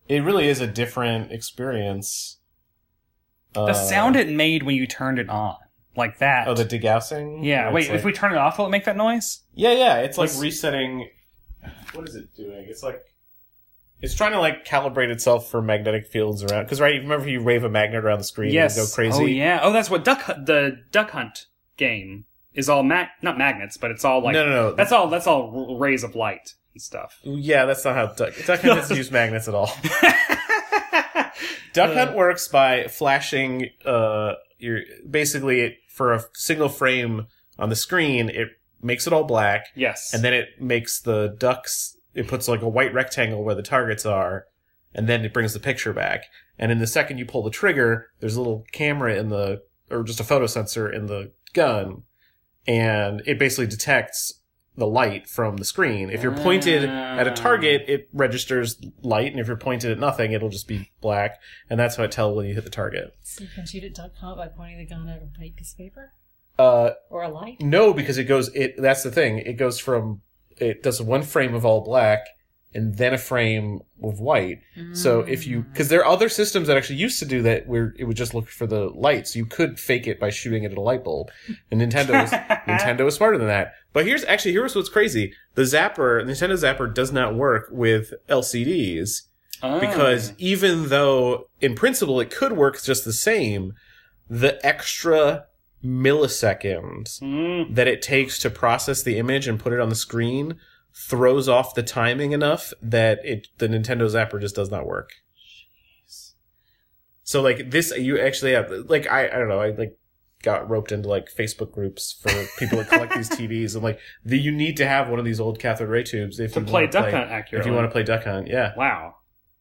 It 0.08 0.24
really 0.24 0.48
is 0.48 0.60
a 0.60 0.66
different 0.66 1.30
experience. 1.30 2.38
The 3.54 3.60
Uh, 3.62 3.72
sound 3.74 4.16
it 4.16 4.28
made 4.28 4.62
when 4.62 4.76
you 4.76 4.86
turned 4.86 5.18
it 5.18 5.28
on, 5.28 5.56
like 5.96 6.18
that. 6.18 6.46
Oh, 6.48 6.54
the 6.54 6.64
degaussing. 6.64 7.44
yeah. 7.44 7.72
Wait, 7.72 7.88
like- 7.88 7.98
if 7.98 8.04
we 8.04 8.12
turn 8.12 8.32
it 8.32 8.38
off, 8.38 8.58
will 8.58 8.66
it 8.66 8.70
make 8.70 8.84
that 8.84 8.96
noise? 8.96 9.40
Yeah, 9.54 9.72
yeah. 9.72 9.96
It's 9.98 10.16
like 10.18 10.28
Let's- 10.30 10.40
resetting. 10.40 11.08
What 11.94 12.08
is 12.08 12.14
it 12.14 12.34
doing? 12.36 12.66
It's 12.68 12.82
like 12.82 13.02
it's 14.00 14.14
trying 14.14 14.32
to 14.32 14.40
like 14.40 14.64
calibrate 14.64 15.10
itself 15.10 15.50
for 15.50 15.60
magnetic 15.60 16.06
fields 16.06 16.42
around. 16.42 16.64
Because 16.64 16.80
right, 16.80 17.00
remember 17.02 17.28
you 17.28 17.42
wave 17.42 17.64
a 17.64 17.68
magnet 17.68 18.02
around 18.04 18.18
the 18.18 18.24
screen, 18.24 18.52
yes. 18.52 18.76
would 18.78 18.86
go 18.86 18.94
crazy. 18.94 19.22
Oh 19.22 19.26
yeah. 19.26 19.60
Oh, 19.62 19.72
that's 19.72 19.90
what 19.90 20.04
duck 20.04 20.26
the 20.26 20.78
duck 20.90 21.10
hunt 21.10 21.46
game 21.76 22.24
is 22.54 22.68
all 22.70 22.82
mag 22.82 23.08
not 23.20 23.36
magnets, 23.36 23.76
but 23.76 23.90
it's 23.90 24.04
all 24.04 24.22
like 24.22 24.32
no, 24.34 24.46
no, 24.46 24.50
no. 24.70 24.74
that's 24.74 24.90
all 24.92 25.08
that's 25.08 25.26
all 25.26 25.76
rays 25.78 26.02
of 26.02 26.14
light 26.14 26.54
and 26.72 26.80
stuff. 26.80 27.18
yeah, 27.24 27.66
that's 27.66 27.84
not 27.84 27.94
how 27.94 28.06
duck. 28.06 28.32
Duck 28.46 28.60
Hunt 28.60 28.76
doesn't 28.76 28.96
use 28.96 29.10
magnets 29.10 29.48
at 29.48 29.54
all. 29.54 29.70
Duck 31.72 31.94
Hunt 31.94 32.16
works 32.16 32.48
by 32.48 32.88
flashing. 32.88 33.70
Uh, 33.84 34.34
your 34.58 34.80
basically 35.08 35.60
it, 35.60 35.76
for 35.88 36.12
a 36.12 36.24
single 36.34 36.68
frame 36.68 37.26
on 37.58 37.70
the 37.70 37.76
screen, 37.76 38.28
it 38.28 38.48
makes 38.82 39.06
it 39.06 39.12
all 39.12 39.24
black. 39.24 39.66
yes. 39.74 40.12
and 40.14 40.22
then 40.24 40.32
it 40.32 40.60
makes 40.60 41.00
the 41.00 41.34
ducks 41.38 41.96
it 42.14 42.26
puts 42.26 42.48
like 42.48 42.62
a 42.62 42.68
white 42.68 42.92
rectangle 42.92 43.44
where 43.44 43.54
the 43.54 43.62
targets 43.62 44.04
are 44.04 44.46
and 44.94 45.08
then 45.08 45.24
it 45.24 45.32
brings 45.32 45.52
the 45.52 45.60
picture 45.60 45.92
back 45.92 46.24
and 46.58 46.72
in 46.72 46.78
the 46.78 46.86
second 46.86 47.18
you 47.18 47.24
pull 47.26 47.42
the 47.42 47.50
trigger 47.50 48.08
there's 48.20 48.36
a 48.36 48.40
little 48.40 48.64
camera 48.72 49.14
in 49.16 49.28
the 49.28 49.62
or 49.90 50.02
just 50.02 50.18
a 50.20 50.24
photo 50.24 50.46
sensor 50.46 50.90
in 50.90 51.06
the 51.06 51.30
gun 51.52 52.02
and 52.66 53.22
it 53.26 53.38
basically 53.38 53.66
detects 53.66 54.39
the 54.80 54.86
light 54.86 55.28
from 55.28 55.58
the 55.58 55.64
screen 55.64 56.10
if 56.10 56.22
you're 56.22 56.36
pointed 56.36 56.84
at 56.84 57.28
a 57.28 57.30
target 57.30 57.84
it 57.86 58.08
registers 58.12 58.80
light 59.02 59.30
and 59.30 59.38
if 59.38 59.46
you're 59.46 59.56
pointed 59.56 59.92
at 59.92 59.98
nothing 59.98 60.32
it'll 60.32 60.48
just 60.48 60.66
be 60.66 60.90
black 61.00 61.38
and 61.68 61.78
that's 61.78 61.94
how 61.96 62.02
it 62.02 62.10
tells 62.10 62.36
when 62.36 62.46
you 62.46 62.54
hit 62.54 62.64
the 62.64 62.70
target 62.70 63.14
So 63.22 63.44
you 63.44 63.50
can 63.54 63.66
shoot 63.66 63.84
at 63.84 63.94
duck 63.94 64.16
hunt 64.16 64.36
by 64.38 64.48
pointing 64.48 64.78
the 64.78 64.86
gun 64.86 65.08
at 65.08 65.22
a 65.22 65.26
white 65.38 65.54
piece 65.54 65.72
of 65.72 65.78
paper 65.78 66.12
uh 66.58 66.90
or 67.08 67.22
a 67.22 67.28
light. 67.28 67.60
No, 67.60 67.94
because 67.94 68.18
it 68.18 68.24
goes. 68.24 68.48
It 68.54 68.74
that's 68.76 69.02
the 69.02 69.10
thing. 69.10 69.38
It 69.38 69.54
goes 69.54 69.78
from 69.78 70.20
it 70.58 70.82
does 70.82 71.00
one 71.00 71.22
frame 71.22 71.54
of 71.54 71.64
all 71.64 71.80
black 71.80 72.26
and 72.72 72.96
then 72.96 73.12
a 73.12 73.18
frame 73.18 73.80
of 74.02 74.20
white. 74.20 74.60
So 74.92 75.20
if 75.20 75.46
you 75.46 75.62
because 75.62 75.88
there 75.88 76.00
are 76.00 76.06
other 76.12 76.28
systems 76.28 76.68
that 76.68 76.76
actually 76.76 76.96
used 77.00 77.18
to 77.18 77.24
do 77.24 77.42
that 77.42 77.66
where 77.66 77.94
it 77.98 78.04
would 78.04 78.16
just 78.16 78.32
look 78.34 78.48
for 78.48 78.66
the 78.66 78.88
lights. 78.90 79.34
You 79.34 79.44
could 79.46 79.80
fake 79.80 80.06
it 80.06 80.20
by 80.20 80.30
shooting 80.30 80.62
it 80.64 80.72
at 80.72 80.78
a 80.78 80.80
light 80.80 81.02
bulb. 81.04 81.30
And 81.70 81.80
Nintendo 81.80 82.22
is, 82.24 82.30
Nintendo 82.68 83.06
is 83.08 83.14
smarter 83.14 83.38
than 83.38 83.48
that. 83.48 83.74
But 83.92 84.06
here's 84.06 84.24
actually 84.24 84.52
here's 84.52 84.76
what's 84.76 84.88
crazy. 84.88 85.32
The 85.56 85.62
Zapper, 85.62 86.24
Nintendo 86.24 86.52
Zapper 86.54 86.92
does 86.94 87.10
not 87.12 87.34
work 87.34 87.68
with 87.70 88.12
LCDs 88.28 89.22
Oh. 89.62 89.78
because 89.78 90.32
even 90.38 90.88
though 90.88 91.48
in 91.60 91.74
principle 91.74 92.18
it 92.20 92.30
could 92.30 92.52
work 92.52 92.82
just 92.82 93.04
the 93.04 93.12
same, 93.12 93.74
the 94.28 94.64
extra 94.64 95.44
milliseconds 95.84 97.20
Mm. 97.20 97.74
that 97.74 97.88
it 97.88 98.02
takes 98.02 98.38
to 98.40 98.50
process 98.50 99.02
the 99.02 99.18
image 99.18 99.46
and 99.48 99.58
put 99.60 99.72
it 99.72 99.80
on 99.80 99.88
the 99.88 99.94
screen 99.94 100.56
throws 100.94 101.48
off 101.48 101.74
the 101.74 101.82
timing 101.82 102.32
enough 102.32 102.72
that 102.82 103.18
it 103.24 103.48
the 103.58 103.68
Nintendo 103.68 104.02
Zapper 104.08 104.40
just 104.40 104.54
does 104.54 104.70
not 104.70 104.86
work. 104.86 105.10
So 107.22 107.40
like 107.42 107.70
this, 107.70 107.96
you 107.96 108.18
actually 108.18 108.52
have 108.52 108.70
like 108.88 109.06
I 109.10 109.26
I 109.26 109.38
don't 109.38 109.48
know 109.48 109.60
I 109.60 109.70
like 109.70 109.96
got 110.42 110.68
roped 110.70 110.90
into 110.90 111.08
like 111.08 111.28
Facebook 111.32 111.70
groups 111.70 112.18
for 112.20 112.30
people 112.58 112.78
that 112.78 112.88
collect 112.88 113.14
these 113.14 113.28
TVs 113.38 113.74
and 113.74 113.84
like 113.84 113.98
the, 114.24 114.38
you 114.38 114.50
need 114.50 114.76
to 114.78 114.86
have 114.86 115.08
one 115.08 115.18
of 115.18 115.24
these 115.24 115.38
old 115.38 115.58
cathode 115.58 115.88
ray 115.88 116.02
tubes 116.02 116.40
if 116.40 116.54
To 116.54 116.60
you 116.60 116.66
play 116.66 116.86
Duck 116.86 117.04
play, 117.04 117.12
Hunt 117.12 117.30
accurately. 117.30 117.60
If 117.60 117.66
you 117.66 117.76
want 117.76 117.86
to 117.88 117.92
play 117.92 118.02
Duck 118.02 118.24
Hunt, 118.24 118.48
yeah, 118.48 118.72
Wow. 118.76 119.16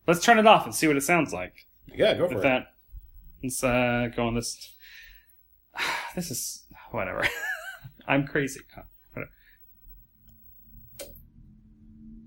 Let's 0.07 0.23
turn 0.23 0.39
it 0.39 0.47
off 0.47 0.65
and 0.65 0.73
see 0.73 0.87
what 0.87 0.95
it 0.97 1.01
sounds 1.03 1.31
like. 1.33 1.67
yeah, 1.93 2.13
go 2.15 2.27
for 2.27 2.35
With 2.35 2.45
it. 2.45 2.47
that, 2.47 2.67
let's 3.43 3.63
uh, 3.63 4.07
go 4.15 4.25
on 4.27 4.35
this. 4.35 4.75
This 6.15 6.31
is 6.31 6.65
whatever. 6.91 7.27
I'm 8.07 8.25
crazy. 8.25 8.61
Oh, 8.75 8.81
whatever. 9.13 9.31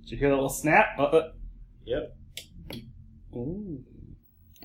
Did 0.03 0.11
you 0.13 0.17
hear 0.19 0.29
the 0.29 0.35
little 0.35 0.49
snap? 0.51 0.87
Uh, 0.99 1.03
uh. 1.05 1.33
Yep. 1.85 2.17
Ooh. 3.35 3.81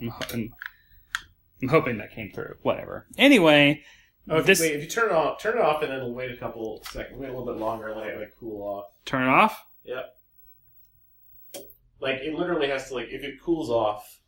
I'm, 0.01 0.09
ho- 0.09 0.25
I'm, 0.33 1.67
hoping 1.69 1.97
that 1.99 2.11
came 2.13 2.31
through. 2.31 2.55
Whatever. 2.61 3.07
Anyway, 3.17 3.81
Oh, 4.29 4.37
if 4.39 4.45
this 4.45 4.59
you, 4.59 4.65
wait, 4.65 4.75
if 4.75 4.83
you 4.83 4.89
turn 4.89 5.05
it 5.09 5.13
off, 5.13 5.39
turn 5.41 5.57
it 5.57 5.61
off, 5.61 5.81
and 5.83 5.91
then 5.91 6.13
wait 6.13 6.31
a 6.31 6.37
couple 6.37 6.83
seconds, 6.91 7.17
wait 7.17 7.29
a 7.29 7.31
little 7.31 7.45
bit 7.45 7.55
longer, 7.61 7.87
and 7.87 7.97
let 7.99 8.09
it 8.09 8.19
like, 8.19 8.33
cool 8.39 8.61
off. 8.61 8.85
turn 9.05 9.23
it 9.23 9.29
off. 9.29 9.63
Yep. 9.85 10.05
Like 11.99 12.15
it 12.17 12.33
literally 12.35 12.67
has 12.69 12.89
to 12.89 12.93
like 12.95 13.07
if 13.09 13.23
it 13.23 13.41
cools 13.41 13.69
off 13.69 14.19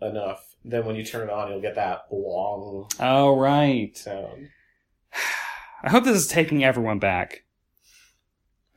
enough, 0.00 0.42
then 0.64 0.84
when 0.86 0.96
you 0.96 1.04
turn 1.04 1.28
it 1.28 1.32
on, 1.32 1.50
you'll 1.50 1.60
get 1.60 1.74
that 1.76 2.06
long 2.10 2.88
Oh 2.98 3.38
right. 3.38 3.96
sound. 3.96 4.48
I 5.84 5.90
hope 5.90 6.04
this 6.04 6.16
is 6.16 6.26
taking 6.26 6.64
everyone 6.64 6.98
back. 6.98 7.41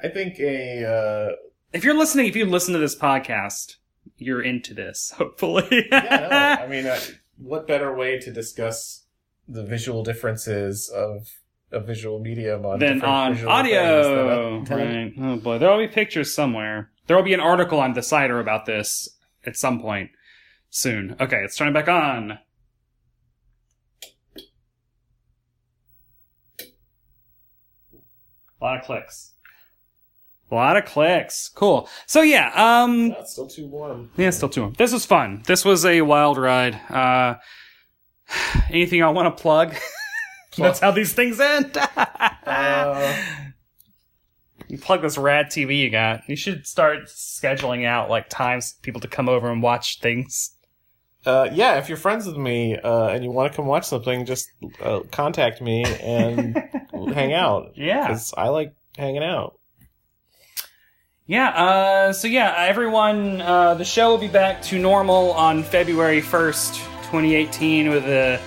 I 0.06 0.10
think 0.10 0.40
a. 0.40 0.86
Uh, 0.86 1.36
if 1.74 1.84
you're 1.84 1.98
listening, 1.98 2.28
if 2.28 2.36
you 2.36 2.46
listen 2.46 2.74
to 2.74 2.80
this 2.80 2.96
podcast, 2.96 3.78
you're 4.18 4.42
into 4.42 4.76
this. 4.76 5.12
Hopefully. 5.18 5.88
yeah. 5.92 6.28
No, 6.60 6.64
I 6.64 6.68
mean, 6.68 6.86
uh, 6.86 7.00
what 7.38 7.66
better 7.66 7.94
way 7.94 8.20
to 8.20 8.32
discuss 8.32 9.06
the 9.48 9.64
visual 9.64 10.04
differences 10.04 10.90
of 10.90 11.28
a 11.72 11.80
visual 11.80 12.20
medium 12.20 12.68
on 12.68 12.78
than 12.78 13.02
on 13.02 13.48
audio? 13.48 14.64
Than 14.64 14.78
right. 14.78 15.14
Oh 15.20 15.38
boy, 15.38 15.58
there'll 15.58 15.80
be 15.80 15.88
pictures 15.88 16.36
somewhere. 16.36 16.92
There 17.08 17.18
will 17.18 17.24
be 17.24 17.34
an 17.34 17.40
article 17.40 17.80
on 17.80 17.94
Decider 17.94 18.40
about 18.40 18.68
this 18.68 19.10
at 19.44 19.58
some 19.58 19.80
point 19.80 20.12
soon. 20.70 21.16
Okay, 21.20 21.42
let's 21.42 21.58
turn 21.58 21.70
it 21.70 21.74
back 21.74 21.88
on. 21.88 22.38
A 28.62 28.64
lot 28.64 28.80
of 28.80 28.86
clicks. 28.86 29.35
A 30.56 30.58
lot 30.58 30.78
of 30.78 30.86
clicks. 30.86 31.50
Cool. 31.54 31.90
So 32.06 32.22
yeah, 32.22 32.52
um, 32.56 33.10
That's 33.10 33.34
still 33.34 33.48
too 33.48 33.68
warm. 33.68 34.10
yeah, 34.16 34.30
still 34.30 34.48
too. 34.50 34.62
Warm. 34.62 34.74
This 34.78 34.94
was 34.94 35.06
fun. 35.06 35.44
This 35.48 35.66
was 35.66 35.86
a 35.86 36.02
wild 36.02 36.38
ride. 36.38 36.76
Uh, 36.90 37.36
anything 38.70 39.04
I 39.04 39.10
want 39.10 39.36
to 39.36 39.42
plug? 39.42 39.76
That's 40.58 40.80
how 40.80 40.92
these 40.92 41.14
things 41.14 41.40
end. 41.40 41.78
Uh, 42.48 43.16
you 44.68 44.78
plug 44.78 45.02
this 45.02 45.18
rad 45.18 45.48
TV 45.48 45.80
you 45.80 45.90
got. 45.90 46.22
You 46.30 46.36
should 46.36 46.66
start 46.68 47.06
scheduling 47.08 47.86
out 47.88 48.10
like 48.10 48.30
times 48.30 48.76
people 48.84 49.02
to 49.02 49.08
come 49.08 49.28
over 49.28 49.52
and 49.52 49.62
watch 49.64 50.00
things. 50.00 50.56
uh, 51.26 51.50
yeah, 51.52 51.78
if 51.80 51.90
you're 51.90 51.98
friends 51.98 52.28
with 52.28 52.38
me 52.38 52.78
uh, 52.78 53.08
and 53.08 53.24
you 53.24 53.32
want 53.32 53.52
to 53.52 53.56
come 53.56 53.66
watch 53.66 53.86
something, 53.86 54.26
just 54.28 54.48
uh, 54.82 55.00
contact 55.12 55.60
me 55.60 55.84
and 56.02 56.56
hang 57.14 57.34
out. 57.34 57.72
Yeah. 57.76 58.02
because 58.08 58.32
I 58.38 58.50
like 58.50 58.76
hanging 58.96 59.24
out. 59.24 59.58
Yeah, 61.28 61.50
uh, 61.50 62.14
so 62.14 62.28
yeah, 62.28 62.54
everyone, 62.56 63.42
uh, 63.42 63.74
the 63.74 63.84
show 63.84 64.12
will 64.12 64.20
be 64.20 64.28
back 64.28 64.62
to 64.64 64.78
normal 64.78 65.32
on 65.32 65.64
February 65.64 66.22
1st, 66.22 66.76
2018, 67.06 67.90
with 67.90 68.06
the 68.06 68.40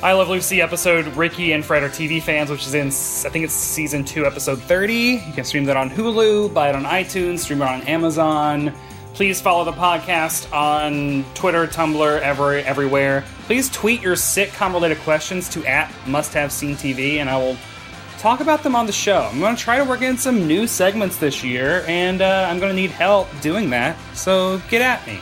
I 0.00 0.12
Love 0.12 0.28
Lucy 0.28 0.62
episode, 0.62 1.08
Ricky 1.16 1.50
and 1.50 1.64
Fred 1.64 1.82
are 1.82 1.88
TV 1.88 2.22
fans, 2.22 2.48
which 2.48 2.68
is 2.68 2.74
in, 2.74 2.86
I 2.86 3.32
think 3.32 3.44
it's 3.44 3.52
season 3.52 4.04
2, 4.04 4.26
episode 4.26 4.62
30. 4.62 4.94
You 4.94 5.32
can 5.34 5.42
stream 5.42 5.64
that 5.64 5.76
on 5.76 5.90
Hulu, 5.90 6.54
buy 6.54 6.68
it 6.68 6.76
on 6.76 6.84
iTunes, 6.84 7.40
stream 7.40 7.62
it 7.62 7.68
on 7.68 7.82
Amazon. 7.82 8.72
Please 9.12 9.40
follow 9.40 9.64
the 9.64 9.72
podcast 9.72 10.52
on 10.52 11.24
Twitter, 11.34 11.66
Tumblr, 11.66 12.20
every, 12.20 12.62
everywhere. 12.62 13.24
Please 13.46 13.68
tweet 13.70 14.00
your 14.00 14.14
sitcom 14.14 14.72
related 14.72 14.98
questions 14.98 15.48
to 15.48 15.66
at 15.66 15.92
Must 16.06 16.32
Have 16.34 16.52
Seen 16.52 16.76
TV, 16.76 17.16
and 17.16 17.28
I 17.28 17.36
will 17.36 17.56
talk 18.20 18.40
about 18.40 18.62
them 18.62 18.76
on 18.76 18.86
the 18.86 18.92
show. 18.92 19.22
I'm 19.32 19.40
going 19.40 19.56
to 19.56 19.62
try 19.62 19.78
to 19.78 19.84
work 19.84 20.02
in 20.02 20.18
some 20.18 20.46
new 20.46 20.66
segments 20.66 21.16
this 21.16 21.42
year, 21.42 21.84
and 21.88 22.20
uh, 22.20 22.46
I'm 22.48 22.58
going 22.58 22.70
to 22.70 22.76
need 22.76 22.90
help 22.90 23.28
doing 23.40 23.70
that. 23.70 23.96
So 24.14 24.60
get 24.68 24.82
at 24.82 25.04
me, 25.06 25.18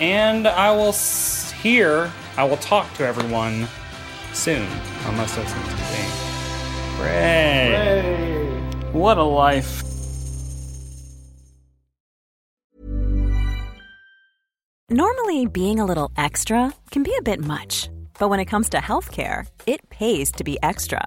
and 0.00 0.46
I 0.46 0.70
will 0.70 0.88
s- 0.90 1.50
hear. 1.62 2.10
I 2.36 2.44
will 2.44 2.56
talk 2.58 2.92
to 2.94 3.04
everyone 3.04 3.66
soon 4.32 4.66
on 5.06 5.16
Must 5.16 5.34
Have 5.34 5.48
Seen 5.48 5.62
TV. 5.62 6.98
Hooray! 6.98 8.92
What 8.92 9.18
a 9.18 9.24
life. 9.24 9.82
Normally, 14.90 15.46
being 15.46 15.80
a 15.80 15.84
little 15.84 16.10
extra 16.16 16.72
can 16.90 17.02
be 17.02 17.14
a 17.18 17.22
bit 17.22 17.40
much, 17.44 17.90
but 18.18 18.28
when 18.30 18.40
it 18.40 18.46
comes 18.46 18.70
to 18.70 18.78
healthcare, 18.78 19.46
it 19.66 19.88
pays 19.90 20.32
to 20.32 20.44
be 20.44 20.58
extra. 20.62 21.06